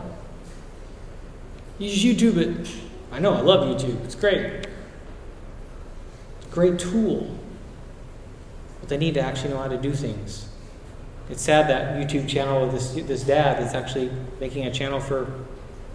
You 1.79 1.91
just 1.91 2.05
YouTube 2.05 2.39
it. 2.39 2.71
I 3.13 3.19
know, 3.19 3.35
I 3.35 3.41
love 3.41 3.69
YouTube. 3.69 4.03
It's 4.05 4.15
great. 4.15 4.67
It's 6.39 6.47
a 6.47 6.51
great 6.51 6.79
tool. 6.79 7.39
But 8.81 8.89
they 8.89 8.97
need 8.97 9.15
to 9.15 9.21
actually 9.21 9.51
know 9.51 9.59
how 9.59 9.69
to 9.69 9.77
do 9.77 9.93
things. 9.93 10.49
It's 11.29 11.43
sad 11.43 11.69
that 11.69 11.97
YouTube 11.97 12.29
channel 12.29 12.63
with 12.63 12.73
this, 12.73 13.07
this 13.07 13.25
dad 13.25 13.63
is 13.63 13.75
actually 13.75 14.11
making 14.41 14.67
a 14.67 14.73
channel 14.73 15.01
for 15.01 15.31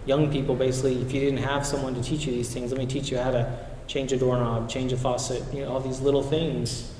young 0.04 0.30
people 0.30 0.54
basically. 0.54 1.00
If 1.00 1.12
you 1.12 1.20
didn't 1.20 1.42
have 1.42 1.66
someone 1.66 1.94
to 1.94 2.02
teach 2.02 2.26
you 2.26 2.32
these 2.32 2.52
things, 2.52 2.70
let 2.70 2.78
me 2.78 2.86
teach 2.86 3.10
you 3.10 3.18
how 3.18 3.30
to 3.30 3.66
change 3.86 4.12
a 4.12 4.16
doorknob, 4.16 4.68
change 4.68 4.92
a 4.92 4.96
faucet, 4.96 5.42
you 5.52 5.62
know, 5.62 5.72
all 5.72 5.80
these 5.80 6.00
little 6.00 6.22
things. 6.22 6.92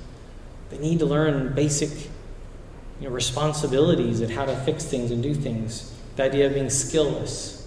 They 0.71 0.79
need 0.79 0.99
to 1.01 1.07
learn 1.07 1.55
basic 1.55 1.91
you 3.01 3.09
know, 3.09 3.11
responsibilities 3.11 4.21
and 4.21 4.31
how 4.31 4.45
to 4.45 4.55
fix 4.57 4.85
things 4.85 5.11
and 5.11 5.23
do 5.23 5.35
things. 5.35 5.93
The 6.17 6.25
idea 6.25 6.47
of 6.47 6.55
being 6.55 6.67
skillless. 6.67 7.67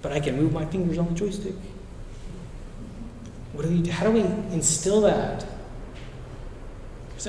But 0.00 0.12
I 0.12 0.20
can 0.20 0.36
move 0.36 0.52
my 0.52 0.64
fingers 0.64 0.98
on 0.98 1.08
the 1.08 1.14
joystick. 1.14 1.54
What 3.52 3.66
do 3.66 3.68
we, 3.68 3.88
how 3.88 4.06
do 4.06 4.12
we 4.12 4.20
instill 4.54 5.02
that? 5.02 5.44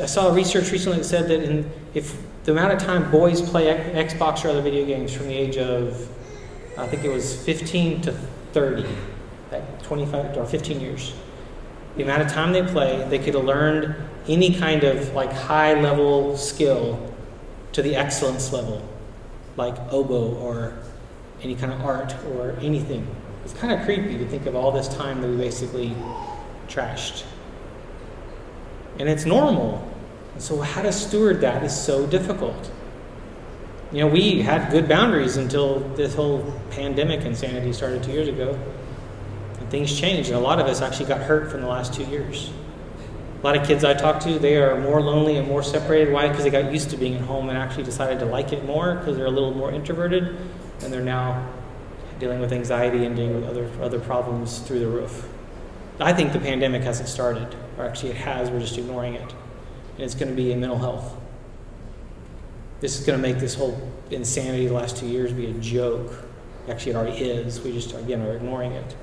I 0.02 0.06
saw 0.08 0.34
research 0.34 0.72
recently 0.72 1.00
that 1.00 1.04
said 1.04 1.28
that 1.28 1.44
in, 1.44 1.70
if 1.94 2.18
the 2.46 2.52
amount 2.52 2.74
of 2.74 2.80
time 2.80 3.12
boys 3.12 3.42
play 3.42 3.66
Xbox 3.66 4.44
or 4.44 4.50
other 4.50 4.62
video 4.62 4.86
games 4.86 5.14
from 5.14 5.28
the 5.28 5.36
age 5.36 5.58
of, 5.58 6.10
I 6.78 6.88
think 6.88 7.04
it 7.04 7.10
was 7.10 7.44
15 7.46 8.02
to 8.04 8.12
30, 8.54 8.88
like 9.54 9.84
25 9.84 10.38
or 10.38 10.46
15 10.46 10.80
years, 10.80 11.14
the 11.96 12.04
amount 12.04 12.22
of 12.22 12.28
time 12.32 12.52
they 12.52 12.64
play, 12.64 13.06
they 13.10 13.20
could 13.20 13.36
have 13.36 13.46
learned 13.46 13.96
any 14.28 14.54
kind 14.56 14.84
of 14.84 15.14
like 15.14 15.32
high 15.32 15.80
level 15.80 16.36
skill 16.38 17.14
to 17.74 17.82
the 17.82 17.96
excellence 17.96 18.52
level, 18.52 18.88
like 19.58 19.76
oboe 19.92 20.36
or 20.36 20.74
any 21.42 21.56
kind 21.56 21.72
of 21.72 21.82
art 21.82 22.16
or 22.36 22.58
anything. 22.62 23.06
It's 23.44 23.54
kind 23.54 23.74
of 23.74 23.86
creepy 23.86 24.18
to 24.18 24.26
think 24.28 24.46
of 24.46 24.56
all 24.56 24.72
this 24.72 24.88
time 24.88 25.22
that 25.22 25.28
we 25.28 25.38
basically 25.38 25.96
trashed. 26.68 27.24
And 29.00 29.10
it's 29.10 29.26
normal. 29.26 29.88
And 30.34 30.42
so, 30.42 30.62
how 30.62 30.82
to 30.82 30.92
steward 30.92 31.42
that 31.42 31.64
is 31.64 31.76
so 31.76 32.08
difficult. 32.08 32.72
You 33.92 34.00
know, 34.00 34.08
we 34.08 34.42
had 34.42 34.72
good 34.72 34.88
boundaries 34.88 35.38
until 35.38 35.80
this 35.96 36.16
whole 36.16 36.60
pandemic 36.72 37.22
insanity 37.22 37.74
started 37.74 38.02
two 38.02 38.12
years 38.12 38.28
ago. 38.28 38.58
Things 39.74 40.00
changed. 40.00 40.30
And 40.30 40.38
a 40.38 40.40
lot 40.40 40.60
of 40.60 40.68
us 40.68 40.84
actually 40.84 41.08
got 41.08 41.22
hurt 41.22 41.50
from 41.50 41.62
the 41.62 41.68
last 41.68 41.96
two 41.96 42.04
years. 42.04 42.52
A 43.40 43.44
lot 43.44 43.58
of 43.58 43.66
kids 43.66 43.84
I 43.84 43.96
talk 43.96 44.20
to, 44.20 44.38
they 44.38 44.58
are 44.58 44.80
more 44.80 45.02
lonely 45.02 45.38
and 45.38 45.48
more 45.48 45.64
separated. 45.64 46.14
Why? 46.14 46.28
Because 46.28 46.44
they 46.44 46.52
got 46.52 46.72
used 46.72 46.92
to 46.92 46.96
being 46.96 47.16
at 47.16 47.22
home 47.22 47.50
and 47.50 47.58
actually 47.58 47.84
decided 47.84 48.20
to 48.20 48.26
like 48.26 48.54
it 48.54 48.66
more 48.66 48.94
because 48.94 49.18
they're 49.18 49.26
a 49.26 49.32
little 49.32 49.52
more 49.52 49.72
introverted 49.72 50.38
and 50.84 50.94
they're 50.94 51.02
now 51.02 51.52
dealing 52.20 52.40
with 52.40 52.54
anxiety 52.54 53.04
and 53.04 53.16
dealing 53.16 53.34
with 53.34 53.46
other, 53.46 53.68
other 53.82 54.00
problems 54.00 54.60
through 54.60 54.78
the 54.78 54.88
roof. 54.88 55.28
I 56.00 56.14
think 56.14 56.34
the 56.34 56.40
pandemic 56.40 56.84
hasn't 56.84 57.10
started, 57.10 57.56
or 57.76 57.86
actually 57.86 58.12
it 58.12 58.18
has, 58.18 58.52
we're 58.52 58.60
just 58.60 58.78
ignoring 58.78 59.16
it. 59.16 59.34
And 59.96 60.02
it's 60.02 60.14
going 60.14 60.30
to 60.30 60.36
be 60.36 60.52
in 60.52 60.60
mental 60.60 60.78
health. 60.78 61.16
This 62.80 63.00
is 63.00 63.08
going 63.08 63.20
to 63.20 63.28
make 63.28 63.40
this 63.40 63.56
whole 63.56 63.92
insanity 64.12 64.68
the 64.68 64.74
last 64.76 64.98
two 64.98 65.08
years 65.08 65.34
be 65.34 65.48
a 65.48 65.54
joke. 65.54 66.14
Actually, 66.70 66.92
it 66.92 66.96
already 66.96 67.18
is. 67.18 67.60
We 67.62 67.72
just, 67.72 67.96
again, 67.96 68.22
are 68.22 68.36
ignoring 68.36 68.74
it. 68.74 68.96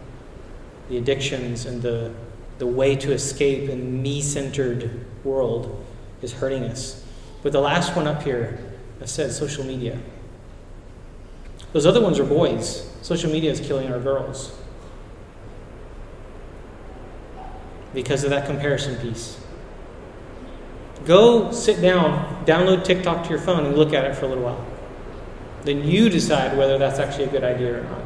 The 0.90 0.98
addictions 0.98 1.66
and 1.66 1.80
the, 1.80 2.12
the 2.58 2.66
way 2.66 2.96
to 2.96 3.12
escape 3.12 3.70
in 3.70 4.02
me 4.02 4.20
centered 4.20 5.06
world 5.24 5.86
is 6.20 6.32
hurting 6.32 6.64
us. 6.64 7.04
But 7.42 7.52
the 7.52 7.60
last 7.60 7.96
one 7.96 8.08
up 8.08 8.24
here, 8.24 8.58
I 9.00 9.04
said 9.06 9.32
social 9.32 9.64
media. 9.64 9.98
Those 11.72 11.86
other 11.86 12.00
ones 12.00 12.18
are 12.18 12.24
boys. 12.24 12.86
Social 13.02 13.30
media 13.30 13.52
is 13.52 13.60
killing 13.60 13.90
our 13.92 14.00
girls 14.00 14.52
because 17.94 18.24
of 18.24 18.30
that 18.30 18.46
comparison 18.46 18.96
piece. 18.96 19.38
Go 21.04 21.52
sit 21.52 21.80
down, 21.80 22.44
download 22.44 22.84
TikTok 22.84 23.24
to 23.24 23.30
your 23.30 23.38
phone, 23.38 23.64
and 23.64 23.76
look 23.76 23.92
at 23.92 24.04
it 24.04 24.16
for 24.16 24.26
a 24.26 24.28
little 24.28 24.44
while. 24.44 24.66
Then 25.62 25.84
you 25.84 26.08
decide 26.08 26.58
whether 26.58 26.78
that's 26.78 26.98
actually 26.98 27.24
a 27.24 27.28
good 27.28 27.44
idea 27.44 27.80
or 27.80 27.84
not. 27.84 28.02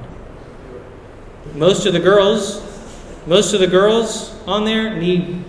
Most 1.54 1.86
of 1.86 1.92
the 1.92 2.00
girls, 2.00 2.73
most 3.26 3.54
of 3.54 3.60
the 3.60 3.66
girls 3.66 4.34
on 4.46 4.64
there 4.64 4.96
need 4.96 5.42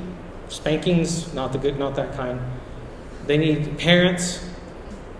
spankings, 0.47 1.34
not 1.34 1.51
the 1.51 1.57
good, 1.57 1.78
not 1.78 1.95
that 1.95 2.15
kind. 2.15 2.39
They 3.28 3.38
need 3.38 3.78
parents. 3.78 4.47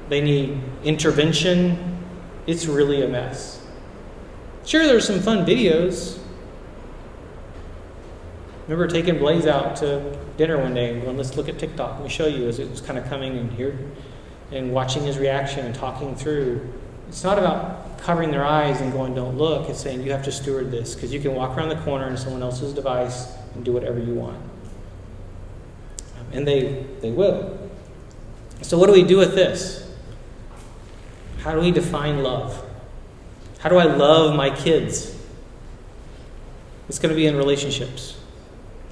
They 0.10 0.22
need 0.22 0.62
intervention. 0.84 1.97
It's 2.47 2.66
really 2.66 3.03
a 3.03 3.08
mess. 3.08 3.66
Sure, 4.66 4.86
there's 4.86 5.06
some 5.06 5.20
fun 5.20 5.45
videos. 5.45 6.20
remember 8.64 8.88
taking 8.88 9.18
Blaze 9.18 9.47
out 9.47 9.76
to 9.78 10.18
dinner 10.38 10.58
one 10.58 10.74
day 10.74 10.93
and 10.93 11.01
going, 11.03 11.18
let's 11.18 11.36
look 11.36 11.49
at 11.49 11.60
TikTok. 11.60 11.95
Let 11.95 12.03
me 12.03 12.10
show 12.10 12.28
you 12.28 12.47
as 12.47 12.60
it 12.60 12.70
was 12.70 12.82
kind 12.82 12.97
of 12.97 13.06
coming 13.06 13.36
in 13.36 13.49
here 13.49 13.78
and 14.51 14.72
watching 14.72 15.03
his 15.03 15.18
reaction 15.18 15.66
and 15.66 15.74
talking 15.74 16.16
through. 16.16 16.68
It's 17.08 17.24
not 17.24 17.38
about 17.38 17.84
covering 18.06 18.30
their 18.30 18.45
eyes 18.45 18.82
and 18.82 18.93
going, 18.93 19.16
don't 19.16 19.36
look. 19.36 19.68
It's 19.68 19.82
saying 19.82 20.03
you 20.03 20.12
have 20.12 20.24
to 20.26 20.32
steward 20.32 20.70
this 20.70 20.93
because 20.93 21.12
you 21.12 21.20
can 21.20 21.34
walk 21.34 21.58
around 21.58 21.70
the 21.70 21.78
corner 21.78 22.08
in 22.08 22.16
someone 22.16 22.43
else's 22.43 22.72
device 22.72 23.36
and 23.56 23.66
do 23.66 23.74
whatever 23.74 23.97
you 23.97 24.14
want. 24.14 24.39
And 26.32 26.47
they, 26.47 26.86
they 27.01 27.10
will. 27.10 27.58
So, 28.62 28.78
what 28.78 28.88
do 28.88 28.93
we 28.93 29.03
do 29.03 29.18
with 29.18 29.34
this? 29.34 29.91
How 31.39 31.53
do 31.53 31.60
we 31.60 31.72
define 31.72 32.22
love? 32.22 32.64
How 33.60 33.70
do 33.70 33.78
I 33.78 33.86
love 33.86 34.36
my 34.36 34.56
kids? 34.56 35.18
It's 36.88 36.99
going 36.99 37.10
to 37.10 37.16
be 37.16 37.26
in 37.26 37.36
relationships. 37.36 38.20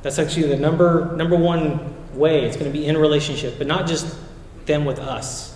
That's 0.02 0.18
actually 0.18 0.48
the 0.48 0.58
number, 0.58 1.16
number 1.16 1.36
one 1.36 1.96
way. 2.16 2.46
It's 2.46 2.58
going 2.58 2.72
to 2.72 2.76
be 2.76 2.88
in 2.88 2.98
relationship, 2.98 3.60
but 3.60 3.68
not 3.68 3.88
just 3.88 4.18
them 4.66 4.86
with 4.86 4.98
us. 4.98 5.53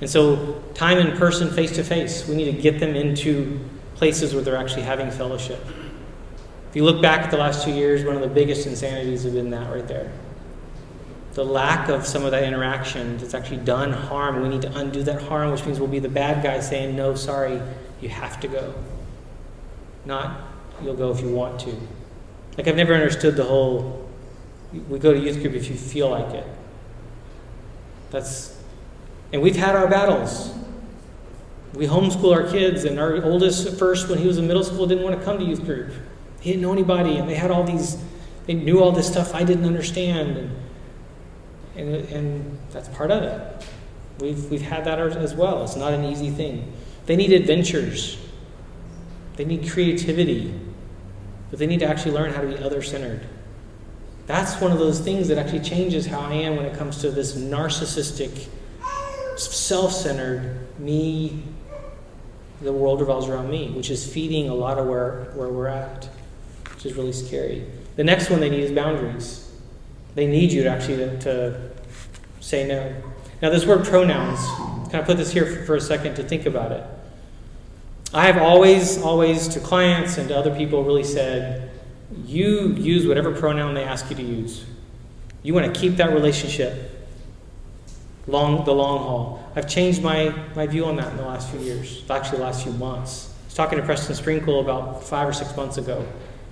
And 0.00 0.10
so, 0.10 0.62
time 0.74 0.98
in 0.98 1.16
person, 1.16 1.50
face 1.50 1.72
to 1.72 1.84
face, 1.84 2.28
we 2.28 2.34
need 2.34 2.54
to 2.54 2.60
get 2.60 2.80
them 2.80 2.94
into 2.94 3.60
places 3.94 4.34
where 4.34 4.42
they're 4.42 4.56
actually 4.56 4.82
having 4.82 5.10
fellowship. 5.10 5.64
If 6.68 6.76
you 6.76 6.84
look 6.84 7.00
back 7.00 7.20
at 7.20 7.30
the 7.30 7.36
last 7.36 7.64
two 7.64 7.70
years, 7.70 8.04
one 8.04 8.16
of 8.16 8.22
the 8.22 8.28
biggest 8.28 8.66
insanities 8.66 9.22
have 9.22 9.34
been 9.34 9.50
that 9.50 9.72
right 9.72 9.86
there. 9.86 10.10
The 11.34 11.44
lack 11.44 11.88
of 11.88 12.06
some 12.06 12.24
of 12.24 12.32
that 12.32 12.42
interaction 12.42 13.16
that's 13.18 13.34
actually 13.34 13.58
done 13.58 13.92
harm. 13.92 14.42
We 14.42 14.48
need 14.48 14.62
to 14.62 14.76
undo 14.76 15.02
that 15.04 15.22
harm, 15.22 15.52
which 15.52 15.64
means 15.64 15.78
we'll 15.78 15.88
be 15.88 16.00
the 16.00 16.08
bad 16.08 16.42
guy 16.42 16.60
saying, 16.60 16.96
No, 16.96 17.14
sorry, 17.14 17.60
you 18.00 18.08
have 18.08 18.40
to 18.40 18.48
go. 18.48 18.74
Not, 20.04 20.40
you'll 20.82 20.96
go 20.96 21.10
if 21.10 21.20
you 21.20 21.30
want 21.30 21.60
to. 21.60 21.74
Like, 22.56 22.68
I've 22.68 22.76
never 22.76 22.94
understood 22.94 23.36
the 23.36 23.44
whole, 23.44 24.08
we 24.88 24.98
go 24.98 25.12
to 25.12 25.18
youth 25.18 25.40
group 25.40 25.54
if 25.54 25.68
you 25.68 25.76
feel 25.76 26.10
like 26.10 26.34
it. 26.34 26.46
That's, 28.10 28.53
and 29.34 29.42
we've 29.42 29.56
had 29.56 29.74
our 29.74 29.88
battles. 29.88 30.54
We 31.74 31.88
homeschool 31.88 32.32
our 32.32 32.48
kids, 32.48 32.84
and 32.84 33.00
our 33.00 33.20
oldest 33.24 33.66
at 33.66 33.76
first, 33.76 34.08
when 34.08 34.20
he 34.20 34.28
was 34.28 34.38
in 34.38 34.46
middle 34.46 34.62
school, 34.62 34.86
didn't 34.86 35.02
want 35.02 35.18
to 35.18 35.24
come 35.24 35.40
to 35.40 35.44
youth 35.44 35.64
group. 35.64 35.92
He 36.40 36.50
didn't 36.50 36.62
know 36.62 36.72
anybody, 36.72 37.16
and 37.16 37.28
they 37.28 37.34
had 37.34 37.50
all 37.50 37.64
these, 37.64 38.00
they 38.46 38.54
knew 38.54 38.80
all 38.80 38.92
this 38.92 39.10
stuff 39.10 39.34
I 39.34 39.42
didn't 39.42 39.64
understand. 39.64 40.36
And, 40.36 40.56
and, 41.74 42.08
and 42.10 42.58
that's 42.70 42.88
part 42.90 43.10
of 43.10 43.24
it. 43.24 43.66
We've, 44.20 44.48
we've 44.52 44.62
had 44.62 44.84
that 44.84 45.00
as 45.00 45.34
well. 45.34 45.64
It's 45.64 45.74
not 45.74 45.92
an 45.92 46.04
easy 46.04 46.30
thing. 46.30 46.72
They 47.06 47.16
need 47.16 47.32
adventures, 47.32 48.16
they 49.34 49.44
need 49.44 49.68
creativity, 49.68 50.54
but 51.50 51.58
they 51.58 51.66
need 51.66 51.80
to 51.80 51.86
actually 51.86 52.12
learn 52.12 52.32
how 52.32 52.40
to 52.40 52.46
be 52.46 52.56
other 52.58 52.82
centered. 52.82 53.26
That's 54.28 54.60
one 54.60 54.70
of 54.70 54.78
those 54.78 55.00
things 55.00 55.26
that 55.26 55.38
actually 55.38 55.60
changes 55.60 56.06
how 56.06 56.20
I 56.20 56.34
am 56.34 56.54
when 56.54 56.66
it 56.66 56.78
comes 56.78 56.98
to 56.98 57.10
this 57.10 57.34
narcissistic, 57.34 58.48
self 59.36 59.92
centered, 59.92 60.66
me, 60.78 61.42
the 62.60 62.72
world 62.72 63.00
revolves 63.00 63.28
around 63.28 63.50
me, 63.50 63.70
which 63.70 63.90
is 63.90 64.10
feeding 64.10 64.48
a 64.48 64.54
lot 64.54 64.78
of 64.78 64.86
where, 64.86 65.32
where 65.34 65.48
we're 65.48 65.66
at, 65.66 66.08
which 66.74 66.86
is 66.86 66.94
really 66.94 67.12
scary. 67.12 67.66
The 67.96 68.04
next 68.04 68.30
one 68.30 68.40
they 68.40 68.50
need 68.50 68.64
is 68.64 68.72
boundaries. 68.72 69.52
They 70.14 70.26
need 70.26 70.52
you 70.52 70.62
to 70.64 70.68
actually 70.68 70.96
to, 70.96 71.20
to 71.20 71.70
say 72.40 72.66
no. 72.66 72.94
Now, 73.42 73.50
this 73.50 73.66
word 73.66 73.84
pronouns, 73.84 74.40
can 74.90 75.00
I 75.00 75.04
put 75.04 75.16
this 75.16 75.32
here 75.32 75.46
for, 75.46 75.64
for 75.64 75.76
a 75.76 75.80
second 75.80 76.14
to 76.16 76.22
think 76.22 76.46
about 76.46 76.72
it? 76.72 76.84
I 78.12 78.26
have 78.26 78.38
always, 78.38 79.02
always 79.02 79.48
to 79.48 79.60
clients 79.60 80.18
and 80.18 80.28
to 80.28 80.38
other 80.38 80.54
people 80.54 80.84
really 80.84 81.04
said, 81.04 81.70
you 82.24 82.68
use 82.74 83.06
whatever 83.06 83.32
pronoun 83.32 83.74
they 83.74 83.82
ask 83.82 84.08
you 84.08 84.16
to 84.16 84.22
use. 84.22 84.64
You 85.42 85.52
want 85.52 85.72
to 85.72 85.78
keep 85.78 85.96
that 85.96 86.12
relationship 86.12 86.93
long 88.26 88.64
the 88.64 88.72
long 88.72 88.98
haul. 88.98 89.52
I've 89.54 89.68
changed 89.68 90.02
my, 90.02 90.34
my 90.54 90.66
view 90.66 90.86
on 90.86 90.96
that 90.96 91.10
in 91.10 91.16
the 91.16 91.24
last 91.24 91.50
few 91.50 91.60
years, 91.60 92.02
actually 92.08 92.38
the 92.38 92.44
last 92.44 92.62
few 92.62 92.72
months. 92.72 93.32
I 93.42 93.44
was 93.46 93.54
talking 93.54 93.78
to 93.78 93.84
Preston 93.84 94.14
Sprinkle 94.14 94.60
about 94.60 95.04
five 95.04 95.28
or 95.28 95.32
six 95.32 95.54
months 95.56 95.76
ago, 95.76 96.06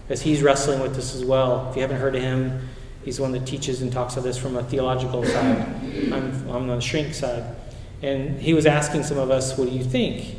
as 0.08 0.22
he's 0.22 0.42
wrestling 0.42 0.80
with 0.80 0.94
this 0.94 1.14
as 1.14 1.24
well. 1.24 1.68
If 1.70 1.76
you 1.76 1.82
haven't 1.82 1.98
heard 1.98 2.14
of 2.14 2.22
him, 2.22 2.68
he's 3.04 3.16
the 3.16 3.22
one 3.22 3.32
that 3.32 3.46
teaches 3.46 3.82
and 3.82 3.92
talks 3.92 4.16
of 4.16 4.22
this 4.22 4.36
from 4.36 4.56
a 4.56 4.62
theological 4.62 5.24
side. 5.24 5.66
I'm, 6.12 6.48
I'm 6.48 6.48
on 6.48 6.66
the 6.68 6.80
shrink 6.80 7.14
side. 7.14 7.56
And 8.02 8.40
he 8.40 8.52
was 8.52 8.66
asking 8.66 9.04
some 9.04 9.18
of 9.18 9.30
us, 9.30 9.56
what 9.56 9.68
do 9.68 9.74
you 9.74 9.84
think? 9.84 10.36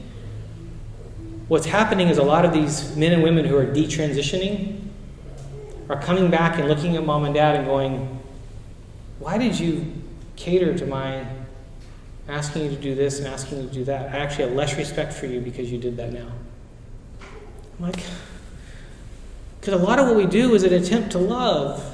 What's 1.48 1.66
happening 1.66 2.10
is 2.10 2.18
a 2.18 2.24
lot 2.24 2.46
of 2.46 2.54
these 2.54 2.96
men 2.96 3.14
and 3.14 3.24
women 3.24 3.46
who 3.46 3.58
are 3.58 3.66
detransitioning 3.66 4.82
are 5.90 6.02
coming 6.02 6.30
back 6.30 6.58
and 6.58 6.68
looking 6.68 6.96
at 6.96 7.06
mom 7.06 7.26
and 7.26 7.34
dad 7.34 7.56
and 7.56 7.66
going, 7.66 8.20
Why 9.20 9.38
did 9.38 9.60
you 9.60 10.03
cater 10.44 10.78
to 10.78 10.86
my 10.86 11.26
asking 12.28 12.64
you 12.66 12.70
to 12.70 12.76
do 12.76 12.96
this 12.96 13.20
and 13.20 13.28
asking 13.28 13.62
you 13.62 13.68
to 13.68 13.74
do 13.74 13.84
that? 13.86 14.14
I 14.14 14.18
actually 14.20 14.46
have 14.46 14.54
less 14.54 14.78
respect 14.78 15.14
for 15.14 15.26
you 15.26 15.40
because 15.40 15.72
you 15.72 15.78
did 15.78 15.96
that 15.98 16.12
now. 16.12 16.28
I'm 17.80 17.86
like, 17.86 18.04
because 19.60 19.74
a 19.74 19.84
lot 19.84 20.00
of 20.00 20.08
what 20.08 20.18
we 20.18 20.26
do 20.26 20.54
is 20.54 20.64
an 20.64 20.74
attempt 20.74 21.12
to 21.12 21.18
love. 21.18 21.90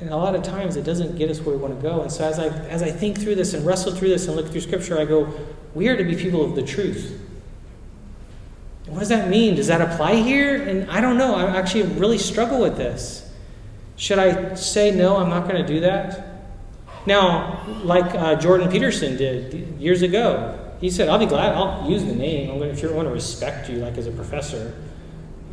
And 0.00 0.10
a 0.10 0.16
lot 0.16 0.36
of 0.36 0.44
times 0.44 0.76
it 0.76 0.84
doesn't 0.84 1.16
get 1.16 1.28
us 1.28 1.40
where 1.40 1.56
we 1.56 1.60
want 1.60 1.74
to 1.74 1.82
go. 1.82 2.02
And 2.02 2.12
so 2.12 2.24
as 2.24 2.38
I, 2.38 2.46
as 2.68 2.84
I 2.84 2.90
think 2.90 3.18
through 3.18 3.34
this 3.34 3.52
and 3.52 3.66
wrestle 3.66 3.92
through 3.92 4.10
this 4.10 4.28
and 4.28 4.36
look 4.36 4.48
through 4.48 4.60
Scripture, 4.60 4.96
I 4.96 5.04
go, 5.04 5.34
we 5.74 5.88
are 5.88 5.96
to 5.96 6.04
be 6.04 6.14
people 6.14 6.44
of 6.44 6.54
the 6.54 6.62
truth. 6.62 7.20
What 8.86 9.00
does 9.00 9.08
that 9.08 9.28
mean? 9.28 9.56
Does 9.56 9.66
that 9.66 9.80
apply 9.80 10.14
here? 10.16 10.62
And 10.62 10.88
I 10.88 11.00
don't 11.00 11.18
know. 11.18 11.34
I 11.34 11.56
actually 11.56 11.82
really 11.94 12.18
struggle 12.18 12.60
with 12.60 12.76
this. 12.76 13.28
Should 13.96 14.20
I 14.20 14.54
say, 14.54 14.92
no, 14.92 15.16
I'm 15.16 15.28
not 15.28 15.48
going 15.48 15.60
to 15.60 15.66
do 15.66 15.80
that? 15.80 16.27
Now, 17.06 17.64
like 17.82 18.14
uh, 18.14 18.36
Jordan 18.36 18.70
Peterson 18.70 19.16
did 19.16 19.80
years 19.80 20.02
ago, 20.02 20.58
he 20.80 20.90
said, 20.90 21.08
I'll 21.08 21.18
be 21.18 21.26
glad, 21.26 21.54
I'll 21.54 21.90
use 21.90 22.04
the 22.04 22.14
name. 22.14 22.50
I'm 22.50 22.60
to, 22.60 22.68
if 22.68 22.82
you 22.82 22.92
want 22.92 23.08
to 23.08 23.14
respect 23.14 23.68
you, 23.68 23.76
like 23.78 23.98
as 23.98 24.06
a 24.06 24.12
professor. 24.12 24.74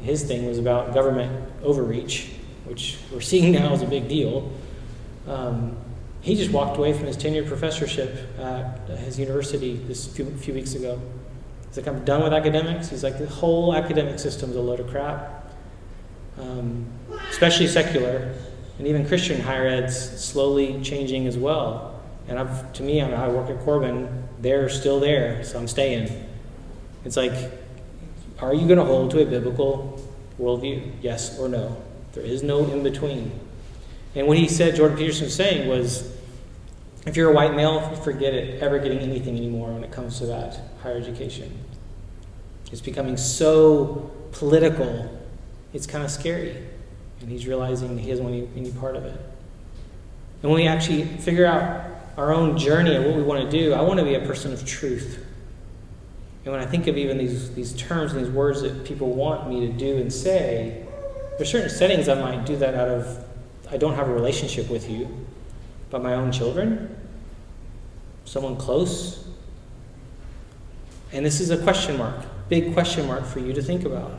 His 0.04 0.24
thing 0.24 0.46
was 0.46 0.60
about 0.60 0.94
government 0.94 1.50
overreach, 1.64 2.30
which 2.66 3.00
we're 3.12 3.22
seeing 3.22 3.52
now 3.54 3.74
is 3.74 3.82
a 3.82 3.88
big 3.88 4.08
deal. 4.08 4.52
Um, 5.28 5.76
he 6.22 6.36
just 6.36 6.52
walked 6.52 6.78
away 6.78 6.94
from 6.94 7.06
his 7.06 7.18
tenured 7.18 7.48
professorship 7.48 8.18
at 8.40 8.90
his 9.00 9.20
university 9.20 9.76
this 9.76 10.08
few, 10.08 10.26
few 10.38 10.54
weeks 10.54 10.76
ago. 10.76 11.00
He's 11.68 11.78
like, 11.78 11.88
I'm 11.88 12.06
done 12.06 12.24
with 12.24 12.34
academics. 12.34 12.90
He's 12.90 13.04
like, 13.04 13.18
the 13.18 13.28
whole 13.28 13.76
academic 13.76 14.18
system 14.18 14.50
is 14.50 14.56
a 14.56 14.62
load 14.62 14.80
of 14.80 14.88
crap, 14.88 15.52
um, 16.40 16.86
especially 17.30 17.68
secular, 17.68 18.34
and 18.78 18.88
even 18.88 19.08
Christian 19.08 19.42
higher 19.42 19.68
ed's 19.68 19.98
slowly 20.24 20.82
changing 20.82 21.28
as 21.28 21.38
well. 21.38 22.02
And 22.28 22.40
I've, 22.40 22.74
to 22.74 22.84
me, 22.84 23.02
I, 23.02 23.28
work 23.28 23.50
at 23.50 23.60
Corban, 23.60 24.28
They're 24.40 24.70
still 24.70 25.00
there, 25.00 25.44
so 25.44 25.60
I'm 25.60 25.68
staying. 25.68 26.10
It's 27.06 27.16
like, 27.16 27.52
are 28.40 28.54
you 28.54 28.68
going 28.68 28.80
to 28.80 28.86
hold 28.86 29.12
to 29.12 29.22
a 29.22 29.26
biblical 29.26 30.02
worldview? 30.40 30.92
Yes 31.02 31.40
or 31.40 31.48
no? 31.48 31.82
There 32.14 32.24
is 32.24 32.44
no 32.44 32.66
in 32.66 32.84
between. 32.84 33.32
And 34.16 34.28
what 34.28 34.38
he 34.38 34.48
said, 34.48 34.76
Jordan 34.76 34.98
Peterson 34.98 35.26
was 35.26 35.36
saying, 35.36 35.68
was 35.70 36.12
if 37.06 37.16
you're 37.16 37.30
a 37.30 37.34
white 37.34 37.54
male, 37.54 37.96
forget 37.98 38.34
it 38.34 38.62
ever 38.62 38.80
getting 38.80 39.00
anything 39.00 39.38
anymore 39.38 39.72
when 39.74 39.84
it 39.84 39.92
comes 39.92 40.18
to 40.20 40.26
that 40.26 40.60
higher 40.82 40.98
education. 40.98 41.60
It's 42.72 42.82
becoming 42.82 43.18
so 43.18 44.12
political, 44.32 45.12
it's 45.74 45.86
kind 45.86 46.04
of 46.04 46.10
scary. 46.10 46.65
And 47.26 47.32
he's 47.32 47.48
realizing 47.48 47.98
he 47.98 48.12
doesn't 48.12 48.24
want 48.24 48.36
any, 48.36 48.48
any 48.56 48.72
part 48.74 48.96
of 48.96 49.04
it. 49.04 49.20
And 50.44 50.52
when 50.52 50.62
we 50.62 50.68
actually 50.68 51.06
figure 51.06 51.48
out 51.48 51.90
our 52.18 52.32
own 52.32 52.56
journey 52.56 52.94
and 52.94 53.04
what 53.04 53.16
we 53.16 53.24
want 53.24 53.50
to 53.50 53.50
do, 53.50 53.74
I 53.74 53.82
want 53.82 53.98
to 54.00 54.06
be 54.06 54.14
a 54.14 54.20
person 54.20 54.54
of 54.54 54.64
truth. 54.64 55.26
And 56.44 56.54
when 56.54 56.62
I 56.62 56.68
think 56.68 56.86
of 56.86 57.00
even 57.00 57.18
these, 57.18 57.52
these 57.56 57.74
terms 57.74 58.14
and 58.14 58.24
these 58.24 58.32
words 58.32 58.62
that 58.62 58.86
people 58.86 59.10
want 59.10 59.50
me 59.50 59.62
to 59.62 59.74
do 59.74 59.98
and 59.98 60.14
say, 60.14 60.86
there's 61.40 61.50
certain 61.50 61.72
settings 61.72 62.08
I 62.08 62.14
might 62.14 62.46
do 62.46 62.58
that 62.58 62.76
out 62.76 62.90
of, 62.90 63.26
I 63.72 63.78
don't 63.78 63.96
have 63.96 64.08
a 64.08 64.14
relationship 64.14 64.70
with 64.70 64.88
you, 64.88 65.26
but 65.90 66.04
my 66.04 66.14
own 66.14 66.32
children, 66.32 66.96
someone 68.26 68.56
close. 68.56 69.28
And 71.12 71.26
this 71.26 71.40
is 71.40 71.50
a 71.50 71.58
question 71.58 71.98
mark, 71.98 72.24
big 72.50 72.72
question 72.74 73.08
mark 73.08 73.26
for 73.26 73.40
you 73.40 73.52
to 73.52 73.64
think 73.64 73.84
about. 73.84 74.12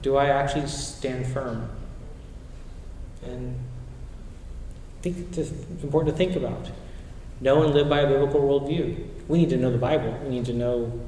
Do 0.00 0.14
I 0.14 0.26
actually 0.26 0.68
stand 0.68 1.26
firm? 1.26 1.68
And 3.24 3.58
think 5.02 5.36
it's 5.36 5.50
important 5.82 6.14
to 6.14 6.16
think 6.16 6.36
about. 6.36 6.68
Know 7.40 7.62
and 7.64 7.74
live 7.74 7.88
by 7.88 8.00
a 8.00 8.06
biblical 8.06 8.40
worldview. 8.40 9.04
We 9.28 9.38
need 9.38 9.50
to 9.50 9.56
know 9.56 9.70
the 9.70 9.78
Bible. 9.78 10.16
We 10.22 10.30
need 10.30 10.44
to 10.46 10.52
know 10.52 11.00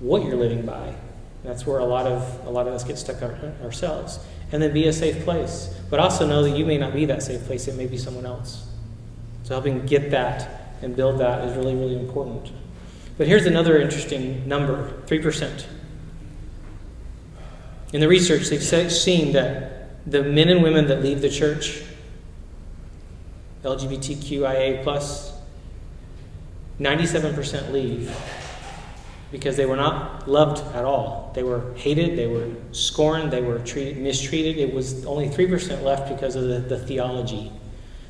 what 0.00 0.24
you're 0.24 0.36
living 0.36 0.64
by. 0.64 0.94
That's 1.44 1.66
where 1.66 1.78
a 1.78 1.84
lot 1.84 2.06
of 2.06 2.46
a 2.46 2.50
lot 2.50 2.66
of 2.66 2.74
us 2.74 2.84
get 2.84 2.98
stuck 2.98 3.22
ourselves. 3.22 4.18
And 4.52 4.62
then 4.62 4.72
be 4.72 4.88
a 4.88 4.92
safe 4.92 5.24
place. 5.24 5.74
But 5.90 6.00
also 6.00 6.26
know 6.26 6.42
that 6.42 6.56
you 6.56 6.64
may 6.64 6.78
not 6.78 6.92
be 6.92 7.04
that 7.04 7.22
safe 7.22 7.44
place, 7.44 7.68
it 7.68 7.76
may 7.76 7.86
be 7.86 7.98
someone 7.98 8.26
else. 8.26 8.66
So 9.44 9.54
helping 9.54 9.86
get 9.86 10.10
that 10.10 10.74
and 10.82 10.96
build 10.96 11.20
that 11.20 11.46
is 11.46 11.56
really, 11.56 11.74
really 11.74 11.98
important. 11.98 12.50
But 13.18 13.26
here's 13.26 13.46
another 13.46 13.78
interesting 13.78 14.48
number 14.48 15.02
3%. 15.06 15.66
In 17.92 18.00
the 18.00 18.08
research, 18.08 18.48
they've 18.48 18.90
seen 18.92 19.32
that 19.32 19.79
the 20.06 20.22
men 20.22 20.48
and 20.48 20.62
women 20.62 20.86
that 20.88 21.02
leave 21.02 21.20
the 21.20 21.28
church, 21.28 21.82
LGBTQIA, 23.62 24.84
97% 26.80 27.72
leave 27.72 28.16
because 29.30 29.56
they 29.56 29.66
were 29.66 29.76
not 29.76 30.28
loved 30.28 30.58
at 30.74 30.84
all. 30.84 31.30
They 31.34 31.42
were 31.42 31.72
hated, 31.74 32.18
they 32.18 32.26
were 32.26 32.48
scorned, 32.72 33.30
they 33.30 33.42
were 33.42 33.58
treated, 33.60 33.98
mistreated. 33.98 34.56
It 34.56 34.74
was 34.74 35.04
only 35.06 35.28
3% 35.28 35.82
left 35.82 36.08
because 36.08 36.34
of 36.34 36.44
the, 36.44 36.58
the 36.58 36.78
theology. 36.78 37.52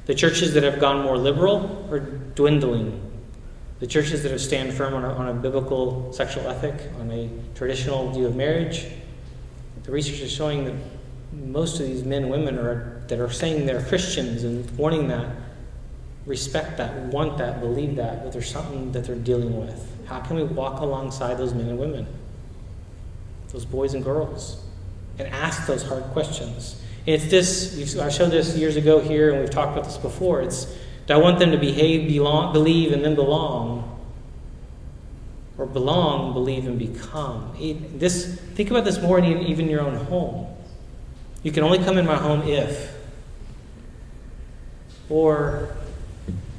The 0.07 0.15
churches 0.15 0.55
that 0.55 0.63
have 0.63 0.81
gone 0.81 1.05
more 1.05 1.19
liberal 1.19 1.87
are 1.91 2.01
dwindling. 2.01 3.07
The 3.81 3.87
churches 3.87 4.23
that 4.23 4.33
have 4.33 4.41
stand 4.41 4.73
firm 4.73 4.95
on 4.95 5.05
a, 5.05 5.13
on 5.13 5.29
a 5.29 5.35
biblical 5.35 6.13
sexual 6.13 6.49
ethic, 6.49 6.75
on 7.01 7.11
a 7.11 7.29
traditional 7.55 8.11
view 8.11 8.27
of 8.27 8.37
marriage, 8.37 8.87
the 9.83 9.93
research 9.93 10.21
is 10.21 10.31
showing 10.31 10.65
that 10.65 10.75
most 11.33 11.81
of 11.81 11.87
these 11.87 12.05
men 12.05 12.25
and 12.25 12.31
women 12.31 12.59
are, 12.59 13.03
that 13.09 13.21
are 13.21 13.31
saying 13.31 13.67
they're 13.67 13.83
Christians 13.83 14.45
and 14.45 14.69
wanting 14.77 15.09
that, 15.09 15.35
respect 16.27 16.77
that, 16.79 16.95
want 17.07 17.39
that, 17.39 17.61
believe 17.61 17.97
that, 17.97 18.23
but 18.23 18.33
there's 18.33 18.51
something 18.51 18.93
that 18.93 19.05
they're 19.05 19.17
dealing 19.17 19.59
with. 19.59 19.87
How 20.07 20.21
can 20.21 20.37
we 20.37 20.43
walk 20.43 20.81
alongside 20.81 21.39
those 21.39 21.55
men 21.55 21.69
and 21.69 21.79
women, 21.79 22.07
those 23.51 23.65
boys 23.65 23.95
and 23.95 24.03
girls, 24.03 24.63
and 25.19 25.29
ask 25.29 25.67
those 25.67 25.83
hard 25.83 26.03
questions? 26.05 26.83
And 27.07 27.15
it's 27.15 27.31
this, 27.31 27.97
I 27.97 28.09
showed 28.09 28.31
this 28.31 28.57
years 28.57 28.77
ago 28.77 29.01
here, 29.01 29.31
and 29.31 29.41
we've 29.41 29.51
talked 29.51 29.73
about 29.73 29.85
this 29.85 29.97
before. 29.97 30.43
It's, 30.43 30.65
do 31.07 31.15
I 31.15 31.17
want 31.17 31.39
them 31.39 31.53
to 31.53 31.59
behave, 31.59 32.09
belong, 32.09 32.53
believe, 32.53 32.93
and 32.93 33.05
then 33.05 33.15
belong? 33.15 33.87
Or 35.57 35.67
belong, 35.67 36.33
believe, 36.33 36.67
and 36.67 36.79
become? 36.79 37.55
This, 37.95 38.39
think 38.55 38.71
about 38.71 38.85
this 38.85 39.01
more 39.01 39.19
in 39.19 39.25
even 39.25 39.69
your 39.69 39.81
own 39.81 39.95
home. 40.07 40.50
You 41.43 41.53
can 41.53 41.65
only 41.65 41.79
come 41.79 41.97
in 41.97 42.07
my 42.07 42.17
home 42.17 42.43
if. 42.47 42.95
Or 45.09 45.77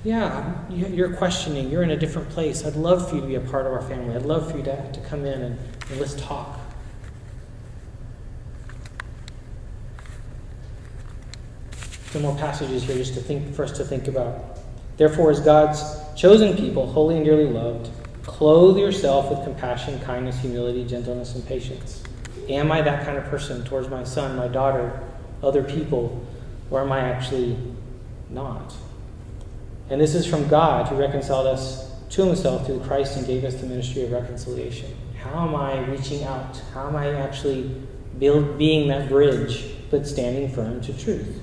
yeah, 0.03 0.55
you're 0.69 1.15
questioning. 1.15 1.69
You're 1.69 1.83
in 1.83 1.91
a 1.91 1.97
different 1.97 2.29
place. 2.29 2.65
I'd 2.65 2.75
love 2.75 3.07
for 3.07 3.15
you 3.15 3.21
to 3.21 3.27
be 3.27 3.35
a 3.35 3.41
part 3.41 3.67
of 3.67 3.73
our 3.73 3.81
family. 3.81 4.15
I'd 4.15 4.23
love 4.23 4.49
for 4.49 4.57
you 4.57 4.63
to, 4.63 4.91
to 4.91 4.99
come 5.01 5.25
in 5.25 5.41
and, 5.41 5.59
and 5.89 5.99
let's 5.99 6.15
talk. 6.15 6.59
Some 12.07 12.23
more 12.23 12.35
passages 12.35 12.83
here 12.83 12.97
just 12.97 13.13
to 13.13 13.21
think 13.21 13.53
for 13.53 13.63
us 13.63 13.71
to 13.77 13.85
think 13.85 14.07
about. 14.07 14.59
Therefore, 14.97 15.31
as 15.31 15.39
God's 15.39 15.81
chosen 16.15 16.57
people, 16.57 16.91
holy 16.91 17.15
and 17.15 17.23
dearly 17.23 17.45
loved, 17.45 17.89
clothe 18.23 18.77
yourself 18.77 19.29
with 19.29 19.43
compassion, 19.43 19.99
kindness, 20.01 20.39
humility, 20.39 20.83
gentleness, 20.83 21.35
and 21.35 21.45
patience. 21.47 22.03
Am 22.49 22.71
I 22.71 22.81
that 22.81 23.05
kind 23.05 23.17
of 23.17 23.25
person 23.25 23.63
towards 23.63 23.89
my 23.89 24.03
son, 24.03 24.35
my 24.35 24.47
daughter, 24.47 24.99
other 25.43 25.63
people, 25.63 26.25
or 26.69 26.81
am 26.81 26.91
I 26.91 26.99
actually 26.99 27.57
not? 28.29 28.73
And 29.89 29.99
this 29.99 30.15
is 30.15 30.25
from 30.25 30.47
God 30.47 30.87
who 30.87 30.95
reconciled 30.95 31.47
us 31.47 31.91
to 32.11 32.25
himself 32.25 32.65
through 32.65 32.79
Christ 32.81 33.17
and 33.17 33.27
gave 33.27 33.43
us 33.43 33.55
the 33.55 33.67
ministry 33.67 34.03
of 34.03 34.11
reconciliation. 34.11 34.95
How 35.21 35.47
am 35.47 35.55
I 35.55 35.79
reaching 35.85 36.23
out? 36.23 36.61
How 36.73 36.87
am 36.87 36.95
I 36.95 37.13
actually 37.13 37.69
build, 38.19 38.57
being 38.57 38.87
that 38.89 39.09
bridge, 39.09 39.75
but 39.89 40.07
standing 40.07 40.49
firm 40.49 40.81
to 40.81 40.97
truth? 40.97 41.39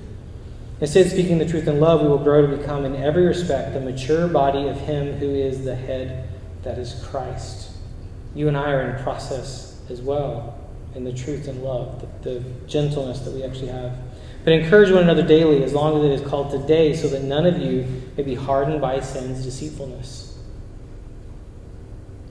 Instead, 0.81 1.07
of 1.07 1.11
speaking 1.11 1.37
the 1.37 1.47
truth 1.47 1.67
in 1.67 1.79
love, 1.79 2.01
we 2.01 2.07
will 2.07 2.17
grow 2.17 2.45
to 2.45 2.55
become, 2.55 2.85
in 2.85 2.95
every 2.95 3.25
respect, 3.25 3.73
the 3.73 3.81
mature 3.81 4.27
body 4.27 4.67
of 4.67 4.79
Him 4.79 5.13
who 5.17 5.29
is 5.29 5.65
the 5.65 5.75
head, 5.75 6.29
that 6.63 6.77
is 6.77 7.03
Christ. 7.05 7.71
You 8.35 8.47
and 8.47 8.55
I 8.55 8.71
are 8.71 8.95
in 8.95 9.03
process 9.03 9.81
as 9.89 10.01
well 10.01 10.58
in 10.95 11.03
the 11.03 11.13
truth 11.13 11.47
and 11.47 11.63
love, 11.63 12.05
the, 12.23 12.29
the 12.29 12.39
gentleness 12.67 13.19
that 13.19 13.33
we 13.33 13.43
actually 13.43 13.67
have. 13.67 13.97
But 14.43 14.53
encourage 14.53 14.91
one 14.91 15.03
another 15.03 15.25
daily, 15.25 15.63
as 15.63 15.73
long 15.73 15.97
as 15.97 16.05
it 16.05 16.11
is 16.11 16.27
called 16.27 16.51
today, 16.51 16.95
so 16.95 17.07
that 17.09 17.23
none 17.23 17.45
of 17.45 17.57
you 17.57 17.85
may 18.17 18.23
be 18.23 18.35
hardened 18.35 18.81
by 18.81 18.99
sin's 19.01 19.43
deceitfulness. 19.43 20.37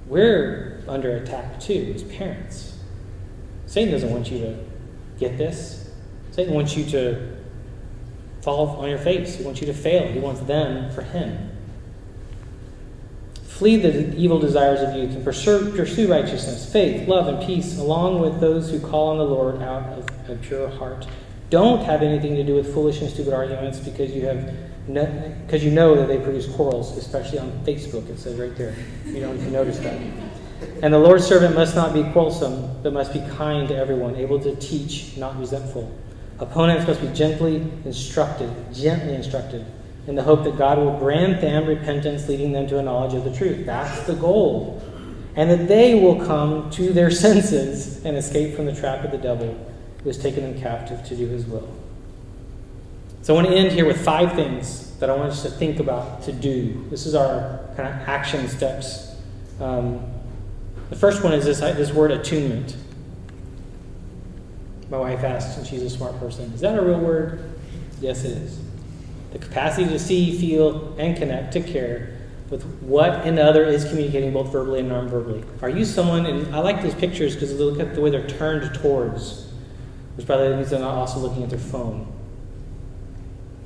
We're 0.07 0.83
under 0.89 1.17
attack 1.17 1.61
too, 1.61 1.93
as 1.95 2.03
parents. 2.03 2.79
Satan 3.67 3.93
doesn't 3.93 4.11
want 4.11 4.31
you 4.31 4.39
to 4.39 4.65
get 5.19 5.37
this. 5.37 5.91
Satan 6.31 6.55
wants 6.55 6.77
you 6.77 6.85
to 6.87 7.37
fall 8.41 8.69
on 8.79 8.89
your 8.89 8.99
face. 8.99 9.37
He 9.37 9.45
wants 9.45 9.61
you 9.61 9.67
to 9.67 9.75
fail. 9.75 10.11
He 10.11 10.19
wants 10.19 10.41
them 10.43 10.91
for 10.93 11.03
him. 11.03 11.48
Flee 13.59 13.77
the 13.77 14.17
evil 14.17 14.39
desires 14.39 14.81
of 14.81 14.95
youth 14.95 15.17
and 15.17 15.25
pursue, 15.25 16.09
righteousness, 16.09 16.73
faith, 16.73 17.09
love, 17.09 17.27
and 17.27 17.45
peace, 17.45 17.77
along 17.77 18.21
with 18.21 18.39
those 18.39 18.71
who 18.71 18.79
call 18.79 19.09
on 19.09 19.19
the 19.19 19.25
Lord 19.25 19.61
out 19.61 19.99
of 19.99 20.31
a 20.31 20.37
pure 20.37 20.69
heart. 20.69 21.09
Don't 21.51 21.85
have 21.85 22.03
anything 22.03 22.37
to 22.37 22.45
do 22.45 22.55
with 22.55 22.73
foolish 22.73 23.01
and 23.01 23.11
stupid 23.11 23.33
arguments 23.33 23.81
because 23.81 24.13
you 24.13 24.27
have 24.27 24.55
because 24.87 25.65
you 25.65 25.73
know 25.73 25.97
that 25.97 26.07
they 26.07 26.19
produce 26.21 26.47
quarrels, 26.55 26.97
especially 26.97 27.41
on 27.41 27.51
Facebook. 27.65 28.09
It 28.09 28.21
says 28.21 28.39
right 28.39 28.57
there. 28.57 28.77
You 29.05 29.27
if 29.33 29.43
you 29.43 29.51
notice 29.51 29.81
that. 29.81 30.01
And 30.81 30.95
the 30.95 30.99
Lord's 31.01 31.27
servant 31.27 31.57
must 31.57 31.75
not 31.75 31.93
be 31.93 32.05
quarrelsome, 32.13 32.81
but 32.85 32.93
must 32.93 33.13
be 33.13 33.21
kind 33.37 33.67
to 33.71 33.77
everyone, 33.77 34.15
able 34.15 34.39
to 34.39 34.55
teach, 34.55 35.17
not 35.17 35.37
resentful. 35.37 35.93
Opponents 36.39 36.87
must 36.87 37.01
be 37.01 37.09
gently 37.09 37.57
instructed, 37.85 38.51
gently 38.73 39.17
instructed, 39.17 39.67
in 40.09 40.15
the 40.15 40.23
hope 40.23 40.43
that 40.45 40.57
God 40.57 40.79
will 40.79 40.99
grant 40.99 41.43
them 41.43 41.67
repentance, 41.67 42.27
leading 42.29 42.53
them 42.53 42.67
to 42.69 42.79
a 42.79 42.83
knowledge 42.83 43.13
of 43.13 43.25
the 43.25 43.37
truth. 43.37 43.67
That's 43.67 44.07
the 44.07 44.15
goal. 44.15 44.83
And 45.37 45.51
that 45.51 45.69
they 45.69 45.95
will 45.95 46.25
come 46.25 46.71
to 46.71 46.95
their 46.95 47.11
senses 47.27 48.05
and 48.07 48.17
escape 48.17 48.57
from 48.57 48.65
the 48.65 48.75
trap 48.75 49.05
of 49.05 49.11
the 49.11 49.19
devil 49.19 49.55
who 50.03 50.09
has 50.09 50.17
taken 50.17 50.43
them 50.43 50.61
captive 50.61 51.05
to 51.05 51.15
do 51.17 51.27
his 51.29 51.45
will. 51.45 51.69
So 53.21 53.35
I 53.35 53.43
want 53.43 53.49
to 53.49 53.55
end 53.55 53.73
here 53.73 53.85
with 53.85 54.03
five 54.03 54.33
things 54.33 54.97
that 54.99 55.11
I 55.11 55.15
want 55.15 55.31
us 55.31 55.43
to 55.43 55.51
think 55.51 55.79
about 55.79 56.23
to 56.23 56.33
do. 56.33 56.87
This 56.89 57.05
is 57.05 57.15
our 57.15 57.61
kind 57.77 57.89
of 57.89 58.09
action 58.09 58.49
steps. 58.49 59.15
Um, 59.61 60.01
the 60.89 60.97
first 60.97 61.23
one 61.23 61.35
is 61.35 61.45
this, 61.45 61.61
this 61.61 61.93
word 61.93 62.13
attunement. 62.13 62.79
My 64.89 64.99
wife 64.99 65.23
asked, 65.23 65.59
and 65.59 65.67
she's 65.67 65.83
a 65.83 65.91
smart 65.91 66.19
person, 66.19 66.51
is 66.55 66.63
that 66.63 66.79
a 66.79 66.83
real 66.83 66.99
word? 66.99 67.53
Yes, 68.01 68.25
it 68.25 68.39
is. 68.39 68.68
The 69.33 69.39
capacity 69.39 69.89
to 69.91 69.99
see, 69.99 70.39
feel, 70.39 70.97
and 70.99 71.17
connect, 71.17 71.53
to 71.53 71.61
care 71.61 72.15
with 72.51 72.65
what 72.81 73.27
another 73.27 73.65
is 73.65 73.85
communicating 73.85 74.33
both 74.33 74.51
verbally 74.51 74.81
and 74.81 74.89
non-verbally. 74.89 75.45
Are 75.61 75.69
you 75.69 75.85
someone, 75.85 76.25
and 76.25 76.55
I 76.55 76.61
like 76.61 76.83
these 76.83 76.95
pictures 76.95 77.35
because 77.35 77.53
look 77.59 77.79
at 77.79 77.95
the 77.95 78.01
way 78.01 78.09
they're 78.09 78.27
turned 78.27 78.75
towards 78.75 79.49
which 80.19 80.27
probably 80.27 80.53
means 80.57 80.71
they're 80.71 80.81
not 80.81 80.97
also 80.97 81.21
looking 81.21 81.45
at 81.45 81.49
their 81.49 81.61
phone. 81.61 82.13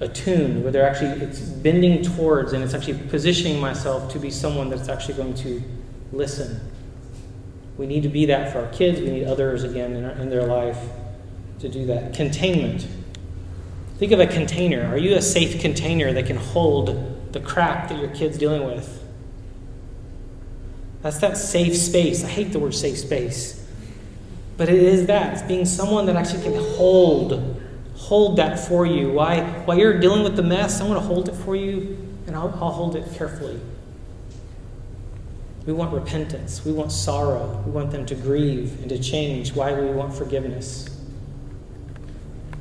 Attuned, 0.01 0.63
where 0.63 0.71
they're 0.71 0.87
actually 0.87 1.25
it's 1.25 1.41
bending 1.41 2.03
towards 2.03 2.53
and 2.53 2.63
it's 2.63 2.75
actually 2.75 2.99
positioning 3.09 3.59
myself 3.59 4.13
to 4.13 4.19
be 4.19 4.31
someone 4.31 4.69
that's 4.69 4.91
actually 4.91 5.15
going 5.15 5.33
to 5.33 5.63
listen. 6.13 6.61
We 7.79 7.87
need 7.87 8.03
to 8.03 8.11
be 8.11 8.27
that 8.27 8.53
for 8.53 8.59
our 8.59 8.71
kids. 8.71 9.01
We 9.01 9.09
need 9.09 9.25
others 9.25 9.65
again 9.65 9.95
in, 9.95 10.05
our, 10.05 10.11
in 10.11 10.29
their 10.29 10.45
life 10.45 10.77
to 11.61 11.71
do 11.71 11.87
that. 11.87 12.13
Containment. 12.13 12.87
Think 14.03 14.11
of 14.11 14.18
a 14.18 14.26
container. 14.26 14.84
Are 14.88 14.98
you 14.98 15.14
a 15.14 15.22
safe 15.22 15.61
container 15.61 16.12
that 16.12 16.26
can 16.26 16.36
hold 16.36 17.32
the 17.32 17.38
crap 17.38 17.88
that 17.88 18.00
your 18.00 18.09
kid's 18.09 18.36
dealing 18.36 18.66
with? 18.66 19.00
That's 21.03 21.18
that 21.18 21.36
safe 21.36 21.76
space. 21.76 22.24
I 22.24 22.26
hate 22.26 22.50
the 22.50 22.59
word 22.59 22.74
safe 22.74 22.98
space. 22.98 23.64
But 24.57 24.68
it 24.68 24.82
is 24.82 25.07
that. 25.07 25.34
It's 25.34 25.42
being 25.42 25.64
someone 25.64 26.07
that 26.07 26.16
actually 26.16 26.42
can 26.42 26.55
hold, 26.74 27.62
hold 27.94 28.38
that 28.38 28.59
for 28.59 28.84
you. 28.84 29.12
Why, 29.12 29.42
while 29.66 29.78
you're 29.78 30.00
dealing 30.00 30.24
with 30.24 30.34
the 30.34 30.42
mess, 30.42 30.80
I'm 30.80 30.88
going 30.88 31.00
to 31.00 31.07
hold 31.07 31.28
it 31.28 31.36
for 31.36 31.55
you, 31.55 31.96
and 32.26 32.34
I'll, 32.34 32.48
I'll 32.61 32.72
hold 32.72 32.96
it 32.96 33.09
carefully. 33.14 33.61
We 35.64 35.74
want 35.74 35.94
repentance. 35.94 36.64
We 36.64 36.72
want 36.72 36.90
sorrow. 36.90 37.62
We 37.64 37.70
want 37.70 37.92
them 37.92 38.05
to 38.07 38.16
grieve 38.16 38.80
and 38.80 38.88
to 38.88 38.98
change. 38.98 39.55
Why 39.55 39.72
do 39.72 39.80
we 39.80 39.92
want 39.92 40.12
forgiveness? 40.12 40.91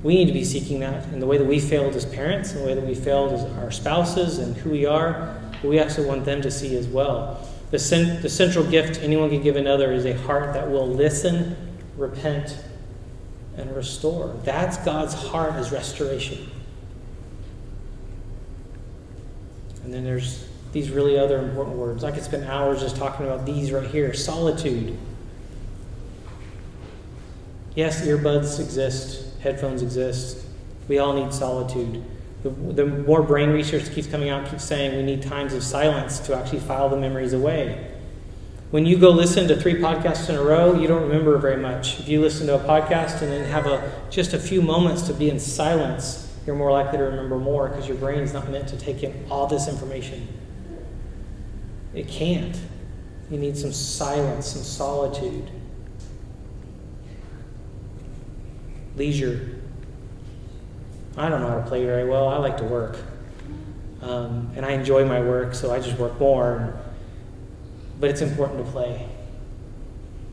We 0.04 0.16
need 0.16 0.26
to 0.26 0.34
be 0.34 0.44
seeking 0.44 0.80
that 0.80 1.08
in 1.14 1.20
the 1.20 1.28
way 1.28 1.38
that 1.38 1.46
we 1.46 1.60
failed 1.60 1.96
as 1.96 2.06
parents, 2.06 2.54
in 2.54 2.60
the 2.60 2.66
way 2.66 2.74
that 2.74 2.86
we 2.86 2.96
failed 2.96 3.34
as 3.34 3.44
our 3.60 3.72
spouses 3.72 4.40
and 4.40 4.56
who 4.58 4.72
we 4.72 4.86
are. 4.86 5.40
We 5.64 5.80
actually 5.80 6.08
want 6.08 6.26
them 6.26 6.42
to 6.42 6.50
see 6.50 6.76
as 6.76 6.88
well. 6.88 7.48
The, 7.70 7.78
cent- 7.78 8.22
the 8.22 8.30
central 8.30 8.66
gift 8.66 9.02
anyone 9.02 9.30
can 9.30 9.44
give 9.44 9.56
another 9.56 9.92
is 9.92 10.06
a 10.06 10.14
heart 10.14 10.54
that 10.54 10.70
will 10.70 10.88
listen 10.88 11.56
repent, 12.02 12.58
and 13.56 13.74
restore. 13.76 14.36
That's 14.44 14.78
God's 14.78 15.14
heart 15.14 15.56
is 15.56 15.72
restoration. 15.72 16.50
And 19.84 19.94
then 19.94 20.04
there's 20.04 20.48
these 20.74 20.90
really 20.90 21.18
other 21.18 21.40
important 21.40 21.78
words. 21.78 22.04
I 22.04 22.12
could 22.12 22.24
spend 22.24 22.46
hours 22.46 22.82
just 22.82 22.96
talking 22.96 23.26
about 23.26 23.46
these 23.46 23.72
right 23.72 23.90
here 23.90 24.14
solitude. 24.14 24.98
Yes, 27.76 28.06
earbuds 28.06 28.60
exist, 28.60 29.31
headphones 29.42 29.82
exist. 29.82 30.46
We 30.88 31.00
all 31.00 31.14
need 31.14 31.34
solitude. 31.34 32.04
The, 32.44 32.50
the 32.50 32.86
more 32.86 33.22
brain 33.22 33.50
research 33.50 33.92
keeps 33.92 34.08
coming 34.08 34.30
out 34.30 34.50
keeps 34.50 34.64
saying 34.64 34.96
we 34.96 35.04
need 35.04 35.22
times 35.22 35.54
of 35.54 35.64
silence 35.64 36.20
to 36.22 36.36
actually 36.36 36.60
file 36.60 36.90
the 36.90 36.98
memories 36.98 37.34
away. 37.34 37.88
When 38.72 38.86
you 38.86 38.98
go 38.98 39.10
listen 39.10 39.48
to 39.50 39.56
three 39.56 39.76
podcasts 39.76 40.30
in 40.30 40.36
a 40.36 40.42
row, 40.42 40.80
you 40.80 40.88
don't 40.88 41.02
remember 41.02 41.38
very 41.38 41.58
much. 41.58 42.00
If 42.00 42.08
you 42.08 42.22
listen 42.22 42.48
to 42.48 42.56
a 42.56 42.60
podcast 42.60 43.22
and 43.22 43.32
then 43.32 43.46
have 43.50 43.68
a, 43.68 43.92
just 44.10 44.34
a 44.34 44.40
few 44.40 44.62
moments 44.62 45.02
to 45.04 45.14
be 45.14 45.30
in 45.30 45.40
silence, 45.40 46.34
you're 46.46 46.56
more 46.56 46.72
likely 46.72 46.98
to 46.98 47.04
remember 47.04 47.38
more 47.38 47.68
because 47.68 47.88
your 47.88 47.98
brain 47.98 48.20
is 48.20 48.34
not 48.34 48.50
meant 48.50 48.70
to 48.70 48.78
take 48.78 49.04
in 49.04 49.26
all 49.30 49.46
this 49.46 49.68
information. 49.68 50.28
It 51.94 52.08
can't. 52.08 52.58
You 53.30 53.38
need 53.38 53.58
some 53.58 53.74
silence, 53.74 54.48
some 54.48 54.64
solitude. 54.64 55.50
Leisure. 58.96 59.62
I 61.18 61.30
don't 61.30 61.42
know 61.42 61.50
how 61.50 61.58
to 61.58 61.68
play 61.68 61.86
very 61.86 62.08
well. 62.08 62.28
I 62.28 62.38
like 62.38 62.58
to 62.58 62.64
work. 62.64 62.98
Um, 64.02 64.52
and 64.56 64.66
I 64.66 64.72
enjoy 64.72 65.06
my 65.06 65.22
work, 65.22 65.54
so 65.54 65.72
I 65.72 65.80
just 65.80 65.98
work 65.98 66.20
more. 66.20 66.80
But 68.00 68.10
it's 68.10 68.22
important 68.22 68.66
to 68.66 68.72
play. 68.72 69.08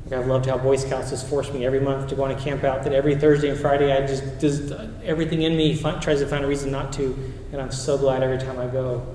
Like 0.04 0.20
I've 0.20 0.26
loved 0.26 0.46
how 0.46 0.56
Boy 0.56 0.76
Scouts 0.76 1.10
has 1.10 1.28
forced 1.28 1.52
me 1.52 1.66
every 1.66 1.80
month 1.80 2.08
to 2.08 2.14
go 2.14 2.24
on 2.24 2.30
a 2.30 2.40
camp 2.40 2.64
out. 2.64 2.82
That 2.84 2.92
every 2.92 3.16
Thursday 3.16 3.50
and 3.50 3.58
Friday, 3.58 3.92
I 3.92 4.06
just, 4.06 4.24
just 4.40 4.72
everything 5.04 5.42
in 5.42 5.56
me 5.56 5.78
tries 5.78 6.20
to 6.20 6.26
find 6.26 6.44
a 6.44 6.48
reason 6.48 6.70
not 6.70 6.92
to, 6.94 7.14
and 7.52 7.60
I'm 7.60 7.70
so 7.70 7.98
glad 7.98 8.22
every 8.22 8.38
time 8.38 8.58
I 8.58 8.66
go. 8.68 9.06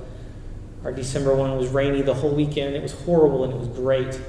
Our 0.84 0.92
December 0.92 1.34
one 1.34 1.58
was 1.58 1.70
rainy 1.70 2.02
the 2.02 2.14
whole 2.14 2.36
weekend. 2.36 2.76
It 2.76 2.84
was 2.84 2.92
horrible 2.92 3.46
and 3.46 3.54
it 3.54 3.58
was 3.58 3.70
great 3.70 4.20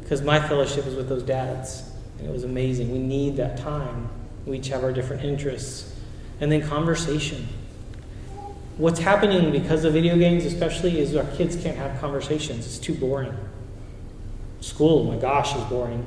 because 0.00 0.20
my 0.22 0.40
fellowship 0.40 0.84
was 0.84 0.94
with 0.94 1.08
those 1.08 1.22
dads, 1.22 1.82
and 2.18 2.28
it 2.28 2.32
was 2.32 2.44
amazing. 2.44 2.92
We 2.92 2.98
need 2.98 3.36
that 3.36 3.58
time. 3.58 4.08
We 4.44 4.58
each 4.58 4.68
have 4.68 4.84
our 4.84 4.92
different 4.92 5.24
interests, 5.24 5.94
and 6.40 6.50
then 6.50 6.66
conversation. 6.66 7.48
What's 8.76 9.00
happening 9.00 9.52
because 9.52 9.84
of 9.84 9.94
video 9.94 10.16
games, 10.16 10.44
especially, 10.44 10.98
is 10.98 11.16
our 11.16 11.24
kids 11.36 11.56
can't 11.56 11.76
have 11.78 11.98
conversations. 12.00 12.66
It's 12.66 12.78
too 12.78 12.94
boring. 12.94 13.34
School, 14.60 15.04
my 15.04 15.16
gosh, 15.16 15.56
is 15.56 15.64
boring. 15.64 16.04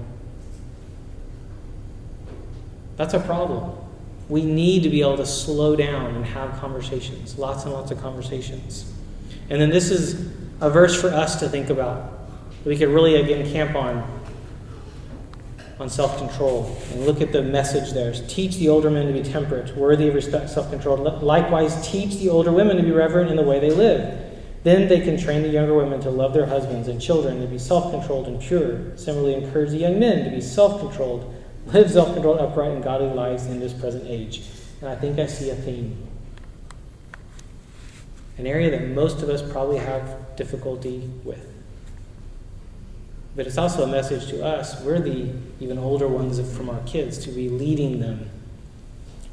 That's 2.95 3.13
a 3.13 3.19
problem. 3.19 3.75
We 4.27 4.43
need 4.43 4.83
to 4.83 4.89
be 4.89 5.01
able 5.01 5.17
to 5.17 5.25
slow 5.25 5.75
down 5.75 6.15
and 6.15 6.25
have 6.25 6.59
conversations, 6.59 7.39
lots 7.39 7.63
and 7.63 7.73
lots 7.73 7.89
of 7.91 7.99
conversations. 8.01 8.93
And 9.49 9.59
then 9.59 9.69
this 9.69 9.89
is 9.89 10.31
a 10.61 10.69
verse 10.69 10.99
for 10.99 11.07
us 11.07 11.39
to 11.39 11.49
think 11.49 11.69
about. 11.69 12.19
We 12.65 12.77
could 12.77 12.89
really, 12.89 13.15
again, 13.15 13.51
camp 13.51 13.75
on 13.75 14.18
on 15.79 15.89
self 15.89 16.17
control. 16.17 16.75
And 16.91 17.05
look 17.05 17.21
at 17.21 17.31
the 17.31 17.41
message 17.41 17.93
there. 17.93 18.13
Teach 18.27 18.57
the 18.57 18.69
older 18.69 18.89
men 18.89 19.07
to 19.07 19.13
be 19.13 19.23
temperate, 19.23 19.75
worthy 19.75 20.09
of 20.09 20.15
respect, 20.15 20.49
self 20.49 20.69
controlled. 20.69 21.23
Likewise, 21.23 21.87
teach 21.87 22.15
the 22.17 22.29
older 22.29 22.51
women 22.51 22.77
to 22.77 22.83
be 22.83 22.91
reverent 22.91 23.31
in 23.31 23.37
the 23.37 23.43
way 23.43 23.59
they 23.59 23.71
live. 23.71 24.25
Then 24.63 24.89
they 24.89 24.99
can 24.99 25.17
train 25.17 25.41
the 25.41 25.49
younger 25.49 25.73
women 25.73 26.01
to 26.01 26.09
love 26.09 26.33
their 26.33 26.45
husbands 26.45 26.89
and 26.89 27.01
children, 27.01 27.39
to 27.41 27.47
be 27.47 27.57
self 27.57 27.91
controlled 27.91 28.27
and 28.27 28.41
pure. 28.41 28.97
Similarly, 28.97 29.35
encourage 29.35 29.71
the 29.71 29.77
young 29.77 29.99
men 29.99 30.25
to 30.25 30.31
be 30.31 30.41
self 30.41 30.81
controlled, 30.81 31.33
live 31.67 31.89
self 31.89 32.13
controlled, 32.13 32.39
upright, 32.39 32.71
and 32.71 32.83
godly 32.83 33.09
lives 33.09 33.45
in 33.45 33.59
this 33.59 33.73
present 33.73 34.05
age. 34.05 34.43
And 34.81 34.89
I 34.89 34.95
think 34.95 35.17
I 35.19 35.27
see 35.27 35.49
a 35.49 35.55
theme. 35.55 36.05
An 38.37 38.47
area 38.47 38.71
that 38.71 38.87
most 38.89 39.21
of 39.21 39.29
us 39.29 39.41
probably 39.49 39.77
have 39.77 40.35
difficulty 40.37 41.09
with. 41.25 41.58
But 43.39 43.47
it's 43.47 43.57
also 43.57 43.83
a 43.83 43.87
message 43.87 44.27
to 44.31 44.43
us. 44.43 44.81
We're 44.81 44.99
the 44.99 45.31
even 45.61 45.77
older 45.77 46.09
ones 46.09 46.41
from 46.57 46.69
our 46.69 46.81
kids 46.81 47.17
to 47.19 47.31
be 47.31 47.47
leading 47.47 48.01
them. 48.01 48.29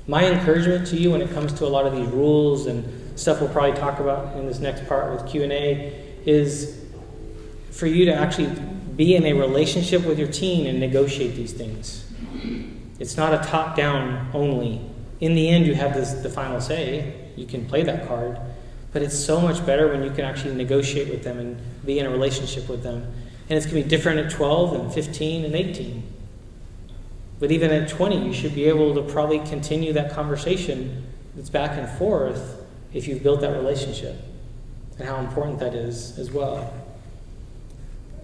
My 0.06 0.30
encouragement 0.30 0.86
to 0.90 0.96
you 0.96 1.10
when 1.10 1.20
it 1.20 1.32
comes 1.32 1.52
to 1.54 1.64
a 1.64 1.66
lot 1.66 1.86
of 1.86 1.92
these 1.92 2.06
rules 2.06 2.66
and 2.66 3.18
stuff 3.18 3.40
we'll 3.40 3.50
probably 3.50 3.76
talk 3.76 3.98
about 3.98 4.36
in 4.36 4.46
this 4.46 4.60
next 4.60 4.86
part 4.86 5.12
with 5.12 5.28
Q&A 5.28 6.20
is 6.24 6.84
for 7.72 7.88
you 7.88 8.04
to 8.04 8.14
actually 8.14 8.56
be 8.94 9.16
in 9.16 9.26
a 9.26 9.32
relationship 9.32 10.04
with 10.04 10.20
your 10.20 10.28
teen 10.28 10.68
and 10.68 10.78
negotiate 10.78 11.34
these 11.34 11.52
things. 11.52 12.08
It's 13.00 13.16
not 13.16 13.34
a 13.34 13.38
top 13.38 13.74
down 13.74 14.30
only. 14.32 14.82
In 15.18 15.34
the 15.34 15.48
end, 15.48 15.66
you 15.66 15.74
have 15.74 15.94
this, 15.94 16.12
the 16.12 16.30
final 16.30 16.60
say. 16.60 17.32
You 17.34 17.46
can 17.46 17.66
play 17.66 17.82
that 17.82 18.06
card. 18.06 18.38
But 18.92 19.02
it's 19.02 19.18
so 19.18 19.40
much 19.40 19.66
better 19.66 19.88
when 19.88 20.04
you 20.04 20.10
can 20.10 20.24
actually 20.24 20.54
negotiate 20.54 21.08
with 21.08 21.24
them 21.24 21.40
and 21.40 21.60
be 21.84 21.98
in 21.98 22.06
a 22.06 22.10
relationship 22.10 22.68
with 22.68 22.84
them. 22.84 23.12
And 23.48 23.56
it's 23.56 23.66
going 23.66 23.82
to 23.82 23.82
be 23.84 23.88
different 23.88 24.18
at 24.18 24.30
12 24.30 24.74
and 24.74 24.92
15 24.92 25.44
and 25.44 25.54
18. 25.54 26.02
But 27.38 27.50
even 27.52 27.70
at 27.70 27.88
20, 27.88 28.26
you 28.26 28.32
should 28.32 28.54
be 28.54 28.64
able 28.64 28.94
to 28.94 29.02
probably 29.02 29.38
continue 29.40 29.92
that 29.92 30.12
conversation 30.12 31.06
that's 31.34 31.50
back 31.50 31.78
and 31.78 31.88
forth 31.98 32.64
if 32.92 33.06
you've 33.06 33.22
built 33.22 33.42
that 33.42 33.52
relationship 33.52 34.16
and 34.98 35.06
how 35.06 35.18
important 35.18 35.58
that 35.58 35.74
is 35.74 36.18
as 36.18 36.30
well. 36.30 36.72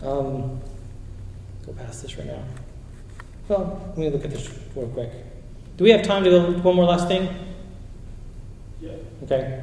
Um, 0.01 0.61
go 1.67 1.73
past 1.75 2.03
this 2.03 2.17
right 2.17 2.27
now. 2.27 2.43
Well, 3.49 3.85
let 3.89 3.99
me 3.99 4.11
look 4.11 4.25
at 4.25 4.31
this 4.31 4.49
real 4.75 4.89
quick. 4.89 5.11
Do 5.77 5.85
we 5.85 5.91
have 5.91 6.03
time 6.03 6.25
to 6.25 6.31
go 6.31 6.53
one 6.53 6.77
more 6.77 6.85
last 6.87 7.09
thing? 7.09 7.29
Yeah. 8.81 8.93
Okay. 9.25 9.63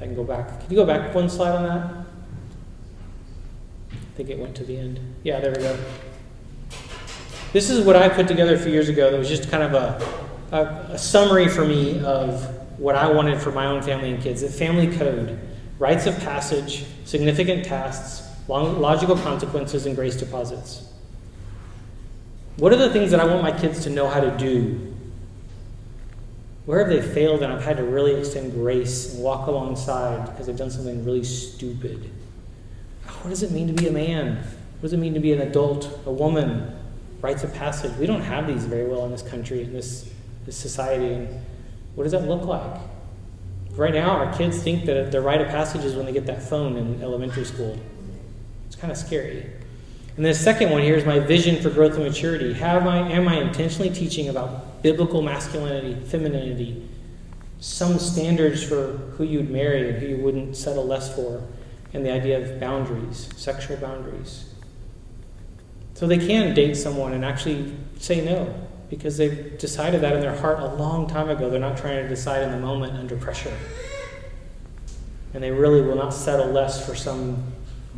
I 0.00 0.04
can 0.04 0.14
go 0.14 0.24
back. 0.24 0.60
Can 0.60 0.70
you 0.70 0.76
go 0.76 0.84
back 0.84 1.14
one 1.14 1.28
slide 1.28 1.54
on 1.54 1.62
that? 1.64 2.01
I 4.12 4.14
think 4.14 4.28
it 4.28 4.38
went 4.38 4.54
to 4.56 4.64
the 4.64 4.76
end. 4.76 5.00
Yeah, 5.22 5.40
there 5.40 5.52
we 5.52 5.58
go. 5.58 5.78
This 7.54 7.70
is 7.70 7.84
what 7.84 7.96
I 7.96 8.10
put 8.10 8.28
together 8.28 8.54
a 8.54 8.58
few 8.58 8.70
years 8.70 8.90
ago. 8.90 9.10
That 9.10 9.18
was 9.18 9.28
just 9.28 9.50
kind 9.50 9.62
of 9.62 9.72
a, 9.72 10.54
a, 10.54 10.92
a 10.92 10.98
summary 10.98 11.48
for 11.48 11.64
me 11.64 11.98
of 12.04 12.44
what 12.78 12.94
I 12.94 13.10
wanted 13.10 13.40
for 13.40 13.52
my 13.52 13.66
own 13.66 13.80
family 13.80 14.12
and 14.12 14.22
kids. 14.22 14.42
A 14.42 14.50
family 14.50 14.94
code, 14.98 15.38
rites 15.78 16.04
of 16.04 16.18
passage, 16.20 16.84
significant 17.06 17.64
tasks, 17.64 18.28
long, 18.48 18.80
logical 18.80 19.16
consequences, 19.16 19.86
and 19.86 19.96
grace 19.96 20.16
deposits. 20.16 20.86
What 22.56 22.70
are 22.74 22.76
the 22.76 22.90
things 22.90 23.12
that 23.12 23.20
I 23.20 23.24
want 23.24 23.42
my 23.42 23.58
kids 23.58 23.82
to 23.84 23.90
know 23.90 24.08
how 24.08 24.20
to 24.20 24.30
do? 24.36 24.94
Where 26.66 26.80
have 26.80 26.88
they 26.88 27.00
failed 27.00 27.42
and 27.42 27.50
I've 27.50 27.64
had 27.64 27.78
to 27.78 27.82
really 27.82 28.14
extend 28.14 28.52
grace 28.52 29.14
and 29.14 29.22
walk 29.22 29.46
alongside 29.46 30.26
because 30.26 30.46
they've 30.46 30.56
done 30.56 30.70
something 30.70 31.02
really 31.02 31.24
stupid? 31.24 32.10
What 33.06 33.30
does 33.30 33.42
it 33.42 33.50
mean 33.50 33.68
to 33.68 33.72
be 33.72 33.88
a 33.88 33.92
man? 33.92 34.36
What 34.36 34.82
does 34.82 34.92
it 34.92 34.98
mean 34.98 35.14
to 35.14 35.20
be 35.20 35.32
an 35.32 35.40
adult, 35.40 36.00
a 36.06 36.12
woman? 36.12 36.76
Rites 37.20 37.44
of 37.44 37.54
passage. 37.54 37.96
We 37.98 38.06
don't 38.06 38.22
have 38.22 38.46
these 38.46 38.64
very 38.64 38.88
well 38.88 39.04
in 39.04 39.12
this 39.12 39.22
country, 39.22 39.62
in 39.62 39.72
this, 39.72 40.10
this 40.44 40.56
society. 40.56 41.12
And 41.12 41.44
what 41.94 42.04
does 42.04 42.12
that 42.12 42.26
look 42.26 42.44
like? 42.44 42.80
Right 43.72 43.94
now, 43.94 44.10
our 44.10 44.32
kids 44.36 44.62
think 44.62 44.84
that 44.86 45.12
their 45.12 45.22
rite 45.22 45.40
of 45.40 45.48
passage 45.48 45.84
is 45.84 45.94
when 45.94 46.04
they 46.04 46.12
get 46.12 46.26
that 46.26 46.42
phone 46.42 46.76
in 46.76 47.02
elementary 47.02 47.44
school. 47.44 47.78
It's 48.66 48.76
kind 48.76 48.90
of 48.90 48.98
scary. 48.98 49.46
And 50.16 50.26
the 50.26 50.34
second 50.34 50.70
one 50.70 50.82
here 50.82 50.94
is 50.94 51.06
my 51.06 51.20
vision 51.20 51.62
for 51.62 51.70
growth 51.70 51.94
and 51.94 52.04
maturity. 52.04 52.52
Have 52.54 52.86
I, 52.86 52.98
am 52.98 53.28
I 53.28 53.36
intentionally 53.36 53.88
teaching 53.88 54.28
about 54.28 54.82
biblical 54.82 55.22
masculinity, 55.22 55.94
femininity, 56.06 56.86
some 57.60 57.98
standards 57.98 58.62
for 58.62 58.98
who 59.16 59.24
you'd 59.24 59.48
marry 59.48 59.88
and 59.88 59.98
who 59.98 60.06
you 60.06 60.16
wouldn't 60.18 60.56
settle 60.56 60.84
less 60.84 61.14
for, 61.14 61.42
and 61.92 62.04
the 62.04 62.10
idea 62.10 62.40
of 62.40 62.58
boundaries, 62.60 63.28
sexual 63.36 63.76
boundaries? 63.76 64.52
So 65.94 66.06
they 66.06 66.18
can 66.18 66.54
date 66.54 66.76
someone 66.76 67.12
and 67.12 67.24
actually 67.24 67.72
say 67.98 68.24
no 68.24 68.52
because 68.90 69.16
they've 69.16 69.56
decided 69.58 70.02
that 70.02 70.14
in 70.14 70.20
their 70.20 70.36
heart 70.36 70.60
a 70.60 70.74
long 70.74 71.06
time 71.06 71.30
ago. 71.30 71.48
They're 71.48 71.60
not 71.60 71.78
trying 71.78 72.02
to 72.02 72.08
decide 72.08 72.42
in 72.42 72.50
the 72.50 72.58
moment 72.58 72.94
under 72.94 73.16
pressure. 73.16 73.56
And 75.32 75.42
they 75.42 75.50
really 75.50 75.80
will 75.80 75.94
not 75.94 76.12
settle 76.12 76.48
less 76.48 76.84
for 76.84 76.94
some 76.94 77.52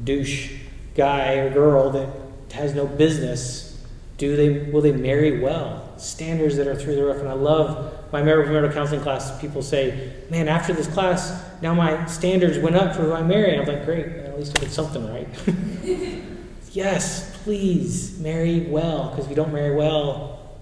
douche 0.04 0.52
guy 0.94 1.34
or 1.34 1.50
girl 1.50 1.90
that 1.90 2.08
has 2.52 2.74
no 2.74 2.86
business. 2.86 3.84
Do 4.18 4.36
they 4.36 4.70
will 4.70 4.82
they 4.82 4.92
marry 4.92 5.40
well? 5.40 5.92
Standards 5.98 6.56
that 6.56 6.68
are 6.68 6.76
through 6.76 6.94
the 6.94 7.04
roof. 7.04 7.18
And 7.18 7.28
I 7.28 7.32
love 7.32 8.03
my 8.14 8.22
marital 8.22 8.70
counseling 8.70 9.00
class, 9.00 9.40
people 9.40 9.60
say, 9.60 10.12
Man, 10.30 10.46
after 10.46 10.72
this 10.72 10.86
class, 10.86 11.44
now 11.60 11.74
my 11.74 12.06
standards 12.06 12.60
went 12.60 12.76
up 12.76 12.94
for 12.94 13.02
who 13.02 13.12
I 13.12 13.24
marry. 13.24 13.58
I'm 13.58 13.66
like, 13.66 13.84
Great, 13.84 14.06
at 14.06 14.38
least 14.38 14.56
I 14.56 14.60
did 14.60 14.70
something 14.70 15.04
right. 15.12 15.26
yes, 16.70 17.36
please 17.42 18.16
marry 18.20 18.60
well, 18.60 19.08
because 19.08 19.24
if 19.24 19.30
you 19.30 19.34
don't 19.34 19.52
marry 19.52 19.74
well, 19.74 20.58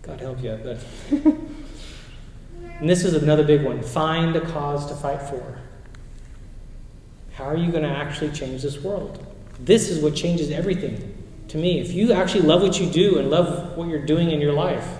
God 0.00 0.20
help 0.20 0.42
you. 0.42 0.58
But 0.64 0.78
and 2.80 2.88
this 2.88 3.04
is 3.04 3.12
another 3.12 3.44
big 3.44 3.62
one. 3.62 3.82
Find 3.82 4.34
a 4.34 4.40
cause 4.40 4.86
to 4.86 4.94
fight 4.94 5.20
for. 5.20 5.58
How 7.34 7.44
are 7.44 7.58
you 7.58 7.70
going 7.70 7.84
to 7.84 7.90
actually 7.90 8.30
change 8.30 8.62
this 8.62 8.80
world? 8.80 9.22
This 9.58 9.90
is 9.90 10.02
what 10.02 10.14
changes 10.14 10.50
everything 10.50 11.14
to 11.48 11.58
me. 11.58 11.78
If 11.78 11.92
you 11.92 12.14
actually 12.14 12.44
love 12.44 12.62
what 12.62 12.80
you 12.80 12.88
do 12.90 13.18
and 13.18 13.28
love 13.28 13.76
what 13.76 13.88
you're 13.88 14.06
doing 14.06 14.30
in 14.30 14.40
your 14.40 14.54
life, 14.54 14.96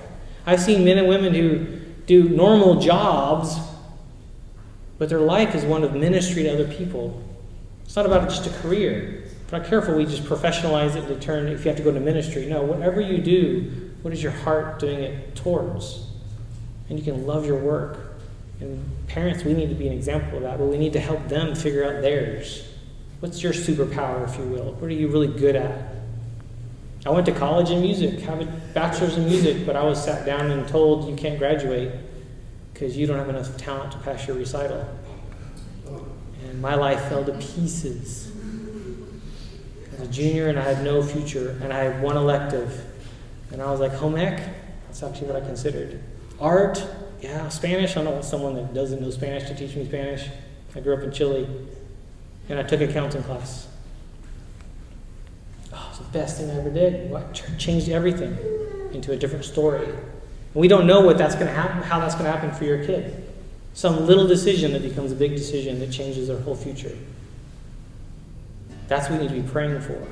I've 0.47 0.61
seen 0.61 0.85
men 0.85 0.99
and 0.99 1.09
women 1.09 1.35
who 1.35 1.79
do 2.07 2.29
normal 2.29 2.81
jobs, 2.81 3.57
but 4.99 5.09
their 5.09 5.21
life 5.21 5.55
is 5.55 5.65
one 5.65 5.85
of 5.85 5.95
ministry 5.95 6.43
to 6.43 6.53
other 6.53 6.67
people. 6.67 7.23
It's 7.85 7.97
not 7.97 8.07
about 8.07 8.29
just 8.29 8.47
a 8.47 8.51
career. 8.61 9.25
If 9.25 9.53
we're 9.53 9.59
not 9.59 9.69
careful 9.69 9.97
we 9.97 10.07
just 10.07 10.25
professionalize 10.25 10.97
it 10.97 11.07
to 11.09 11.19
turn 11.19 11.49
if 11.49 11.65
you 11.65 11.69
have 11.69 11.77
to 11.77 11.83
go 11.83 11.93
to 11.93 12.01
ministry. 12.01 12.47
No, 12.47 12.63
whatever 12.63 13.01
you 13.01 13.19
do, 13.19 13.91
what 14.03 14.15
is 14.15 14.23
your 14.23 14.33
heart 14.33 14.79
doing 14.79 15.01
it 15.01 15.35
towards? 15.35 16.07
And 16.89 16.99
you 16.99 17.05
can 17.05 17.27
love 17.27 17.47
your 17.47 17.59
work. 17.59 17.99
And 18.61 18.85
parents, 19.09 19.45
we 19.45 19.55
need 19.55 19.69
to 19.71 19.75
be 19.75 19.87
an 19.87 19.93
example 19.93 20.39
of 20.39 20.43
that, 20.43 20.59
but 20.59 20.67
we 20.67 20.79
need 20.79 20.93
to 20.93 21.01
help 21.01 21.29
them 21.29 21.55
figure 21.55 21.85
out 21.85 22.03
theirs. 22.03 22.67
What's 23.21 23.43
your 23.43 23.53
superpower, 23.53 24.29
if 24.29 24.39
you 24.39 24.45
will? 24.45 24.73
What 24.75 24.91
are 24.91 24.95
you 24.95 25.09
really 25.09 25.27
good 25.27 25.57
at? 25.57 25.90
I 27.07 27.11
went 27.11 27.25
to 27.27 27.33
college 27.33 27.71
in 27.71 27.81
music, 27.81 28.21
have 28.21 28.41
a 28.41 28.45
bachelor's 28.75 29.17
in 29.17 29.25
music, 29.25 29.65
but 29.65 29.75
I 29.75 29.83
was 29.83 30.03
sat 30.03 30.27
down 30.27 30.51
and 30.51 30.69
told 30.69 31.09
you 31.09 31.17
can't 31.17 31.39
graduate 31.39 31.93
because 32.75 32.97
you 32.97 33.07
don't 33.07 33.17
have 33.17 33.31
enough 33.31 33.57
talent 33.57 33.93
to 33.93 33.99
pass 33.99 34.27
your 34.27 34.37
recital. 34.37 34.87
And 36.45 36.61
my 36.61 36.75
life 36.75 37.01
fell 37.09 37.25
to 37.25 37.33
pieces. 37.33 38.31
was 39.93 40.01
a 40.01 40.07
junior 40.13 40.49
and 40.49 40.59
I 40.59 40.63
had 40.63 40.85
no 40.85 41.03
future, 41.03 41.59
and 41.63 41.73
I 41.73 41.85
had 41.85 42.03
one 42.03 42.19
elective. 42.19 42.85
And 43.51 43.63
I 43.63 43.71
was 43.71 43.81
like, 43.81 43.93
home 43.93 44.17
ec? 44.17 44.43
That's 44.87 45.03
actually 45.03 45.29
what 45.29 45.43
I 45.43 45.47
considered. 45.47 46.03
Art? 46.39 46.87
Yeah. 47.23 47.49
Spanish? 47.49 47.97
I 47.97 48.05
don't 48.05 48.13
want 48.13 48.25
someone 48.25 48.55
that 48.57 48.75
doesn't 48.75 49.01
know 49.01 49.11
Spanish 49.11 49.49
to 49.49 49.55
teach 49.55 49.75
me 49.75 49.87
Spanish. 49.87 50.29
I 50.75 50.81
grew 50.81 50.95
up 50.97 51.03
in 51.03 51.13
Chile, 51.13 51.49
and 52.49 52.59
I 52.59 52.63
took 52.63 52.81
accounting 52.81 53.23
class. 53.23 53.70
Oh, 55.73 55.91
it 55.93 55.99
the 55.99 56.19
best 56.19 56.39
thing 56.39 56.51
I 56.51 56.59
ever 56.59 56.71
did. 56.71 57.11
What 57.11 57.35
changed 57.59 57.89
everything 57.89 58.37
into 58.93 59.13
a 59.13 59.17
different 59.17 59.45
story. 59.45 59.85
And 59.85 60.55
we 60.55 60.69
don't 60.69 60.87
know 60.87 61.01
what 61.01 61.17
that's 61.17 61.35
going 61.35 61.47
to 61.47 61.53
happen, 61.53 61.83
how 61.83 62.01
that's 62.01 62.15
going 62.15 62.27
to 62.27 62.33
happen 62.33 62.53
for 62.53 62.65
your 62.65 62.85
kid. 62.85 63.27
Some 63.75 64.07
little 64.07 64.27
decision 64.27 64.73
that 64.73 64.83
becomes 64.83 65.13
a 65.13 65.15
big 65.15 65.37
decision 65.37 65.79
that 65.79 65.93
changes 65.93 66.29
their 66.29 66.41
whole 66.41 66.57
future. 66.57 66.97
That's 68.89 69.09
what 69.09 69.21
we 69.21 69.27
need 69.29 69.35
to 69.35 69.41
be 69.41 69.49
praying 69.49 69.81
for. 69.81 70.07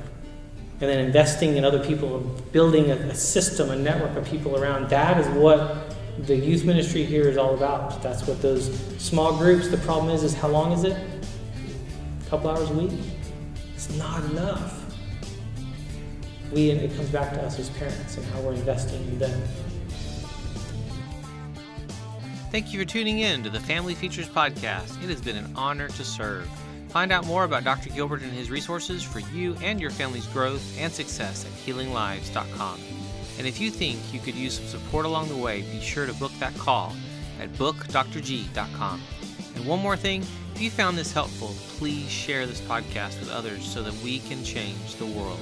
And 0.81 0.89
then 0.89 1.05
investing 1.05 1.57
in 1.57 1.65
other 1.65 1.85
people, 1.85 2.21
building 2.53 2.93
a, 2.93 2.95
a 2.95 3.15
system, 3.15 3.71
a 3.71 3.77
network 3.77 4.17
of 4.17 4.25
people 4.25 4.57
around. 4.57 4.89
That 4.91 5.19
is 5.19 5.27
what 5.29 5.97
the 6.27 6.37
youth 6.37 6.65
ministry 6.65 7.05
here 7.05 7.29
is 7.29 7.37
all 7.37 7.55
about. 7.55 8.01
That's 8.01 8.27
what 8.29 8.41
those 8.41 8.73
small 8.99 9.37
groups, 9.37 9.69
the 9.69 9.79
problem 9.79 10.15
is, 10.15 10.23
is 10.23 10.35
how 10.35 10.49
long 10.49 10.71
is 10.71 10.85
it? 10.85 10.97
A 10.97 12.31
couple 12.31 12.51
hours 12.51 12.71
a 12.71 12.75
week? 12.75 12.93
It's 13.75 13.91
not 13.97 14.23
enough. 14.31 14.78
We, 16.53 16.71
and 16.71 16.81
it 16.81 16.95
comes 16.97 17.11
back 17.11 17.33
to 17.33 17.43
us 17.43 17.59
as 17.59 17.71
parents 17.71 18.17
and 18.17 18.27
how 18.27 18.41
we're 18.41 18.55
investing 18.55 19.03
in 19.09 19.19
them. 19.19 19.43
Thank 22.51 22.73
you 22.73 22.81
for 22.81 22.87
tuning 22.87 23.19
in 23.19 23.43
to 23.43 23.51
the 23.51 23.61
Family 23.61 23.95
Features 23.95 24.29
Podcast. 24.29 25.03
It 25.03 25.11
has 25.11 25.21
been 25.21 25.37
an 25.37 25.53
honor 25.55 25.89
to 25.89 26.05
serve. 26.05 26.49
Find 26.89 27.13
out 27.13 27.27
more 27.27 27.45
about 27.45 27.65
Dr. 27.65 27.91
Gilbert 27.91 28.23
and 28.23 28.33
his 28.33 28.51
resources 28.51 29.03
for 29.03 29.19
you 29.19 29.55
and 29.63 29.79
your 29.79 29.91
family's 29.91 30.27
growth 30.29 30.63
and 30.79 30.91
success 30.91 31.45
at 31.45 31.53
healinglives.com. 31.53 32.81
And 33.37 33.47
if 33.47 33.61
you 33.61 33.71
think 33.71 34.01
you 34.13 34.21
could 34.21 34.35
use 34.35 34.55
some 34.55 34.67
support 34.67 35.05
along 35.05 35.29
the 35.29 35.37
way, 35.37 35.61
be 35.61 35.81
sure 35.81 36.07
to 36.07 36.15
book 36.15 36.33
that 36.41 36.57
call 36.57 36.95
at 37.39 37.53
bookdrg.com. 37.55 39.03
And 39.55 39.67
one 39.67 39.81
more 39.81 39.97
thing, 39.97 40.25
if 40.55 40.63
you 40.63 40.71
found 40.71 40.97
this 40.97 41.13
helpful, 41.13 41.55
please 41.77 42.09
share 42.11 42.47
this 42.47 42.61
podcast 42.63 43.21
with 43.21 43.31
others 43.31 43.65
so 43.65 43.83
that 43.83 43.95
we 44.03 44.21
can 44.21 44.43
change 44.43 44.97
the 44.97 45.07
world. 45.07 45.39